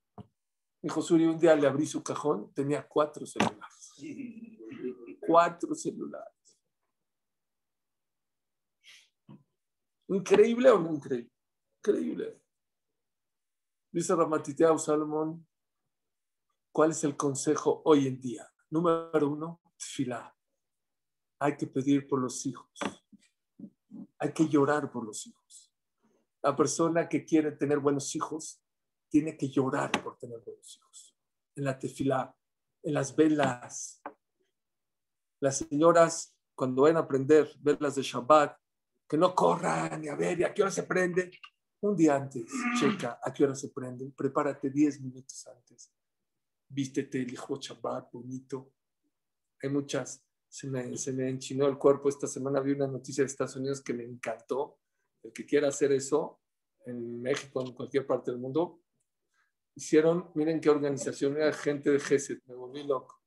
Hijo 0.82 1.02
Suri, 1.02 1.26
un 1.26 1.40
día 1.40 1.56
le 1.56 1.68
abrí 1.68 1.86
su 1.86 2.04
cajón, 2.04 2.52
tenía 2.54 2.86
cuatro 2.86 3.26
celulares. 3.26 3.94
Cuatro 5.26 5.74
celulares. 5.74 6.43
¿Increíble 10.14 10.70
o 10.70 10.80
no 10.80 10.94
increíble? 10.94 11.32
Increíble. 11.80 12.42
Dice 13.92 14.16
Ramatiteau 14.16 14.78
Salomón, 14.78 15.48
¿cuál 16.72 16.92
es 16.92 17.04
el 17.04 17.18
consejo 17.18 17.82
hoy 17.86 18.08
en 18.08 18.20
día? 18.20 18.48
Número 18.70 19.28
uno, 19.30 19.62
fila. 19.78 20.36
Hay 21.40 21.58
que 21.58 21.68
pedir 21.68 22.08
por 22.08 22.20
los 22.20 22.46
hijos. 22.46 22.72
Hay 24.20 24.34
que 24.34 24.48
llorar 24.48 24.92
por 24.92 25.04
los 25.04 25.26
hijos. 25.26 25.74
La 26.42 26.56
persona 26.56 27.10
que 27.10 27.26
quiere 27.26 27.52
tener 27.52 27.80
buenos 27.80 28.16
hijos 28.16 28.62
tiene 29.10 29.36
que 29.36 29.50
llorar 29.50 29.92
por 30.04 30.18
tener 30.18 30.40
buenos 30.40 30.76
hijos. 30.76 31.16
En 31.56 31.66
la 31.66 31.78
tefilá, 31.78 32.36
en 32.84 32.94
las 32.94 33.16
velas. 33.16 34.02
Las 35.40 35.58
señoras, 35.58 36.36
cuando 36.56 36.84
van 36.84 36.98
a 36.98 37.02
aprender 37.02 37.52
velas 37.60 37.96
de 37.96 38.04
Shabbat, 38.04 38.63
que 39.08 39.18
no 39.18 39.34
corran 39.36 40.04
y 40.04 40.08
a 40.08 40.16
ver, 40.16 40.40
¿y 40.40 40.44
a 40.44 40.54
qué 40.54 40.62
hora 40.62 40.72
se 40.72 40.84
prende? 40.84 41.32
Un 41.82 41.96
día 41.96 42.16
antes, 42.16 42.46
checa 42.80 43.20
a 43.22 43.34
qué 43.34 43.44
hora 43.44 43.56
se 43.56 43.70
prende, 43.70 44.10
prepárate 44.16 44.70
10 44.70 45.02
minutos 45.02 45.46
antes, 45.48 45.92
vístete 46.70 47.22
el 47.22 47.34
hijo 47.34 47.58
Shabbat 47.60 48.12
bonito. 48.12 48.74
Hay 49.62 49.70
muchas, 49.70 50.24
se 50.48 50.68
me, 50.68 50.98
se 50.98 51.12
me 51.12 51.30
enchinó 51.30 51.68
el 51.68 51.78
cuerpo. 51.78 52.10
Esta 52.10 52.28
semana 52.28 52.60
vi 52.62 52.72
una 52.72 52.88
noticia 52.88 53.24
de 53.24 53.28
Estados 53.28 53.56
Unidos 53.56 53.82
que 53.82 53.94
me 53.94 54.04
encantó. 54.04 54.80
El 55.22 55.32
que 55.32 55.46
quiera 55.46 55.70
hacer 55.70 55.92
eso 55.92 56.42
en 56.86 57.22
México, 57.22 57.62
en 57.62 57.74
cualquier 57.74 58.06
parte 58.06 58.32
del 58.32 58.40
mundo, 58.40 58.82
hicieron, 59.76 60.32
miren 60.36 60.60
qué 60.60 60.70
organización, 60.70 61.38
era 61.38 61.54
gente 61.54 61.92
de 61.92 62.00
GESET, 62.00 62.44
me 62.46 62.56
volví 62.56 62.84
loco 62.84 63.23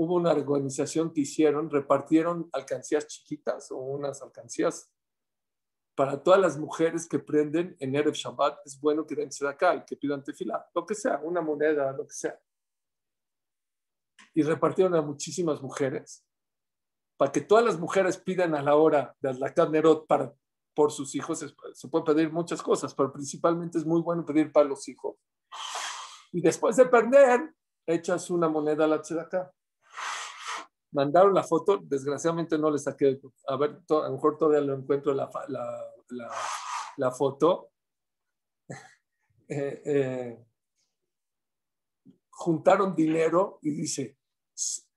hubo 0.00 0.14
una 0.14 0.32
organización 0.32 1.12
que 1.12 1.20
hicieron, 1.20 1.68
repartieron 1.68 2.48
alcancías 2.54 3.06
chiquitas 3.06 3.70
o 3.70 3.76
unas 3.76 4.22
alcancías 4.22 4.90
para 5.94 6.22
todas 6.22 6.40
las 6.40 6.56
mujeres 6.58 7.06
que 7.06 7.18
prenden 7.18 7.76
en 7.78 7.94
Erev 7.94 8.14
Shabbat. 8.14 8.60
Es 8.64 8.80
bueno 8.80 9.06
que 9.06 9.14
den 9.14 9.28
acá 9.46 9.74
y 9.74 9.84
que 9.84 9.98
pidan 9.98 10.24
tefilá, 10.24 10.66
lo 10.74 10.86
que 10.86 10.94
sea, 10.94 11.20
una 11.22 11.42
moneda, 11.42 11.92
lo 11.92 12.06
que 12.06 12.14
sea. 12.14 12.40
Y 14.32 14.42
repartieron 14.42 14.94
a 14.94 15.02
muchísimas 15.02 15.60
mujeres 15.60 16.24
para 17.18 17.30
que 17.30 17.42
todas 17.42 17.66
las 17.66 17.78
mujeres 17.78 18.16
pidan 18.16 18.54
a 18.54 18.62
la 18.62 18.76
hora 18.76 19.14
de 19.20 19.34
la 19.34 19.68
Nerot 19.68 20.06
para, 20.06 20.32
por 20.74 20.92
sus 20.92 21.14
hijos. 21.14 21.44
Se 21.74 21.88
puede 21.88 22.06
pedir 22.06 22.32
muchas 22.32 22.62
cosas, 22.62 22.94
pero 22.94 23.12
principalmente 23.12 23.76
es 23.76 23.84
muy 23.84 24.00
bueno 24.00 24.24
pedir 24.24 24.50
para 24.50 24.66
los 24.66 24.88
hijos. 24.88 25.16
Y 26.32 26.40
después 26.40 26.76
de 26.76 26.86
perder, 26.86 27.54
echas 27.86 28.30
una 28.30 28.48
moneda 28.48 28.84
a 28.84 28.88
la 28.88 29.02
tzedakah 29.02 29.52
mandaron 30.92 31.34
la 31.34 31.42
foto, 31.42 31.78
desgraciadamente 31.82 32.58
no 32.58 32.70
le 32.70 32.78
saqué, 32.78 33.20
a 33.46 33.56
ver, 33.56 33.80
a 33.88 34.08
lo 34.08 34.12
mejor 34.12 34.36
todavía 34.36 34.60
lo 34.60 34.74
encuentro 34.74 35.14
la, 35.14 35.30
la, 35.48 36.30
la, 36.96 37.10
foto. 37.10 37.70
Eh, 39.52 39.82
eh, 39.84 40.46
juntaron 42.30 42.94
dinero 42.94 43.58
y 43.62 43.72
dice, 43.72 44.16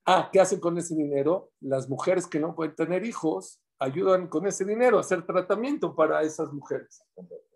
ah, 0.06 0.30
¿qué 0.32 0.40
hacen 0.40 0.60
con 0.60 0.78
ese 0.78 0.96
dinero? 0.96 1.54
Las 1.60 1.90
mujeres 1.90 2.28
que 2.28 2.40
no 2.40 2.54
pueden 2.54 2.76
tener 2.76 3.04
hijos 3.04 3.64
ayudan 3.80 4.28
con 4.28 4.46
ese 4.48 4.64
dinero 4.64 4.98
a 4.98 5.02
hacer 5.02 5.26
tratamiento 5.26 5.96
para 5.96 6.22
esas 6.22 6.54
mujeres. 6.54 7.04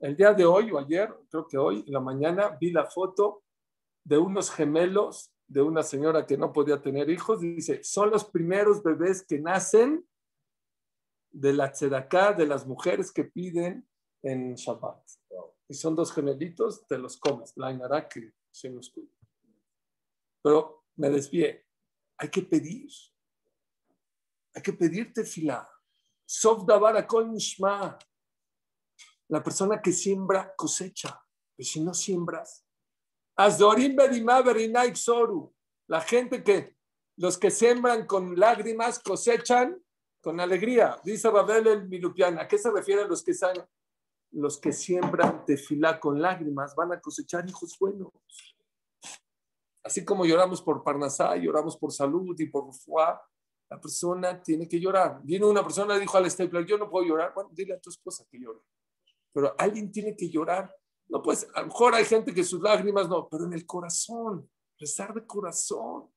El 0.02 0.16
día 0.16 0.34
de 0.34 0.44
hoy 0.44 0.72
o 0.72 0.80
ayer, 0.80 1.14
creo 1.30 1.48
que 1.48 1.58
hoy, 1.58 1.84
en 1.86 1.94
la 1.94 2.00
mañana, 2.00 2.58
vi 2.60 2.72
la 2.72 2.86
foto 2.86 3.44
de 4.04 4.18
unos 4.18 4.52
gemelos 4.52 5.32
de 5.48 5.62
una 5.62 5.82
señora 5.82 6.26
que 6.26 6.38
no 6.38 6.52
podía 6.52 6.82
tener 6.82 7.10
hijos, 7.10 7.40
dice, 7.40 7.84
son 7.84 8.10
los 8.12 8.26
primeros 8.26 8.84
bebés 8.84 9.26
que 9.26 9.40
nacen 9.40 10.06
de 11.32 11.54
la 11.54 11.72
tzedaká 11.72 12.34
de 12.34 12.46
las 12.46 12.66
mujeres 12.66 13.12
que 13.12 13.24
piden 13.24 13.88
en 14.24 14.56
Shabbat. 14.56 15.04
y 15.70 15.74
son 15.74 15.96
dos 15.96 16.12
gemelitos, 16.14 16.86
te 16.88 16.98
los 16.98 17.18
comes. 17.18 17.54
La 17.56 18.08
que 18.08 18.34
se 18.52 18.70
nos 18.70 18.90
cuida. 18.90 19.12
Pero 20.42 20.86
me 20.96 21.10
desvié. 21.10 21.66
Hay 22.18 22.30
que 22.30 22.42
pedir. 22.42 22.90
Hay 24.54 24.62
que 24.62 24.74
pedirte 24.74 25.24
fila. 25.24 25.70
Sof. 26.26 26.66
La 29.30 29.44
persona 29.44 29.82
que 29.82 29.92
siembra 29.92 30.54
cosecha. 30.56 31.22
Pero 31.58 31.64
si 31.66 31.84
no 31.84 31.94
siembras. 31.94 32.67
Azdorim 33.38 33.96
bedimá 33.96 34.44
soru. 34.96 35.54
La 35.88 36.02
gente 36.02 36.44
que, 36.44 36.76
los 37.18 37.38
que 37.38 37.52
siembran 37.52 38.06
con 38.06 38.38
lágrimas 38.38 39.00
cosechan 39.00 39.80
con 40.22 40.40
alegría. 40.40 41.00
Dice 41.04 41.30
Rabel 41.30 41.68
el 41.68 41.88
Milupian. 41.88 42.40
¿A 42.40 42.48
qué 42.48 42.58
se 42.58 42.72
refiere 42.72 43.08
los 43.08 43.24
que 43.24 43.34
los 44.32 44.60
que 44.60 44.74
siembran 44.74 45.46
tefilá 45.46 46.00
con 46.00 46.22
lágrimas 46.22 46.76
van 46.76 46.92
a 46.94 47.00
cosechar 47.00 47.48
hijos 47.48 47.78
buenos? 47.80 48.12
Así 49.84 50.04
como 50.04 50.26
lloramos 50.26 50.62
por 50.62 50.84
Parnasá, 50.84 51.38
lloramos 51.38 51.78
por 51.78 51.94
salud 51.94 52.36
y 52.38 52.48
por 52.48 52.74
fuá, 52.74 53.22
la 53.70 53.80
persona 53.80 54.42
tiene 54.42 54.68
que 54.68 54.80
llorar. 54.80 55.22
Vino 55.24 55.48
una 55.50 55.64
persona 55.64 55.96
y 55.96 56.02
dijo 56.02 56.18
al 56.18 56.30
stapler, 56.30 56.66
yo 56.66 56.78
no 56.78 56.90
puedo 56.90 57.06
llorar. 57.06 57.34
Bueno, 57.34 57.52
dile 57.54 57.76
a 57.76 57.80
tu 57.80 57.90
esposa 57.90 58.26
que 58.30 58.40
llore. 58.40 58.60
Pero 59.32 59.56
alguien 59.58 59.92
tiene 59.92 60.16
que 60.16 60.30
llorar. 60.30 60.74
No, 61.10 61.22
pues 61.22 61.48
a 61.54 61.62
lo 61.62 61.68
mejor 61.68 61.96
hay 61.96 62.06
gente 62.06 62.34
que 62.34 62.44
sus 62.44 62.62
lágrimas 62.62 63.08
no, 63.08 63.28
pero 63.30 63.46
en 63.46 63.54
el 63.54 63.66
corazón, 63.66 64.50
rezar 64.78 65.14
de 65.14 65.26
corazón. 65.26 66.12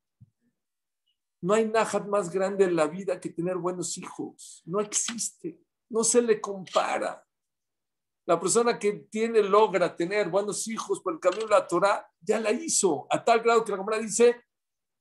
No 1.42 1.54
hay 1.54 1.66
nada 1.66 2.00
más 2.00 2.30
grande 2.30 2.64
en 2.64 2.76
la 2.76 2.86
vida 2.86 3.20
que 3.20 3.30
tener 3.30 3.56
buenos 3.56 3.96
hijos. 3.96 4.62
No 4.66 4.80
existe. 4.80 5.60
No 5.88 6.04
se 6.04 6.20
le 6.20 6.40
compara. 6.40 7.24
La 8.26 8.38
persona 8.38 8.78
que 8.78 8.92
tiene, 9.10 9.42
logra 9.42 9.96
tener 9.96 10.28
buenos 10.28 10.68
hijos 10.68 11.00
por 11.00 11.14
el 11.14 11.20
camino 11.20 11.44
de 11.44 11.50
la 11.50 11.66
Torah, 11.66 12.06
ya 12.20 12.38
la 12.38 12.52
hizo. 12.52 13.06
A 13.10 13.24
tal 13.24 13.40
grado 13.40 13.64
que 13.64 13.72
la 13.72 13.78
Cámara 13.78 13.98
dice, 13.98 14.44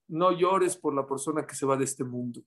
no 0.07 0.31
llores 0.31 0.77
por 0.77 0.95
la 0.95 1.05
persona 1.05 1.45
que 1.45 1.55
se 1.55 1.65
va 1.65 1.75
de 1.75 1.83
este 1.83 2.03
mundo 2.03 2.41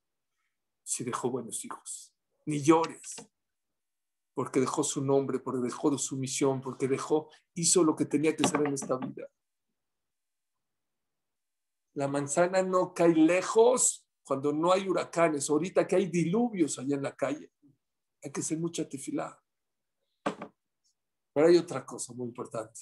si 0.82 1.04
dejó 1.04 1.30
buenos 1.30 1.64
hijos. 1.64 2.12
Ni 2.46 2.60
llores 2.60 3.14
porque 4.34 4.60
dejó 4.60 4.82
su 4.82 5.04
nombre, 5.04 5.38
porque 5.38 5.60
dejó 5.60 5.96
su 5.98 6.16
misión, 6.16 6.60
porque 6.60 6.88
dejó, 6.88 7.28
hizo 7.54 7.84
lo 7.84 7.94
que 7.94 8.06
tenía 8.06 8.34
que 8.34 8.44
hacer 8.44 8.60
en 8.66 8.74
esta 8.74 8.96
vida. 8.96 9.26
La 11.94 12.08
manzana 12.08 12.62
no 12.62 12.94
cae 12.94 13.14
lejos 13.14 14.06
cuando 14.24 14.52
no 14.52 14.72
hay 14.72 14.88
huracanes. 14.88 15.50
Ahorita 15.50 15.86
que 15.86 15.96
hay 15.96 16.06
diluvios 16.06 16.78
allá 16.78 16.96
en 16.96 17.02
la 17.02 17.14
calle, 17.14 17.52
hay 18.22 18.32
que 18.32 18.40
hacer 18.40 18.58
mucha 18.58 18.88
tefilá. 18.88 19.38
Pero 21.34 21.46
hay 21.46 21.56
otra 21.58 21.84
cosa 21.84 22.12
muy 22.14 22.28
importante. 22.28 22.80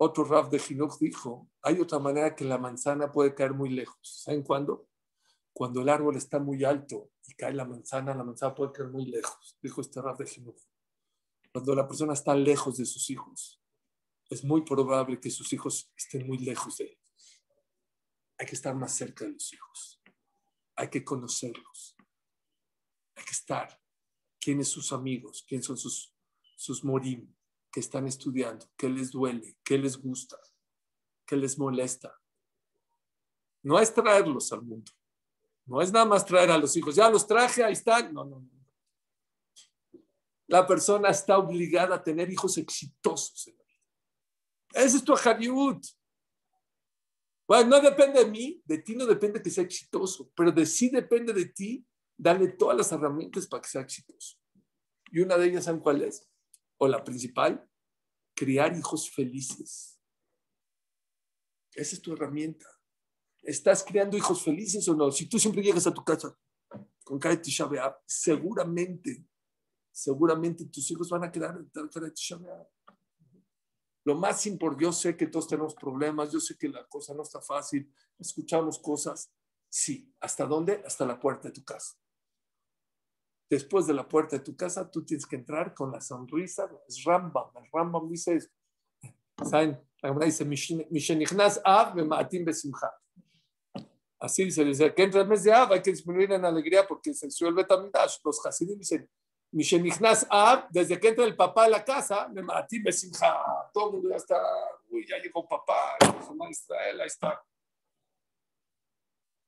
Otro 0.00 0.24
Raf 0.24 0.50
de 0.50 0.58
Jinuch 0.58 0.98
dijo, 0.98 1.48
hay 1.62 1.80
otra 1.80 1.98
manera 1.98 2.34
que 2.34 2.44
la 2.44 2.58
manzana 2.58 3.10
puede 3.10 3.34
caer 3.34 3.54
muy 3.54 3.70
lejos. 3.70 3.98
¿Saben 4.02 4.42
cuándo? 4.42 4.87
Cuando 5.58 5.82
el 5.82 5.88
árbol 5.88 6.16
está 6.16 6.38
muy 6.38 6.64
alto 6.64 7.10
y 7.26 7.34
cae 7.34 7.52
la 7.52 7.64
manzana, 7.64 8.14
la 8.14 8.22
manzana 8.22 8.54
puede 8.54 8.72
caer 8.72 8.90
muy 8.90 9.06
lejos, 9.06 9.58
dijo 9.60 9.80
este 9.80 10.00
Raf 10.00 10.18
de 10.18 10.26
Jinuch. 10.26 10.60
Cuando 11.52 11.74
la 11.74 11.88
persona 11.88 12.12
está 12.12 12.34
lejos 12.34 12.76
de 12.76 12.84
sus 12.84 13.10
hijos, 13.10 13.60
es 14.30 14.44
muy 14.44 14.62
probable 14.62 15.18
que 15.18 15.30
sus 15.30 15.52
hijos 15.52 15.92
estén 15.96 16.26
muy 16.26 16.38
lejos 16.38 16.76
de 16.76 16.84
él 16.84 16.98
hay 18.38 18.46
que 18.46 18.54
estar 18.54 18.74
más 18.74 18.94
cerca 18.94 19.24
de 19.24 19.32
los 19.32 19.52
hijos. 19.52 20.00
Hay 20.76 20.88
que 20.88 21.04
conocerlos. 21.04 21.96
Hay 23.16 23.24
que 23.24 23.32
estar. 23.32 23.80
¿Quiénes 24.40 24.68
sus 24.68 24.92
amigos? 24.92 25.44
¿Quiénes 25.46 25.66
son 25.66 25.76
sus, 25.76 26.14
sus 26.56 26.84
morim 26.84 27.34
que 27.72 27.80
están 27.80 28.06
estudiando? 28.06 28.70
¿Qué 28.76 28.88
les 28.88 29.10
duele? 29.10 29.58
¿Qué 29.64 29.76
les 29.76 29.96
gusta? 29.96 30.38
¿Qué 31.26 31.36
les 31.36 31.58
molesta? 31.58 32.16
No 33.64 33.78
es 33.80 33.92
traerlos 33.92 34.52
al 34.52 34.62
mundo. 34.62 34.92
No 35.68 35.82
es 35.82 35.92
nada 35.92 36.06
más 36.06 36.24
traer 36.24 36.50
a 36.50 36.58
los 36.58 36.74
hijos. 36.76 36.96
Ya 36.96 37.10
los 37.10 37.26
traje, 37.26 37.62
ahí 37.62 37.74
están. 37.74 38.12
No, 38.12 38.24
no, 38.24 38.40
no. 38.40 38.50
La 40.46 40.66
persona 40.66 41.10
está 41.10 41.36
obligada 41.36 41.96
a 41.96 42.02
tener 42.02 42.30
hijos 42.30 42.56
exitosos. 42.56 43.52
Ese 44.72 44.96
es 44.96 45.04
tu 45.04 45.12
ajariut. 45.12 45.84
Bueno, 47.46 47.70
no 47.70 47.80
depende 47.80 48.24
de 48.24 48.30
mí, 48.30 48.62
de 48.64 48.78
ti 48.78 48.94
no 48.94 49.06
depende 49.06 49.42
que 49.42 49.50
sea 49.50 49.64
exitoso, 49.64 50.30
pero 50.34 50.52
de 50.52 50.66
sí 50.66 50.90
depende 50.90 51.32
de 51.32 51.46
ti 51.46 51.86
darle 52.16 52.48
todas 52.48 52.76
las 52.76 52.90
herramientas 52.92 53.46
para 53.46 53.62
que 53.62 53.68
sea 53.68 53.82
exitoso. 53.82 54.38
Y 55.10 55.20
una 55.20 55.36
de 55.36 55.46
ellas, 55.46 55.64
¿saben 55.64 55.80
cuál 55.80 56.02
es? 56.02 56.28
O 56.78 56.88
la 56.88 57.04
principal, 57.04 57.66
criar 58.34 58.76
hijos 58.76 59.10
felices. 59.10 59.98
Esa 61.74 61.94
es 61.94 62.02
tu 62.02 62.12
herramienta. 62.12 62.66
¿Estás 63.48 63.82
criando 63.82 64.14
hijos 64.14 64.42
felices 64.42 64.86
o 64.88 64.94
no? 64.94 65.10
Si 65.10 65.26
tú 65.26 65.38
siempre 65.38 65.62
llegas 65.62 65.86
a 65.86 65.94
tu 65.94 66.04
casa 66.04 66.36
con 67.02 67.18
cara 67.18 67.34
de 67.34 67.40
Tisha 67.40 67.66
seguramente, 68.04 69.24
seguramente 69.90 70.66
tus 70.66 70.90
hijos 70.90 71.08
van 71.08 71.24
a 71.24 71.32
quedar 71.32 71.56
en 71.56 71.70
cara 71.88 72.06
de 72.06 72.10
Tisha 72.10 72.38
lo 74.04 74.14
más 74.14 74.46
importante, 74.46 74.84
yo 74.84 74.92
sé 74.92 75.16
que 75.16 75.26
todos 75.26 75.48
tenemos 75.48 75.74
problemas, 75.74 76.30
yo 76.30 76.40
sé 76.40 76.58
que 76.58 76.68
la 76.68 76.86
cosa 76.88 77.14
no 77.14 77.22
está 77.22 77.40
fácil, 77.40 77.90
escuchamos 78.18 78.78
cosas. 78.78 79.32
Sí, 79.70 80.14
¿hasta 80.20 80.44
dónde? 80.44 80.82
Hasta 80.86 81.06
la 81.06 81.18
puerta 81.18 81.48
de 81.48 81.54
tu 81.54 81.64
casa. 81.64 81.96
Después 83.50 83.86
de 83.86 83.94
la 83.94 84.06
puerta 84.06 84.36
de 84.36 84.44
tu 84.44 84.56
casa, 84.56 84.90
tú 84.90 85.04
tienes 85.04 85.26
que 85.26 85.36
entrar 85.36 85.74
con 85.74 85.90
la 85.90 86.02
sonrisa. 86.02 86.70
Es 86.86 87.02
Rambam. 87.04 87.48
El 87.56 87.70
Rambam 87.72 88.08
dice, 88.08 88.38
¿saben? 89.42 89.78
La 90.02 90.12
dice, 90.24 90.44
Mishenichnas 90.44 91.60
Av 91.64 91.94
Maatim 91.96 92.44
Besimcha. 92.44 92.90
Así 94.20 94.44
dice, 94.44 94.64
dice, 94.64 94.94
que 94.94 95.02
entra 95.04 95.20
el 95.20 95.28
mes 95.28 95.44
de 95.44 95.52
Av 95.52 95.72
hay 95.72 95.80
que 95.80 95.92
disminuir 95.92 96.32
en 96.32 96.44
alegría 96.44 96.86
porque 96.86 97.14
se 97.14 97.30
suelve 97.30 97.64
también. 97.64 97.92
Los 98.24 98.44
Hasidim 98.44 98.78
dicen, 98.78 99.08
Mishenichnas 99.52 100.26
Ab, 100.28 100.68
desde 100.70 100.98
que 100.98 101.08
entra 101.08 101.24
el 101.24 101.36
papá 101.36 101.64
a 101.64 101.68
la 101.68 101.84
casa, 101.84 102.28
me 102.28 102.42
matí, 102.42 102.80
me 102.80 102.90
todo 103.72 103.86
el 103.86 103.92
mundo 103.94 104.10
ya 104.10 104.16
está, 104.16 104.42
uy, 104.90 105.06
ya 105.08 105.18
llegó 105.18 105.46
papá, 105.48 105.96
Israel, 106.50 107.00
ahí 107.00 107.06
está. 107.06 107.42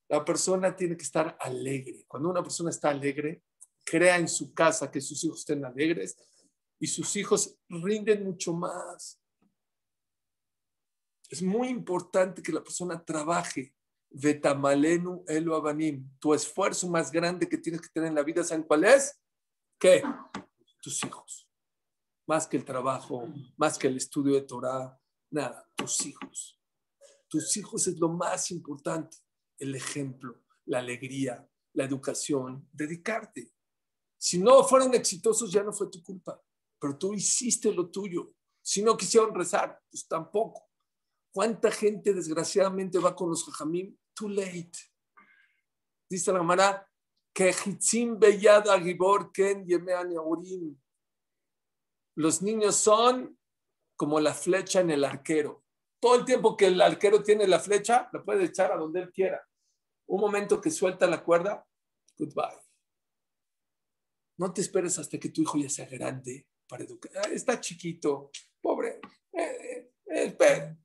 La 0.08 0.24
persona 0.24 0.74
tiene 0.74 0.96
que 0.96 1.04
estar 1.04 1.36
alegre. 1.38 2.04
Cuando 2.08 2.30
una 2.30 2.42
persona 2.42 2.70
está 2.70 2.90
alegre, 2.90 3.42
crea 3.84 4.16
en 4.16 4.28
su 4.28 4.52
casa 4.52 4.90
que 4.90 5.00
sus 5.00 5.22
hijos 5.24 5.40
estén 5.40 5.64
alegres 5.64 6.16
y 6.78 6.86
sus 6.86 7.14
hijos 7.16 7.56
rinden 7.68 8.24
mucho 8.24 8.52
más. 8.52 9.20
Es 11.28 11.42
muy 11.42 11.68
importante 11.68 12.42
que 12.42 12.52
la 12.52 12.62
persona 12.62 13.04
trabaje. 13.04 13.72
Vetamalenu 14.11 15.24
elo 15.26 15.54
abanim. 15.54 16.08
Tu 16.18 16.34
esfuerzo 16.34 16.88
más 16.88 17.11
grande 17.11 17.48
que 17.48 17.58
tienes 17.58 17.80
que 17.80 17.88
tener 17.88 18.08
en 18.08 18.14
la 18.14 18.22
vida, 18.22 18.42
¿saben 18.42 18.64
cuál 18.64 18.84
es? 18.84 19.20
¿Qué? 19.78 20.02
Tus 20.82 21.04
hijos. 21.04 21.48
Más 22.26 22.46
que 22.46 22.56
el 22.56 22.64
trabajo, 22.64 23.28
más 23.56 23.78
que 23.78 23.88
el 23.88 23.96
estudio 23.96 24.34
de 24.34 24.42
Torah, 24.42 24.98
nada, 25.30 25.68
tus 25.74 26.04
hijos. 26.06 26.61
Tus 27.28 27.56
hijos 27.56 27.86
es 27.86 27.98
lo 27.98 28.08
más 28.08 28.50
importante. 28.50 29.16
El 29.58 29.74
ejemplo, 29.74 30.42
la 30.66 30.78
alegría, 30.78 31.48
la 31.74 31.84
educación, 31.84 32.68
dedicarte. 32.72 33.52
Si 34.18 34.38
no 34.38 34.64
fueron 34.64 34.94
exitosos, 34.94 35.50
ya 35.52 35.62
no 35.62 35.72
fue 35.72 35.88
tu 35.90 36.02
culpa, 36.02 36.42
pero 36.78 36.98
tú 36.98 37.14
hiciste 37.14 37.72
lo 37.72 37.90
tuyo. 37.90 38.34
Si 38.61 38.82
no 38.82 38.96
quisieron 38.96 39.34
rezar, 39.34 39.80
pues 39.90 40.06
tampoco. 40.06 40.69
¿Cuánta 41.33 41.70
gente 41.70 42.12
desgraciadamente 42.12 42.99
va 42.99 43.14
con 43.14 43.31
los 43.31 43.45
jajamim? 43.45 43.97
Too 44.14 44.28
late. 44.28 44.72
Dice 46.09 46.33
la 46.33 46.43
Mara, 46.43 46.91
los 52.16 52.43
niños 52.43 52.76
son 52.76 53.39
como 53.97 54.20
la 54.20 54.35
flecha 54.35 54.81
en 54.81 54.91
el 54.91 55.05
arquero. 55.05 55.64
Todo 56.01 56.16
el 56.16 56.24
tiempo 56.24 56.57
que 56.57 56.66
el 56.66 56.81
arquero 56.81 57.22
tiene 57.22 57.47
la 57.47 57.61
flecha, 57.61 58.09
la 58.12 58.24
puede 58.24 58.45
echar 58.45 58.72
a 58.72 58.76
donde 58.76 59.01
él 59.01 59.12
quiera. 59.12 59.47
Un 60.07 60.20
momento 60.20 60.61
que 60.61 60.70
suelta 60.70 61.07
la 61.07 61.22
cuerda, 61.22 61.64
goodbye. 62.18 62.61
No 64.39 64.53
te 64.53 64.62
esperes 64.62 64.99
hasta 64.99 65.18
que 65.18 65.28
tu 65.28 65.43
hijo 65.43 65.59
ya 65.59 65.68
sea 65.68 65.87
grande 65.87 66.49
para 66.66 66.85
educar. 66.85 67.31
Está 67.31 67.61
chiquito, 67.61 68.31
pobre. 68.61 69.01
Eh, 69.33 69.93
eh, 70.07 70.37
eh 70.37 70.76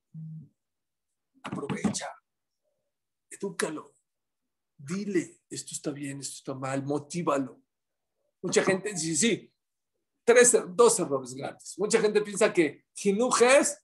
Aprovecha. 1.45 2.09
Edúcalo 3.29 3.95
dile, 4.77 5.41
esto 5.49 5.73
está 5.73 5.91
bien, 5.91 6.19
esto 6.19 6.35
está 6.35 6.53
mal, 6.53 6.83
motívalo. 6.83 7.61
Mucha 8.41 8.63
gente 8.63 8.89
dice, 8.91 9.15
sí, 9.15 9.53
tres, 10.23 10.57
dos 10.69 10.99
errores 10.99 11.33
grandes. 11.33 11.77
Mucha 11.77 11.99
gente 11.99 12.21
piensa 12.21 12.53
que 12.53 12.85
jinujes, 12.93 13.79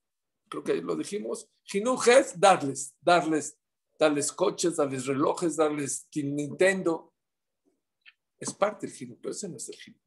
creo 0.49 0.64
que 0.64 0.76
lo 0.76 0.95
dijimos, 0.95 1.49
jinujes, 1.64 2.39
darles, 2.39 2.95
darles, 3.01 3.57
darles 3.97 4.32
coches, 4.32 4.76
darles 4.76 5.05
relojes, 5.05 5.55
darles 5.55 6.07
Nintendo. 6.16 7.14
Es 8.38 8.53
parte 8.53 8.88
del 8.88 8.95
jinuj, 8.95 9.20
pero 9.22 9.32
ese 9.32 9.49
no 9.49 9.57
es 9.57 9.70
el 9.70 9.76
jinuj. 9.76 10.01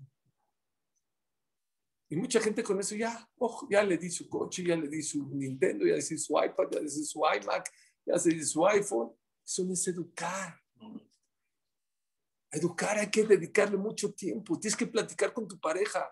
Y 2.08 2.16
mucha 2.16 2.40
gente 2.40 2.62
con 2.62 2.78
eso 2.78 2.94
ya, 2.94 3.28
ojo, 3.38 3.66
ya 3.70 3.82
le 3.82 3.96
di 3.96 4.10
su 4.10 4.28
coche, 4.28 4.62
ya 4.62 4.76
le 4.76 4.88
di 4.88 5.02
su 5.02 5.26
Nintendo, 5.34 5.86
ya 5.86 5.94
le 5.94 6.02
di 6.02 6.18
su 6.18 6.34
iPad, 6.36 6.70
ya 6.70 6.80
le 6.80 6.84
di 6.84 7.04
su 7.04 7.20
iMac, 7.20 7.70
ya 8.04 8.14
le 8.14 8.34
di 8.34 8.44
su 8.44 8.66
iPhone. 8.66 9.10
Eso 9.44 9.64
no 9.64 9.72
es 9.72 9.86
educar. 9.88 10.60
Educar 12.50 12.98
hay 12.98 13.10
que 13.10 13.24
dedicarle 13.24 13.76
mucho 13.76 14.12
tiempo. 14.12 14.58
Tienes 14.58 14.76
que 14.76 14.86
platicar 14.86 15.32
con 15.32 15.48
tu 15.48 15.58
pareja. 15.58 16.08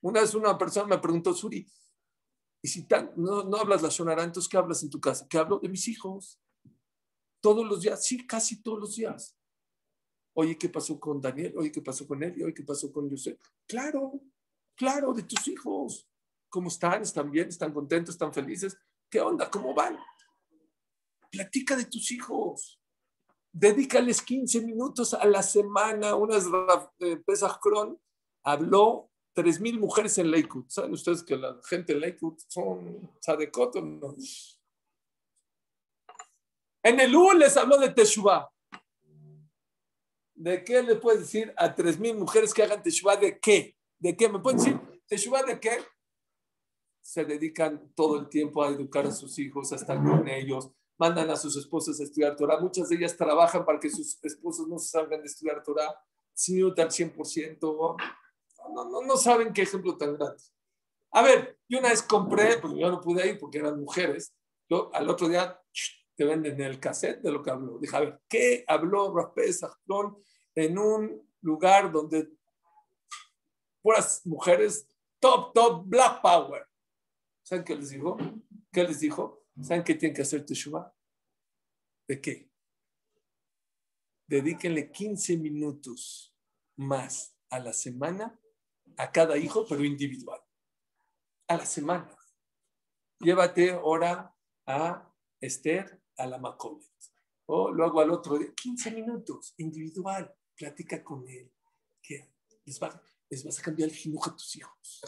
Una 0.00 0.20
vez 0.20 0.34
una 0.34 0.56
persona 0.56 0.86
me 0.86 0.98
preguntó, 0.98 1.34
Suri, 1.34 1.66
y 2.62 2.68
si 2.68 2.86
no, 3.16 3.44
no 3.44 3.56
hablas 3.56 3.82
la 3.82 3.88
Shonara, 3.88 4.24
entonces 4.24 4.48
¿qué 4.48 4.56
hablas 4.56 4.82
en 4.82 4.90
tu 4.90 5.00
casa? 5.00 5.26
¿Qué 5.28 5.38
hablo? 5.38 5.58
De 5.58 5.68
mis 5.68 5.86
hijos. 5.88 6.40
Todos 7.40 7.66
los 7.66 7.82
días, 7.82 8.04
sí, 8.04 8.26
casi 8.26 8.62
todos 8.62 8.80
los 8.80 8.96
días. 8.96 9.36
Oye, 10.34 10.56
¿qué 10.56 10.68
pasó 10.68 10.98
con 10.98 11.20
Daniel? 11.20 11.54
Oye, 11.56 11.72
¿qué 11.72 11.80
pasó 11.80 12.06
con 12.06 12.22
él? 12.22 12.34
Oye, 12.42 12.54
¿qué 12.54 12.62
pasó 12.62 12.92
con 12.92 13.08
José? 13.08 13.38
Claro, 13.66 14.20
claro, 14.78 15.12
de 15.12 15.24
tus 15.24 15.46
hijos. 15.48 16.08
¿Cómo 16.48 16.68
están? 16.68 17.02
¿Están 17.02 17.30
bien? 17.30 17.48
¿Están 17.48 17.74
contentos? 17.74 18.14
¿Están 18.14 18.32
felices? 18.32 18.78
¿Qué 19.10 19.20
onda? 19.20 19.50
¿Cómo 19.50 19.74
van? 19.74 19.98
Platica 21.30 21.76
de 21.76 21.84
tus 21.84 22.10
hijos. 22.12 22.80
Dedícales 23.52 24.22
15 24.22 24.62
minutos 24.62 25.12
a 25.12 25.26
la 25.26 25.42
semana. 25.42 26.14
Unas 26.14 26.46
de 26.98 27.16
Pesach 27.18 27.58
Cron 27.60 28.00
habló 28.44 29.10
3.000 29.34 29.78
mujeres 29.78 30.16
en 30.18 30.30
Lakewood. 30.30 30.68
¿Saben 30.68 30.92
ustedes 30.92 31.22
que 31.22 31.36
la 31.36 31.60
gente 31.68 31.92
en 31.92 32.00
Lakewood 32.00 32.38
son 32.46 33.10
sadekot 33.20 33.74
no? 33.76 34.16
En 36.82 37.00
el 37.00 37.14
U 37.14 37.32
les 37.32 37.56
habló 37.56 37.78
de 37.78 37.90
Teshuvah. 37.90 38.48
¿De 40.34 40.64
qué 40.64 40.82
le 40.82 40.94
puedes 40.94 41.20
decir 41.20 41.52
a 41.56 41.74
3.000 41.74 42.16
mujeres 42.16 42.54
que 42.54 42.62
hagan 42.62 42.82
Teshuvah? 42.82 43.16
¿De 43.16 43.38
qué? 43.38 43.77
¿De 43.98 44.16
qué? 44.16 44.28
¿Me 44.28 44.38
pueden 44.38 44.58
decir 44.58 44.80
Teshuvah 45.06 45.42
de 45.42 45.58
qué? 45.58 45.78
Se 47.00 47.24
dedican 47.24 47.92
todo 47.94 48.18
el 48.18 48.28
tiempo 48.28 48.62
a 48.62 48.68
educar 48.68 49.06
a 49.06 49.10
sus 49.10 49.38
hijos, 49.38 49.72
a 49.72 49.76
estar 49.76 49.96
con 49.96 50.28
ellos, 50.28 50.70
mandan 50.98 51.30
a 51.30 51.36
sus 51.36 51.56
esposas 51.56 51.98
a 52.00 52.04
estudiar 52.04 52.36
Torah. 52.36 52.60
Muchas 52.60 52.88
de 52.88 52.96
ellas 52.96 53.16
trabajan 53.16 53.64
para 53.64 53.80
que 53.80 53.90
sus 53.90 54.22
esposos 54.22 54.68
no 54.68 54.78
salgan 54.78 55.20
de 55.20 55.26
estudiar 55.26 55.62
Torah, 55.62 55.94
sin 56.34 56.64
al 56.64 56.74
100% 56.74 57.96
no, 58.74 59.02
no, 59.02 59.16
saben 59.16 59.52
qué 59.52 59.62
ejemplo 59.62 59.96
tan 59.96 60.16
grande. 60.16 60.42
A 61.12 61.22
ver, 61.22 61.58
yo 61.68 61.78
una 61.78 61.88
vez 61.88 62.02
compré, 62.02 62.58
porque 62.58 62.80
yo 62.80 62.90
no 62.90 63.00
pude 63.00 63.26
ir 63.26 63.38
porque 63.38 63.58
eran 63.58 63.80
mujeres, 63.80 64.34
yo 64.68 64.90
al 64.94 65.08
otro 65.08 65.28
día 65.28 65.60
te 66.14 66.24
venden 66.24 66.60
el 66.60 66.80
cassette 66.80 67.22
de 67.22 67.32
lo 67.32 67.42
que 67.42 67.50
habló. 67.50 67.78
Dije, 67.78 67.96
a 67.96 68.00
ver, 68.00 68.20
¿qué 68.28 68.64
habló 68.66 69.14
Rafael 69.14 69.54
en 70.54 70.78
un 70.78 71.28
lugar 71.40 71.92
donde 71.92 72.28
puras 73.82 74.26
mujeres 74.26 74.86
top, 75.20 75.52
top, 75.54 75.86
black 75.86 76.20
power? 76.22 76.66
¿Saben 77.42 77.64
qué 77.64 77.76
les 77.76 77.90
dijo? 77.90 78.16
¿Qué 78.72 78.84
les 78.84 79.00
dijo? 79.00 79.46
¿Saben 79.62 79.82
qué 79.82 79.94
tienen 79.94 80.14
que 80.14 80.22
hacer 80.22 80.44
Teshuvah? 80.44 80.94
¿De 82.06 82.20
qué? 82.20 82.50
Dedíquenle 84.26 84.90
15 84.92 85.36
minutos 85.38 86.34
más 86.76 87.34
a 87.50 87.58
la 87.58 87.72
semana 87.72 88.38
a 88.96 89.10
cada 89.10 89.36
hijo, 89.36 89.66
pero 89.66 89.84
individual. 89.84 90.40
A 91.48 91.56
la 91.56 91.66
semana. 91.66 92.14
Llévate 93.20 93.70
ahora 93.70 94.34
a 94.66 95.14
Esther, 95.40 96.02
a 96.16 96.26
la 96.26 96.38
Macomet. 96.38 96.86
O 97.46 97.70
luego 97.70 98.00
al 98.00 98.10
otro 98.10 98.38
día, 98.38 98.52
15 98.54 98.90
minutos, 98.90 99.54
individual. 99.56 100.34
Platica 100.54 101.02
con 101.02 101.26
él. 101.28 101.52
que 102.02 102.30
les, 102.64 102.80
vas 103.44 103.58
a 103.58 103.62
cambiar 103.62 103.88
el 103.88 103.94
jinuja 103.94 104.30
a 104.30 104.36
tus 104.36 104.56
hijos. 104.56 105.02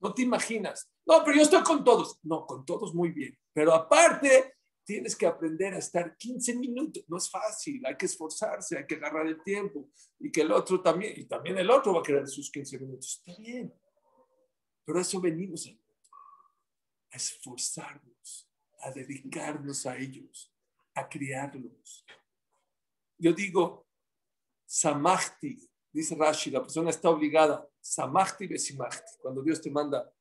No 0.00 0.14
te 0.14 0.22
imaginas. 0.22 0.90
No, 1.04 1.22
pero 1.24 1.36
yo 1.36 1.42
estoy 1.42 1.62
con 1.62 1.84
todos. 1.84 2.18
No, 2.22 2.46
con 2.46 2.64
todos 2.64 2.94
muy 2.94 3.10
bien. 3.10 3.38
Pero 3.52 3.74
aparte, 3.74 4.54
tienes 4.84 5.14
que 5.14 5.26
aprender 5.26 5.74
a 5.74 5.78
estar 5.78 6.16
15 6.16 6.56
minutos. 6.56 7.04
No 7.06 7.18
es 7.18 7.30
fácil, 7.30 7.84
hay 7.84 7.96
que 7.96 8.06
esforzarse, 8.06 8.78
hay 8.78 8.86
que 8.86 8.96
agarrar 8.96 9.26
el 9.26 9.42
tiempo. 9.42 9.90
Y 10.18 10.32
que 10.32 10.40
el 10.40 10.52
otro 10.52 10.82
también, 10.82 11.14
y 11.16 11.26
también 11.26 11.58
el 11.58 11.70
otro 11.70 11.94
va 11.94 12.00
a 12.00 12.02
querer 12.02 12.26
sus 12.26 12.50
15 12.50 12.78
minutos. 12.78 13.22
Está 13.24 13.40
bien. 13.40 13.72
Pero 14.84 15.00
eso 15.00 15.20
venimos 15.20 15.66
a 15.66 17.16
esforzarnos, 17.16 18.50
a 18.80 18.90
dedicarnos 18.90 19.86
a 19.86 19.96
ellos, 19.96 20.52
a 20.94 21.08
criarlos. 21.08 22.04
Yo 23.18 23.32
digo, 23.32 23.86
samachti, 24.66 25.69
dice 25.92 26.14
Rashi, 26.14 26.50
la 26.50 26.60
persona 26.60 26.90
está 26.90 27.10
obligada, 27.10 27.68
samachti 27.80 28.46
besimachti, 28.46 29.18
cuando 29.20 29.42
Dios 29.42 29.60
te 29.60 29.70
manda 29.70 30.12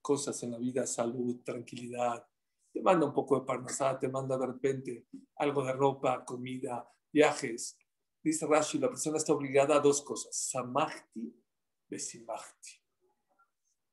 cosas 0.00 0.42
en 0.42 0.52
la 0.52 0.58
vida, 0.58 0.86
salud, 0.86 1.40
tranquilidad, 1.44 2.26
te 2.72 2.80
manda 2.80 3.06
un 3.06 3.12
poco 3.12 3.38
de 3.38 3.46
parnasá, 3.46 3.98
te 3.98 4.08
manda 4.08 4.36
de 4.36 4.46
repente 4.46 5.06
algo 5.36 5.64
de 5.64 5.72
ropa, 5.72 6.24
comida, 6.24 6.88
viajes. 7.12 7.76
Dice 8.22 8.46
Rashi, 8.46 8.78
la 8.78 8.88
persona 8.88 9.16
está 9.16 9.32
obligada 9.32 9.76
a 9.76 9.80
dos 9.80 10.02
cosas, 10.02 10.36
samachti, 10.36 11.34
besimachti. 11.88 12.80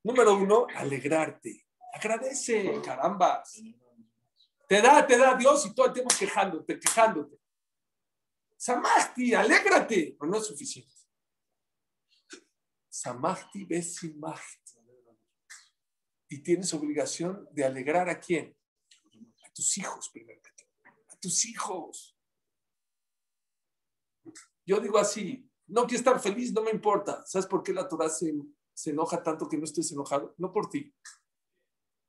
Número 0.04 0.36
uno, 0.36 0.68
alegrarte. 0.76 1.66
Agradece, 1.94 2.82
carambas. 2.84 3.62
Te 4.68 4.82
da, 4.82 5.06
te 5.06 5.18
da 5.18 5.36
Dios 5.36 5.66
y 5.66 5.74
todo 5.74 5.88
el 5.88 5.94
tiempo 5.94 6.14
quejándote, 6.18 6.80
quejándote. 6.80 7.40
Samachti, 8.58 9.34
alégrate, 9.34 10.16
pero 10.20 10.32
no 10.32 10.38
es 10.38 10.46
suficiente. 10.46 10.95
Samachti, 12.96 13.66
besimachti. 13.66 14.80
Y 16.30 16.42
tienes 16.42 16.74
obligación 16.74 17.46
de 17.52 17.66
alegrar 17.66 18.10
a 18.10 18.20
quién? 18.20 18.56
tus 19.54 19.78
hijos 19.78 20.10
primero 20.10 20.42
A 21.08 21.16
tus 21.18 21.46
hijos. 21.46 22.18
Yo 24.66 24.80
digo 24.80 24.98
así, 24.98 25.50
no 25.68 25.84
quiero 25.84 26.00
estar 26.00 26.20
feliz, 26.22 26.52
no 26.54 26.62
me 26.62 26.72
importa. 26.72 27.26
¿Sabes 27.26 27.48
por 27.48 27.64
qué 27.64 27.74
la 27.74 27.88
Torah 27.88 28.10
se, 28.10 28.34
se 28.74 28.92
enoja 28.92 29.22
tanto 29.22 29.48
que 29.48 29.58
no 29.58 29.66
estés 29.66 29.92
enojado? 29.92 30.34
No 30.38 30.52
por 30.52 30.70
ti, 30.70 30.94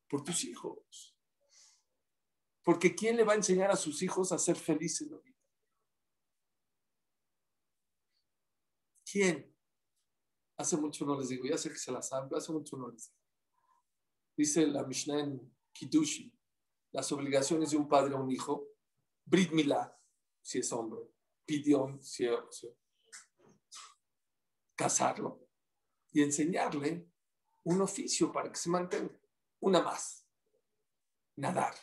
por 0.09 0.23
tus 0.23 0.45
hijos. 0.45 1.17
Porque 2.63 2.95
¿quién 2.95 3.17
le 3.17 3.25
va 3.25 3.33
a 3.33 3.37
enseñar 3.37 3.71
a 3.71 3.77
sus 3.77 4.03
hijos 4.03 4.33
a 4.33 4.39
ser 4.39 4.57
felices 4.57 5.03
en 5.03 5.15
la 5.15 5.19
vida? 5.19 5.39
¿Quién? 9.05 9.56
Hace 10.57 10.77
mucho 10.77 11.05
no 11.05 11.19
les 11.19 11.29
digo, 11.29 11.45
ya 11.45 11.59
sé 11.59 11.71
que 11.71 11.79
se 11.79 11.93
la 11.93 12.03
saben, 12.03 12.31
hace 12.35 12.53
mucho 12.53 12.77
no 12.77 12.89
les 12.89 13.07
digo. 13.07 13.19
Dice 14.37 14.67
la 14.67 14.85
Mishnah 14.85 15.21
en 15.21 15.57
Kiddushi, 15.73 16.33
las 16.93 17.11
obligaciones 17.13 17.71
de 17.71 17.77
un 17.77 17.89
padre 17.89 18.15
a 18.15 18.19
un 18.19 18.31
hijo, 18.31 18.69
Brit 19.25 19.53
Milá, 19.53 19.99
si 20.41 20.59
es 20.59 20.73
hombre, 20.73 21.01
Pidión, 21.45 22.03
si 22.03 22.27
es 22.27 22.67
casarlo 24.75 25.49
y 26.13 26.23
enseñarle 26.23 27.11
un 27.65 27.81
oficio 27.81 28.33
para 28.33 28.51
que 28.51 28.59
se 28.59 28.71
mantenga. 28.71 29.19
Una 29.61 29.83
más, 29.83 30.27
nadar. 31.37 31.75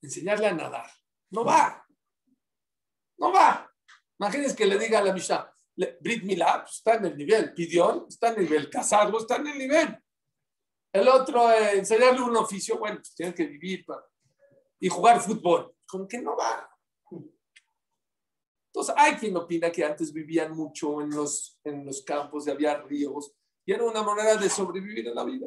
Enseñarle 0.00 0.46
a 0.46 0.54
nadar. 0.54 0.90
No 1.30 1.44
va. 1.44 1.86
No 3.18 3.32
va. 3.32 3.70
Imagínense 4.18 4.56
que 4.56 4.66
le 4.66 4.78
diga 4.78 5.00
a 5.00 5.02
la 5.02 5.12
Mishnah, 5.12 5.53
Brit 5.76 6.22
Milá 6.24 6.62
pues, 6.62 6.76
está 6.76 6.94
en 6.94 7.06
el 7.06 7.16
nivel, 7.16 7.52
Pidión 7.52 8.06
está 8.08 8.28
en 8.28 8.40
el 8.40 8.44
nivel, 8.44 8.70
casarlo 8.70 9.18
está 9.18 9.36
en 9.36 9.48
el 9.48 9.58
nivel. 9.58 9.98
El 10.92 11.08
otro, 11.08 11.50
eh, 11.50 11.78
enseñarle 11.78 12.22
un 12.22 12.36
oficio, 12.36 12.78
bueno, 12.78 12.96
pues 12.96 13.14
tiene 13.14 13.34
que 13.34 13.46
vivir 13.46 13.84
y 14.78 14.88
jugar 14.88 15.20
fútbol. 15.20 15.74
Como 15.86 16.06
que 16.06 16.20
no 16.20 16.36
va. 16.36 16.70
Entonces, 18.74 18.94
hay 18.96 19.14
quien 19.14 19.36
opina 19.36 19.70
que 19.70 19.84
antes 19.84 20.12
vivían 20.12 20.52
mucho 20.52 21.00
en 21.00 21.10
los, 21.10 21.60
en 21.62 21.86
los 21.86 22.02
campos 22.02 22.46
y 22.46 22.50
había 22.50 22.82
ríos 22.82 23.32
y 23.64 23.72
era 23.72 23.84
una 23.84 24.02
manera 24.02 24.36
de 24.36 24.50
sobrevivir 24.50 25.06
en 25.06 25.14
la 25.14 25.24
vida. 25.24 25.46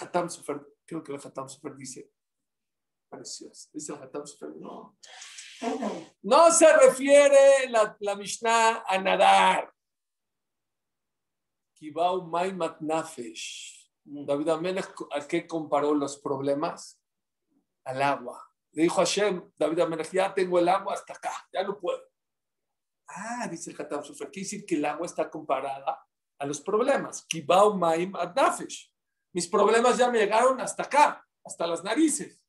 Hatam 0.00 0.28
Sofer, 0.28 0.60
creo 0.84 1.02
que 1.02 1.12
el 1.12 1.20
Hatam 1.22 1.48
Sofer 1.48 1.74
dice, 1.74 2.12
precioso, 3.08 3.70
dice 3.72 3.92
el 3.92 4.02
Hatam 4.02 4.26
Sofer, 4.26 4.50
no. 4.56 4.98
No 6.22 6.50
se 6.50 6.72
refiere 6.76 7.68
la, 7.68 7.96
la 8.00 8.16
Mishnah 8.16 8.84
a 8.86 8.98
nadar. 8.98 9.72
Kibau 11.74 12.26
Maimat 12.26 12.80
Nafesh. 12.80 13.90
David 14.04 14.48
Amelech, 14.48 14.94
¿a 15.12 15.26
qué 15.26 15.46
comparó 15.46 15.94
los 15.94 16.18
problemas? 16.18 17.00
Al 17.84 18.02
agua. 18.02 18.42
Le 18.72 18.82
dijo 18.82 19.00
a 19.00 19.04
Hashem, 19.04 19.52
David 19.56 19.80
Amelech, 19.80 20.10
ya 20.10 20.34
tengo 20.34 20.58
el 20.58 20.68
agua 20.68 20.94
hasta 20.94 21.14
acá, 21.14 21.32
ya 21.52 21.62
no 21.62 21.78
puedo. 21.78 22.02
Ah, 23.08 23.46
dice 23.48 23.70
el 23.70 23.80
Hatam 23.80 24.02
Sofer, 24.02 24.30
quiere 24.30 24.44
decir 24.44 24.66
que 24.66 24.74
el 24.74 24.84
agua 24.84 25.06
está 25.06 25.30
comparada 25.30 26.06
a 26.38 26.46
los 26.46 26.60
problemas. 26.60 27.24
Kibau 27.26 27.74
Maim 27.74 28.14
Adnafesh. 28.16 28.92
Mis 29.32 29.48
problemas 29.48 29.96
ya 29.96 30.10
me 30.10 30.18
llegaron 30.18 30.60
hasta 30.60 30.84
acá, 30.84 31.26
hasta 31.44 31.66
las 31.66 31.82
narices. 31.82 32.40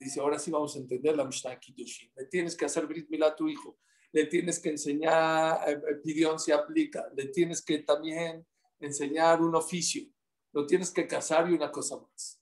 Dice, 0.00 0.18
ahora 0.18 0.38
sí 0.38 0.50
vamos 0.50 0.74
a 0.74 0.78
entender 0.78 1.14
la 1.14 1.26
Mishnah 1.26 1.60
Kiddushin. 1.60 2.10
Me 2.16 2.24
tienes 2.24 2.56
que 2.56 2.64
hacer 2.64 2.86
Brit 2.86 3.10
Milá 3.10 3.28
a 3.28 3.36
tu 3.36 3.48
hijo. 3.48 3.78
le 4.12 4.26
tienes 4.26 4.58
que 4.58 4.70
enseñar, 4.70 5.68
eh, 5.68 5.80
eh, 5.88 5.94
pidión 6.02 6.40
se 6.40 6.52
aplica, 6.52 7.08
le 7.14 7.26
tienes 7.26 7.62
que 7.62 7.78
también 7.78 8.44
enseñar 8.80 9.40
un 9.40 9.54
oficio, 9.54 10.02
lo 10.52 10.66
tienes 10.66 10.90
que 10.90 11.06
casar 11.06 11.48
y 11.48 11.54
una 11.54 11.70
cosa 11.70 11.96
más. 11.96 12.40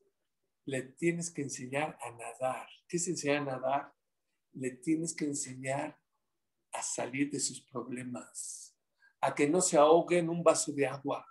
Le 0.64 0.82
tienes 0.82 1.30
que 1.30 1.42
enseñar 1.42 1.98
a 2.00 2.11
nadar. 2.12 2.66
¿Qué 2.88 2.96
es 2.96 3.06
enseñar 3.09 3.42
a 3.42 3.44
nadar? 3.44 3.92
Le 4.52 4.70
tienes 4.70 5.14
que 5.14 5.26
enseñar 5.26 6.00
a 6.72 6.82
salir 6.82 7.30
de 7.30 7.40
sus 7.40 7.61
problemas, 7.61 8.74
a 9.20 9.34
que 9.34 9.46
no 9.46 9.61
se 9.61 9.76
ahogue 9.76 10.18
en 10.18 10.30
un 10.30 10.42
vaso 10.42 10.72
de 10.72 10.86
agua. 10.86 11.26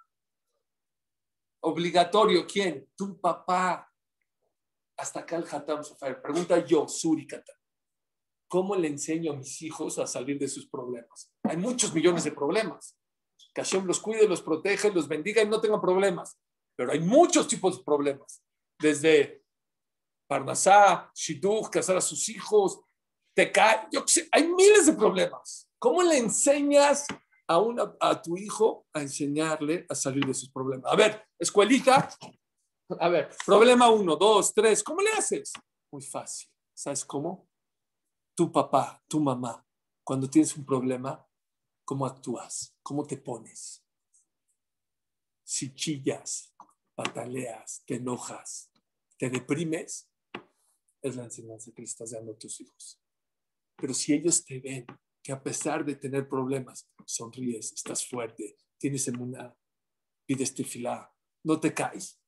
Obligatorio, 1.62 2.46
¿quién? 2.46 2.88
Tu 2.96 3.20
papá. 3.20 3.92
Hasta 4.98 5.20
acá 5.22 5.36
el 5.36 5.46
Hatam 5.50 5.84
Sofar. 5.84 6.22
Pregunta 6.22 6.66
yo, 6.66 6.88
Surikata. 6.88 7.54
¿Cómo 8.50 8.76
le 8.76 8.88
enseño 8.88 9.34
a 9.34 9.36
mis 9.36 9.62
hijos 9.62 10.00
a 10.00 10.08
salir 10.08 10.40
de 10.40 10.48
sus 10.48 10.68
problemas? 10.70 11.32
Hay 11.44 11.58
muchos 11.58 11.94
millones 11.94 12.24
de 12.24 12.32
problemas. 12.32 12.98
Que 13.54 13.62
Hashem 13.62 13.86
los 13.86 14.00
cuide, 14.00 14.28
los 14.28 14.42
protege, 14.42 14.92
los 14.92 15.08
bendiga 15.08 15.42
y 15.42 15.48
no 15.48 15.60
tengan 15.62 15.82
problemas. 15.82 16.40
Pero 16.76 16.92
hay 16.92 17.00
muchos 17.00 17.48
tipos 17.48 17.78
de 17.78 17.84
problemas. 17.84 18.42
Desde 18.80 19.44
Parnasá, 20.28 21.12
Shidduch, 21.14 21.70
casar 21.70 21.98
a 21.98 22.02
sus 22.02 22.30
hijos, 22.30 22.80
te 23.36 23.52
cae, 23.52 23.88
yo 23.92 24.04
sé, 24.08 24.28
hay 24.32 24.48
miles 24.48 24.88
de 24.88 24.94
problemas. 24.94 25.70
¿Cómo 25.80 26.02
le 26.04 26.18
enseñas 26.18 27.06
a, 27.48 27.60
una, 27.60 27.96
a 28.00 28.22
tu 28.22 28.36
hijo 28.38 28.88
a 28.94 29.02
enseñarle 29.02 29.86
a 29.90 29.96
salir 29.96 30.26
de 30.26 30.34
sus 30.34 30.50
problemas? 30.50 30.92
A 30.92 30.96
ver, 30.96 31.24
escuelita, 31.38 32.10
a 33.00 33.10
ver, 33.10 33.30
problema 33.46 33.90
uno, 33.90 34.16
dos, 34.16 34.54
tres, 34.54 34.84
¿cómo 34.84 35.02
le 35.02 35.12
haces? 35.12 35.52
Muy 35.92 36.02
fácil. 36.02 36.50
¿Sabes 36.74 37.04
cómo? 37.06 37.50
Tu 38.36 38.52
papá, 38.52 39.04
tu 39.08 39.20
mamá, 39.20 39.66
cuando 40.04 40.30
tienes 40.30 40.56
un 40.56 40.66
problema, 40.66 41.28
¿cómo 41.84 42.06
actúas? 42.06 42.76
¿Cómo 42.84 43.06
te 43.06 43.18
pones? 43.18 43.84
Si 45.44 45.74
chillas, 45.74 46.54
pataleas, 46.96 47.84
te 47.86 47.96
enojas, 47.96 48.70
te 49.18 49.30
deprimes, 49.30 50.10
es 51.02 51.16
la 51.16 51.24
enseñanza 51.24 51.72
que 51.72 51.82
le 51.82 51.88
estás 51.88 52.12
dando 52.12 52.34
a 52.34 52.38
tus 52.38 52.62
hijos. 52.62 53.02
Pero 53.76 53.94
si 53.94 54.14
ellos 54.14 54.44
te 54.46 54.60
ven 54.60 54.86
que 55.24 55.32
a 55.32 55.42
pesar 55.42 55.84
de 55.84 55.96
tener 55.96 56.28
problemas, 56.28 56.88
sonríes, 57.06 57.72
estás 57.74 58.08
fuerte, 58.08 58.58
tienes 58.78 59.08
emuná, 59.08 59.56
pides 60.26 60.54
tefilá, 60.54 61.14
no 61.44 61.60
te 61.60 61.74
caes, 61.74 62.20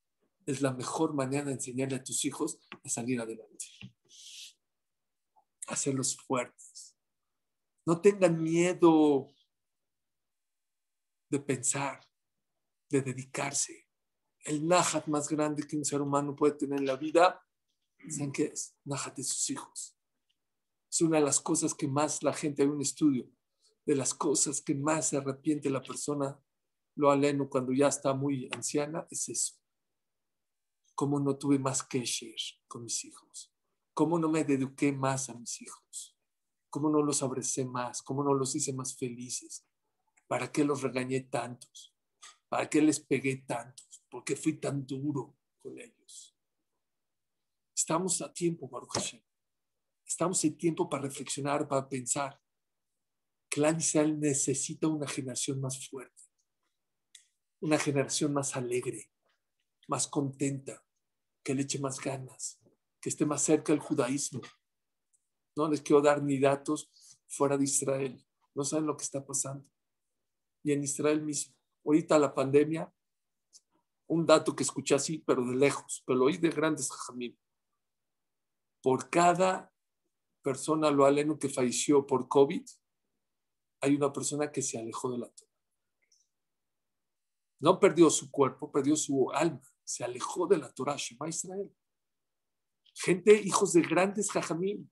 es 0.49 0.61
la 0.61 0.73
mejor 0.73 1.13
manera 1.13 1.45
de 1.45 1.51
enseñarle 1.53 1.97
a 1.97 2.03
tus 2.03 2.25
hijos 2.25 2.57
a 2.83 2.89
salir 2.89 3.21
adelante. 3.21 3.65
Hacerlos 5.67 6.17
fuertes. 6.17 6.97
No 7.85 8.01
tengan 8.01 8.41
miedo 8.41 9.27
de 11.29 11.39
pensar, 11.39 12.01
de 12.89 13.01
dedicarse. 13.01 13.87
El 14.39 14.67
nájat 14.67 15.05
más 15.07 15.29
grande 15.29 15.67
que 15.67 15.77
un 15.77 15.85
ser 15.85 16.01
humano 16.01 16.35
puede 16.35 16.53
tener 16.53 16.79
en 16.79 16.87
la 16.87 16.95
vida, 16.95 17.45
¿saben 18.09 18.31
qué 18.31 18.45
es? 18.45 18.75
Nájat 18.85 19.17
de 19.17 19.23
sus 19.23 19.49
hijos. 19.51 19.95
Es 20.89 21.01
una 21.01 21.19
de 21.19 21.25
las 21.25 21.39
cosas 21.39 21.75
que 21.75 21.87
más 21.87 22.23
la 22.23 22.33
gente, 22.33 22.63
hay 22.63 22.69
un 22.69 22.81
estudio, 22.81 23.29
de 23.85 23.95
las 23.95 24.15
cosas 24.15 24.61
que 24.61 24.73
más 24.73 25.09
se 25.09 25.17
arrepiente 25.17 25.69
la 25.69 25.83
persona, 25.83 26.39
lo 26.95 27.11
aleno 27.11 27.47
cuando 27.47 27.71
ya 27.71 27.87
está 27.87 28.15
muy 28.15 28.49
anciana, 28.51 29.05
es 29.11 29.29
eso. 29.29 29.58
¿Cómo 30.99 31.17
no 31.17 31.37
tuve 31.37 31.57
más 31.57 31.81
que 31.81 32.03
share 32.03 32.59
con 32.67 32.83
mis 32.83 33.05
hijos? 33.05 33.53
¿Cómo 33.93 34.19
no 34.19 34.27
me 34.27 34.41
eduqué 34.41 34.91
más 34.91 35.29
a 35.29 35.33
mis 35.33 35.61
hijos? 35.61 36.17
¿Cómo 36.69 36.89
no 36.89 37.01
los 37.01 37.23
abracé 37.23 37.63
más? 37.63 38.01
¿Cómo 38.01 38.21
no 38.21 38.33
los 38.33 38.53
hice 38.53 38.73
más 38.73 38.97
felices? 38.97 39.65
¿Para 40.27 40.51
qué 40.51 40.65
los 40.65 40.81
regañé 40.81 41.21
tantos? 41.21 41.95
¿Para 42.49 42.69
qué 42.69 42.81
les 42.81 42.99
pegué 42.99 43.37
tantos? 43.47 44.03
¿Por 44.09 44.25
qué 44.25 44.35
fui 44.35 44.59
tan 44.59 44.85
duro 44.85 45.37
con 45.63 45.79
ellos? 45.79 46.35
Estamos 47.73 48.21
a 48.21 48.33
tiempo, 48.33 48.67
Baruch. 48.67 49.23
Estamos 50.05 50.43
en 50.43 50.57
tiempo 50.57 50.89
para 50.89 51.03
reflexionar, 51.03 51.65
para 51.65 51.87
pensar. 51.87 52.41
Clan 53.49 53.77
Israel 53.77 54.19
necesita 54.19 54.89
una 54.89 55.07
generación 55.07 55.61
más 55.61 55.87
fuerte, 55.87 56.23
una 57.61 57.79
generación 57.79 58.33
más 58.33 58.57
alegre, 58.57 59.09
más 59.87 60.05
contenta, 60.05 60.83
que 61.43 61.53
le 61.53 61.63
eche 61.63 61.79
más 61.79 61.99
ganas, 61.99 62.59
que 63.01 63.09
esté 63.09 63.25
más 63.25 63.41
cerca 63.41 63.73
del 63.73 63.81
judaísmo. 63.81 64.41
No 65.55 65.69
les 65.69 65.81
quiero 65.81 66.01
dar 66.01 66.21
ni 66.21 66.39
datos 66.39 66.89
fuera 67.27 67.57
de 67.57 67.63
Israel. 67.63 68.25
No 68.55 68.63
saben 68.63 68.85
lo 68.85 68.97
que 68.97 69.03
está 69.03 69.25
pasando. 69.25 69.65
Y 70.63 70.71
en 70.71 70.83
Israel 70.83 71.21
mismo. 71.21 71.55
Ahorita 71.85 72.19
la 72.19 72.33
pandemia, 72.33 72.93
un 74.07 74.25
dato 74.25 74.55
que 74.55 74.63
escuché 74.63 74.95
así, 74.95 75.19
pero 75.19 75.45
de 75.45 75.55
lejos, 75.55 76.03
pero 76.05 76.19
lo 76.19 76.25
oí 76.25 76.37
de 76.37 76.49
grandes. 76.49 76.89
Por 78.81 79.09
cada 79.09 79.71
persona, 80.41 80.91
lo 80.91 81.05
aleno, 81.05 81.37
que 81.37 81.49
falleció 81.49 82.05
por 82.05 82.27
COVID, 82.27 82.65
hay 83.81 83.95
una 83.95 84.11
persona 84.11 84.51
que 84.51 84.61
se 84.61 84.79
alejó 84.79 85.11
de 85.11 85.19
la 85.19 85.29
Torah. 85.29 85.49
No 87.59 87.79
perdió 87.79 88.09
su 88.09 88.31
cuerpo, 88.31 88.71
perdió 88.71 88.95
su 88.95 89.31
alma, 89.31 89.61
se 89.89 90.03
alejó 90.03 90.45
de 90.45 90.57
la 90.59 90.71
Torah, 90.71 90.95
Shema 90.95 91.27
Israel. 91.27 91.67
Gente, 92.93 93.33
hijos 93.41 93.73
de 93.73 93.81
grandes 93.81 94.31
jajamim, 94.31 94.87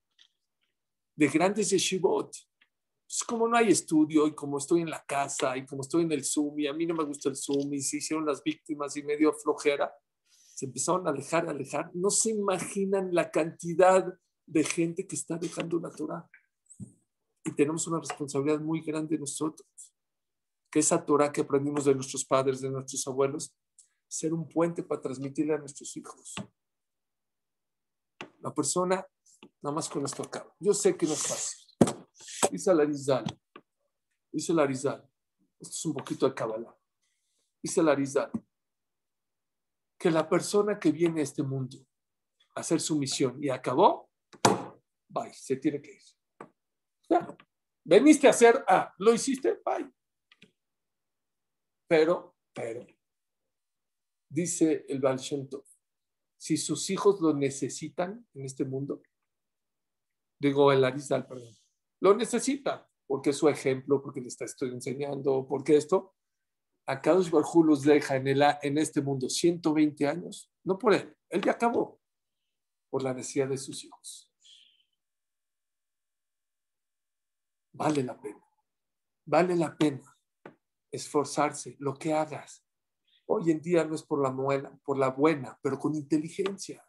de 1.14 1.28
grandes 1.28 1.70
yeshivot. 1.70 2.32
Pues 3.06 3.24
como 3.24 3.46
no 3.46 3.56
hay 3.56 3.68
estudio 3.68 4.26
y 4.26 4.34
como 4.34 4.58
estoy 4.58 4.80
en 4.80 4.90
la 4.90 5.04
casa 5.04 5.56
y 5.56 5.64
como 5.64 5.82
estoy 5.82 6.02
en 6.02 6.10
el 6.10 6.24
Zoom 6.24 6.58
y 6.58 6.66
a 6.66 6.72
mí 6.72 6.84
no 6.84 6.94
me 6.94 7.04
gusta 7.04 7.28
el 7.28 7.36
Zoom 7.36 7.72
y 7.74 7.80
se 7.80 7.98
hicieron 7.98 8.26
las 8.26 8.42
víctimas 8.42 8.96
y 8.96 9.04
medio 9.04 9.32
flojera, 9.32 9.94
se 10.28 10.66
empezaron 10.66 11.06
a 11.06 11.10
alejar, 11.10 11.46
a 11.46 11.52
alejar. 11.52 11.92
No 11.94 12.10
se 12.10 12.30
imaginan 12.30 13.14
la 13.14 13.30
cantidad 13.30 14.04
de 14.46 14.64
gente 14.64 15.06
que 15.06 15.14
está 15.14 15.36
dejando 15.36 15.78
la 15.78 15.90
Torah. 15.90 16.28
Y 17.44 17.52
tenemos 17.54 17.86
una 17.86 18.00
responsabilidad 18.00 18.58
muy 18.58 18.80
grande 18.80 19.16
nosotros, 19.16 19.94
que 20.72 20.80
esa 20.80 21.06
Torah 21.06 21.30
que 21.30 21.42
aprendimos 21.42 21.84
de 21.84 21.94
nuestros 21.94 22.24
padres, 22.24 22.60
de 22.60 22.68
nuestros 22.68 23.06
abuelos, 23.06 23.54
ser 24.08 24.32
un 24.32 24.48
puente 24.48 24.82
para 24.82 25.00
transmitirle 25.00 25.54
a 25.54 25.58
nuestros 25.58 25.96
hijos. 25.96 26.34
La 28.40 28.52
persona, 28.54 29.06
nada 29.60 29.74
más 29.74 29.88
con 29.88 30.04
esto 30.04 30.22
acaba. 30.22 30.54
Yo 30.58 30.72
sé 30.72 30.96
que 30.96 31.06
no 31.06 31.12
es 31.12 31.22
fácil. 31.22 31.66
Dice 32.50 32.74
la 32.74 32.84
Rizal, 32.84 33.24
dice 34.32 34.54
la 34.54 34.66
Rizal, 34.66 35.08
esto 35.60 35.74
es 35.74 35.84
un 35.86 35.94
poquito 35.94 36.26
de 36.26 36.34
Kabbalah. 36.34 36.76
Dice 37.62 37.82
la 37.82 37.94
Rizal, 37.94 38.30
que 39.98 40.10
la 40.10 40.28
persona 40.28 40.78
que 40.78 40.92
viene 40.92 41.20
a 41.20 41.24
este 41.24 41.42
mundo 41.42 41.76
a 42.54 42.60
hacer 42.60 42.80
su 42.80 42.98
misión 42.98 43.42
y 43.42 43.50
acabó, 43.50 44.10
bye, 45.08 45.32
se 45.34 45.56
tiene 45.56 45.82
que 45.82 45.92
ir. 45.92 46.02
Ya. 47.10 47.36
Veniste 47.84 48.26
a 48.26 48.30
hacer 48.30 48.64
ah, 48.68 48.92
lo 48.98 49.12
hiciste, 49.12 49.60
bye. 49.64 49.90
Pero, 51.88 52.36
pero, 52.52 52.86
dice 54.40 54.84
el 54.88 55.00
Baal 55.00 55.18
si 55.20 56.56
sus 56.56 56.90
hijos 56.90 57.20
lo 57.20 57.34
necesitan 57.34 58.26
en 58.34 58.44
este 58.44 58.64
mundo, 58.64 59.02
digo 60.40 60.70
el 60.72 60.84
Arizal, 60.84 61.26
perdón, 61.26 61.54
lo 62.00 62.14
necesitan, 62.14 62.86
porque 63.06 63.30
es 63.30 63.36
su 63.36 63.48
ejemplo, 63.48 64.00
porque 64.00 64.20
le 64.20 64.28
está 64.28 64.44
estoy 64.44 64.70
enseñando, 64.70 65.46
porque 65.48 65.76
esto, 65.76 66.14
a 66.86 67.02
Kadosh 67.02 67.30
Barjú 67.30 67.64
los 67.64 67.82
deja 67.82 68.16
en, 68.16 68.28
el, 68.28 68.42
en 68.62 68.78
este 68.78 69.02
mundo 69.02 69.28
120 69.28 70.06
años, 70.06 70.50
no 70.64 70.78
por 70.78 70.94
él, 70.94 71.16
él 71.28 71.42
ya 71.42 71.52
acabó, 71.52 72.00
por 72.90 73.02
la 73.02 73.12
necesidad 73.12 73.48
de 73.48 73.58
sus 73.58 73.84
hijos. 73.84 74.28
vale 77.78 78.02
la 78.02 78.20
pena. 78.20 78.44
Vale 79.24 79.56
la 79.56 79.76
pena 79.76 80.16
esforzarse, 80.90 81.76
lo 81.78 81.94
que 81.94 82.12
hagas. 82.12 82.64
Hoy 83.30 83.50
en 83.50 83.60
día 83.60 83.84
no 83.84 83.94
es 83.94 84.02
por 84.02 84.22
la, 84.22 84.30
buena, 84.30 84.78
por 84.84 84.98
la 84.98 85.10
buena, 85.10 85.58
pero 85.62 85.78
con 85.78 85.94
inteligencia. 85.94 86.84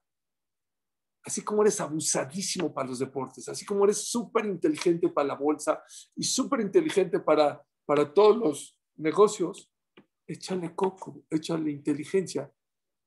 Así 1.24 1.42
como 1.42 1.62
eres 1.62 1.82
abusadísimo 1.82 2.74
para 2.74 2.88
los 2.88 3.00
deportes, 3.00 3.50
así 3.50 3.66
como 3.66 3.84
eres 3.84 4.10
súper 4.10 4.46
inteligente 4.46 5.10
para 5.10 5.28
la 5.28 5.36
bolsa 5.36 5.84
y 6.16 6.24
súper 6.24 6.62
inteligente 6.62 7.20
para, 7.20 7.62
para 7.86 8.14
todos 8.14 8.38
los 8.38 8.80
negocios, 8.96 9.70
échale 10.26 10.74
coco, 10.74 11.24
échale 11.30 11.72
inteligencia 11.72 12.52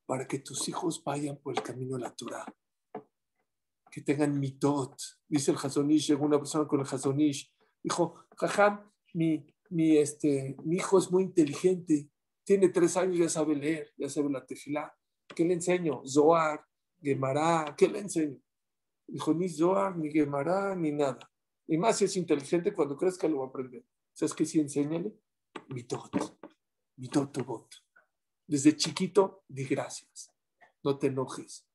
para 0.04 0.26
que 0.28 0.40
tus 0.40 0.68
hijos 0.68 1.02
vayan 1.02 1.38
por 1.38 1.56
el 1.56 1.62
camino 1.62 1.96
de 1.96 2.02
la 2.02 2.14
Torah. 2.14 2.44
Que 3.90 4.02
tengan 4.02 4.38
mitot. 4.38 4.94
Dice 5.26 5.52
el 5.52 5.56
Hazonish, 5.56 6.08
llegó 6.08 6.26
una 6.26 6.38
persona 6.38 6.66
con 6.66 6.80
el 6.80 6.86
Hazonish, 6.86 7.50
Dijo, 7.82 8.26
jajam, 8.36 8.92
mi, 9.14 9.44
mi, 9.70 9.96
este, 9.96 10.56
mi 10.64 10.76
hijo 10.76 10.98
es 10.98 11.10
muy 11.10 11.24
inteligente, 11.24 12.11
tiene 12.44 12.68
tres 12.68 12.96
años, 12.96 13.18
ya 13.18 13.28
sabe 13.28 13.54
leer, 13.54 13.92
ya 13.96 14.08
sabe 14.08 14.30
la 14.30 14.44
tefilá. 14.44 14.94
¿Qué 15.34 15.44
le 15.44 15.54
enseño? 15.54 16.02
Zohar, 16.06 16.64
Gemara, 17.00 17.74
¿qué 17.76 17.88
le 17.88 18.00
enseño? 18.00 18.38
Dijo, 19.06 19.34
ni 19.34 19.48
Zohar, 19.48 19.96
ni 19.96 20.10
Gemara, 20.10 20.74
ni 20.74 20.92
nada. 20.92 21.30
Y 21.66 21.78
más 21.78 21.98
si 21.98 22.04
es 22.04 22.16
inteligente, 22.16 22.72
cuando 22.72 22.96
crezca 22.96 23.28
lo 23.28 23.38
va 23.38 23.46
a 23.46 23.48
aprender. 23.48 23.84
¿Sabes 24.12 24.34
qué? 24.34 24.44
Si 24.44 24.60
enséñale, 24.60 25.12
mitot, 25.68 26.10
mitot 26.96 27.44
bot. 27.44 27.74
Desde 28.46 28.76
chiquito, 28.76 29.44
di 29.48 29.64
gracias. 29.64 30.30
No 30.82 30.98
te 30.98 31.06
enojes. 31.06 31.66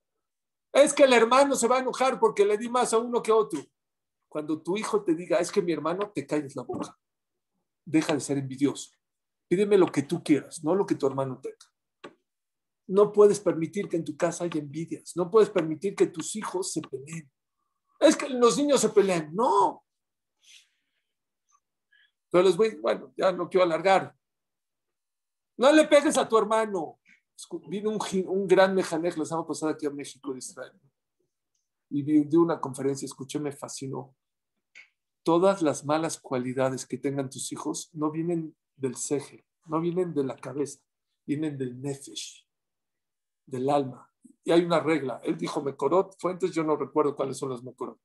Es 0.73 0.93
que 0.93 1.03
el 1.03 1.13
hermano 1.13 1.55
se 1.55 1.67
va 1.67 1.77
a 1.77 1.79
enojar 1.81 2.19
porque 2.19 2.45
le 2.45 2.57
di 2.57 2.69
más 2.69 2.93
a 2.93 2.99
uno 2.99 3.21
que 3.23 3.31
a 3.31 3.35
otro. 3.35 3.61
Cuando 4.27 4.61
tu 4.61 4.77
hijo 4.77 5.03
te 5.03 5.15
diga, 5.15 5.37
es 5.37 5.51
que 5.51 5.61
mi 5.61 5.71
hermano, 5.71 6.11
te 6.11 6.27
calles 6.27 6.55
la 6.55 6.63
boca. 6.63 6.99
Deja 7.85 8.13
de 8.13 8.19
ser 8.19 8.37
envidioso. 8.37 8.91
Pídeme 9.47 9.77
lo 9.77 9.87
que 9.87 10.03
tú 10.03 10.23
quieras, 10.23 10.63
no 10.63 10.75
lo 10.75 10.85
que 10.85 10.95
tu 10.95 11.07
hermano 11.07 11.39
tenga. 11.39 11.57
No 12.87 13.11
puedes 13.11 13.39
permitir 13.39 13.89
que 13.89 13.97
en 13.97 14.05
tu 14.05 14.15
casa 14.15 14.45
haya 14.45 14.59
envidias. 14.59 15.15
No 15.15 15.29
puedes 15.29 15.49
permitir 15.49 15.95
que 15.95 16.07
tus 16.07 16.35
hijos 16.35 16.71
se 16.71 16.81
peleen. 16.81 17.29
Es 17.99 18.15
que 18.15 18.29
los 18.29 18.57
niños 18.57 18.79
se 18.79 18.89
pelean. 18.89 19.33
No. 19.33 19.83
Pero 22.29 22.43
les 22.43 22.55
voy, 22.55 22.75
bueno, 22.75 23.13
ya 23.17 23.31
no 23.31 23.49
quiero 23.49 23.65
alargar. 23.65 24.15
No 25.57 25.71
le 25.71 25.85
pegues 25.85 26.17
a 26.17 26.27
tu 26.27 26.37
hermano. 26.37 26.99
Vino 27.67 27.89
un, 27.89 27.99
un 28.27 28.47
gran 28.47 28.73
mejanej 28.73 29.17
la 29.17 29.25
semana 29.25 29.47
pasada 29.47 29.73
aquí 29.73 29.85
a 29.85 29.91
México 29.91 30.31
de 30.31 30.39
Israel. 30.39 30.73
Y 31.89 32.03
vi 32.03 32.35
una 32.35 32.59
conferencia, 32.59 33.05
escuché, 33.05 33.39
me 33.39 33.51
fascinó. 33.51 34.15
Todas 35.23 35.61
las 35.61 35.85
malas 35.85 36.19
cualidades 36.19 36.85
que 36.85 36.97
tengan 36.97 37.29
tus 37.29 37.51
hijos 37.51 37.89
no 37.93 38.11
vienen 38.11 38.55
del 38.77 38.95
ceje, 38.95 39.45
no 39.65 39.81
vienen 39.81 40.13
de 40.13 40.23
la 40.23 40.37
cabeza, 40.37 40.79
vienen 41.25 41.57
del 41.57 41.81
nefesh 41.81 42.47
del 43.45 43.69
alma. 43.69 44.11
Y 44.43 44.51
hay 44.51 44.63
una 44.63 44.79
regla. 44.79 45.19
Él 45.23 45.37
dijo 45.37 45.61
Mekorot, 45.61 46.17
fuentes, 46.19 46.51
yo 46.51 46.63
no 46.63 46.75
recuerdo 46.75 47.15
cuáles 47.15 47.37
son 47.37 47.49
las 47.49 47.63
Mekorot. 47.63 47.99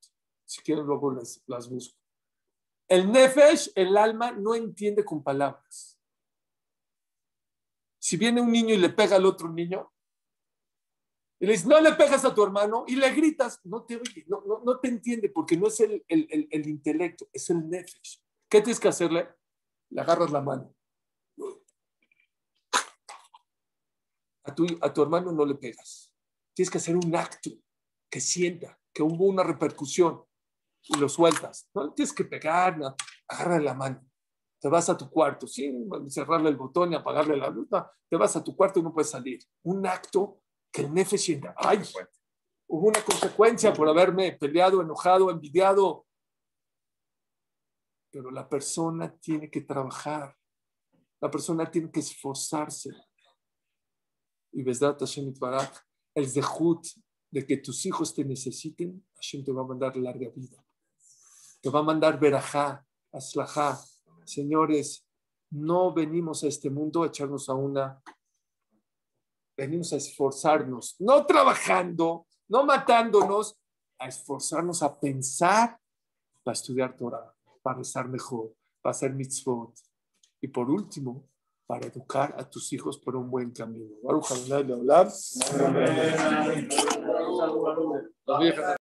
Si 0.44 0.62
quieren, 0.62 0.86
luego 0.86 1.12
las, 1.12 1.42
las 1.46 1.68
busco. 1.68 1.98
El 2.88 3.10
Nefesh, 3.10 3.72
el 3.74 3.96
alma, 3.96 4.32
no 4.32 4.54
entiende 4.54 5.04
con 5.04 5.22
palabras. 5.22 5.98
Si 7.98 8.16
viene 8.16 8.40
un 8.40 8.50
niño 8.50 8.74
y 8.74 8.78
le 8.78 8.90
pega 8.90 9.16
al 9.16 9.24
otro 9.24 9.48
niño, 9.48 9.92
y 11.38 11.46
le 11.46 11.52
dices, 11.52 11.66
no 11.66 11.80
le 11.80 11.92
pegas 11.92 12.24
a 12.24 12.34
tu 12.34 12.42
hermano, 12.42 12.84
y 12.86 12.96
le 12.96 13.10
gritas, 13.12 13.60
no 13.64 13.84
te 13.84 13.96
oye, 13.96 14.24
no, 14.28 14.42
no, 14.46 14.62
no 14.64 14.78
te 14.78 14.88
entiende, 14.88 15.28
porque 15.28 15.56
no 15.56 15.68
es 15.68 15.80
el, 15.80 16.04
el, 16.06 16.26
el, 16.30 16.48
el 16.50 16.68
intelecto, 16.68 17.28
es 17.32 17.48
el 17.50 17.68
Nefesh. 17.68 18.20
¿Qué 18.48 18.60
tienes 18.60 18.78
que 18.78 18.88
hacerle? 18.88 19.28
Le 19.92 20.00
agarras 20.00 20.30
la 20.30 20.40
mano 20.40 20.74
a 24.44 24.54
tu, 24.54 24.66
a 24.80 24.92
tu 24.92 25.02
hermano 25.02 25.32
no 25.32 25.44
le 25.44 25.54
pegas. 25.54 26.12
Tienes 26.54 26.70
que 26.70 26.78
hacer 26.78 26.96
un 26.96 27.14
acto 27.14 27.50
que 28.10 28.20
sienta 28.20 28.78
que 28.92 29.02
hubo 29.02 29.26
una 29.26 29.42
repercusión 29.42 30.22
y 30.84 30.98
lo 30.98 31.08
sueltas. 31.08 31.68
No 31.74 31.84
le 31.86 31.92
tienes 31.92 32.12
que 32.12 32.24
pegar, 32.24 32.78
no. 32.78 32.94
agarra 33.28 33.60
la 33.60 33.74
mano. 33.74 34.04
Te 34.60 34.68
vas 34.68 34.88
a 34.88 34.96
tu 34.96 35.10
cuarto, 35.10 35.46
sin 35.46 35.88
cerrarle 36.08 36.48
el 36.48 36.56
botón 36.56 36.92
y 36.92 36.94
apagarle 36.94 37.36
la 37.36 37.48
luz. 37.48 37.68
te 38.08 38.16
vas 38.16 38.36
a 38.36 38.44
tu 38.44 38.54
cuarto 38.54 38.78
y 38.78 38.82
no 38.82 38.92
puedes 38.92 39.10
salir. 39.10 39.40
Un 39.64 39.86
acto 39.86 40.42
que 40.70 40.82
el 40.82 40.92
nefe 40.92 41.18
sienta. 41.18 41.54
¡Ay! 41.56 41.82
Hubo 42.68 42.88
una 42.88 43.04
consecuencia 43.04 43.72
por 43.72 43.88
haberme 43.88 44.32
peleado, 44.32 44.80
enojado, 44.80 45.30
envidiado. 45.30 46.06
Pero 48.12 48.30
la 48.30 48.48
persona 48.48 49.12
tiene 49.18 49.50
que 49.50 49.62
trabajar. 49.62 50.36
La 51.20 51.30
persona 51.30 51.68
tiene 51.68 51.90
que 51.90 52.00
esforzarse 52.00 52.90
y 54.52 54.62
Besdat 54.62 55.00
Hashem 55.00 55.32
Barak, 55.38 55.86
el 56.14 56.28
zehut 56.28 56.86
de 57.30 57.46
que 57.46 57.56
tus 57.56 57.86
hijos 57.86 58.14
te 58.14 58.24
necesiten, 58.24 59.04
Hashem 59.14 59.44
te 59.44 59.52
va 59.52 59.62
a 59.62 59.66
mandar 59.66 59.96
larga 59.96 60.28
vida. 60.28 60.62
Te 61.60 61.70
va 61.70 61.80
a 61.80 61.82
mandar 61.82 62.20
verajá, 62.20 62.84
aslajá. 63.12 63.80
Señores, 64.24 65.06
no 65.50 65.92
venimos 65.94 66.44
a 66.44 66.48
este 66.48 66.68
mundo 66.68 67.02
a 67.02 67.06
echarnos 67.06 67.48
a 67.48 67.54
una. 67.54 68.02
Venimos 69.56 69.92
a 69.92 69.96
esforzarnos, 69.96 70.96
no 70.98 71.24
trabajando, 71.24 72.26
no 72.48 72.64
matándonos, 72.64 73.58
a 73.98 74.08
esforzarnos 74.08 74.82
a 74.82 74.98
pensar 74.98 75.78
para 76.42 76.54
estudiar 76.54 76.96
Torah, 76.96 77.31
para 77.62 77.78
rezar 77.78 78.08
mejor, 78.08 78.52
para 78.80 78.90
hacer 78.90 79.14
mitzvot. 79.14 79.74
Y 80.40 80.48
por 80.48 80.70
último, 80.70 81.28
para 81.66 81.86
educar 81.86 82.34
a 82.38 82.48
tus 82.48 82.72
hijos 82.72 82.98
por 82.98 83.16
un 83.16 83.30
buen 83.30 83.50
camino. 83.50 83.94
Baruch 84.02 84.30
hablar. 84.72 85.08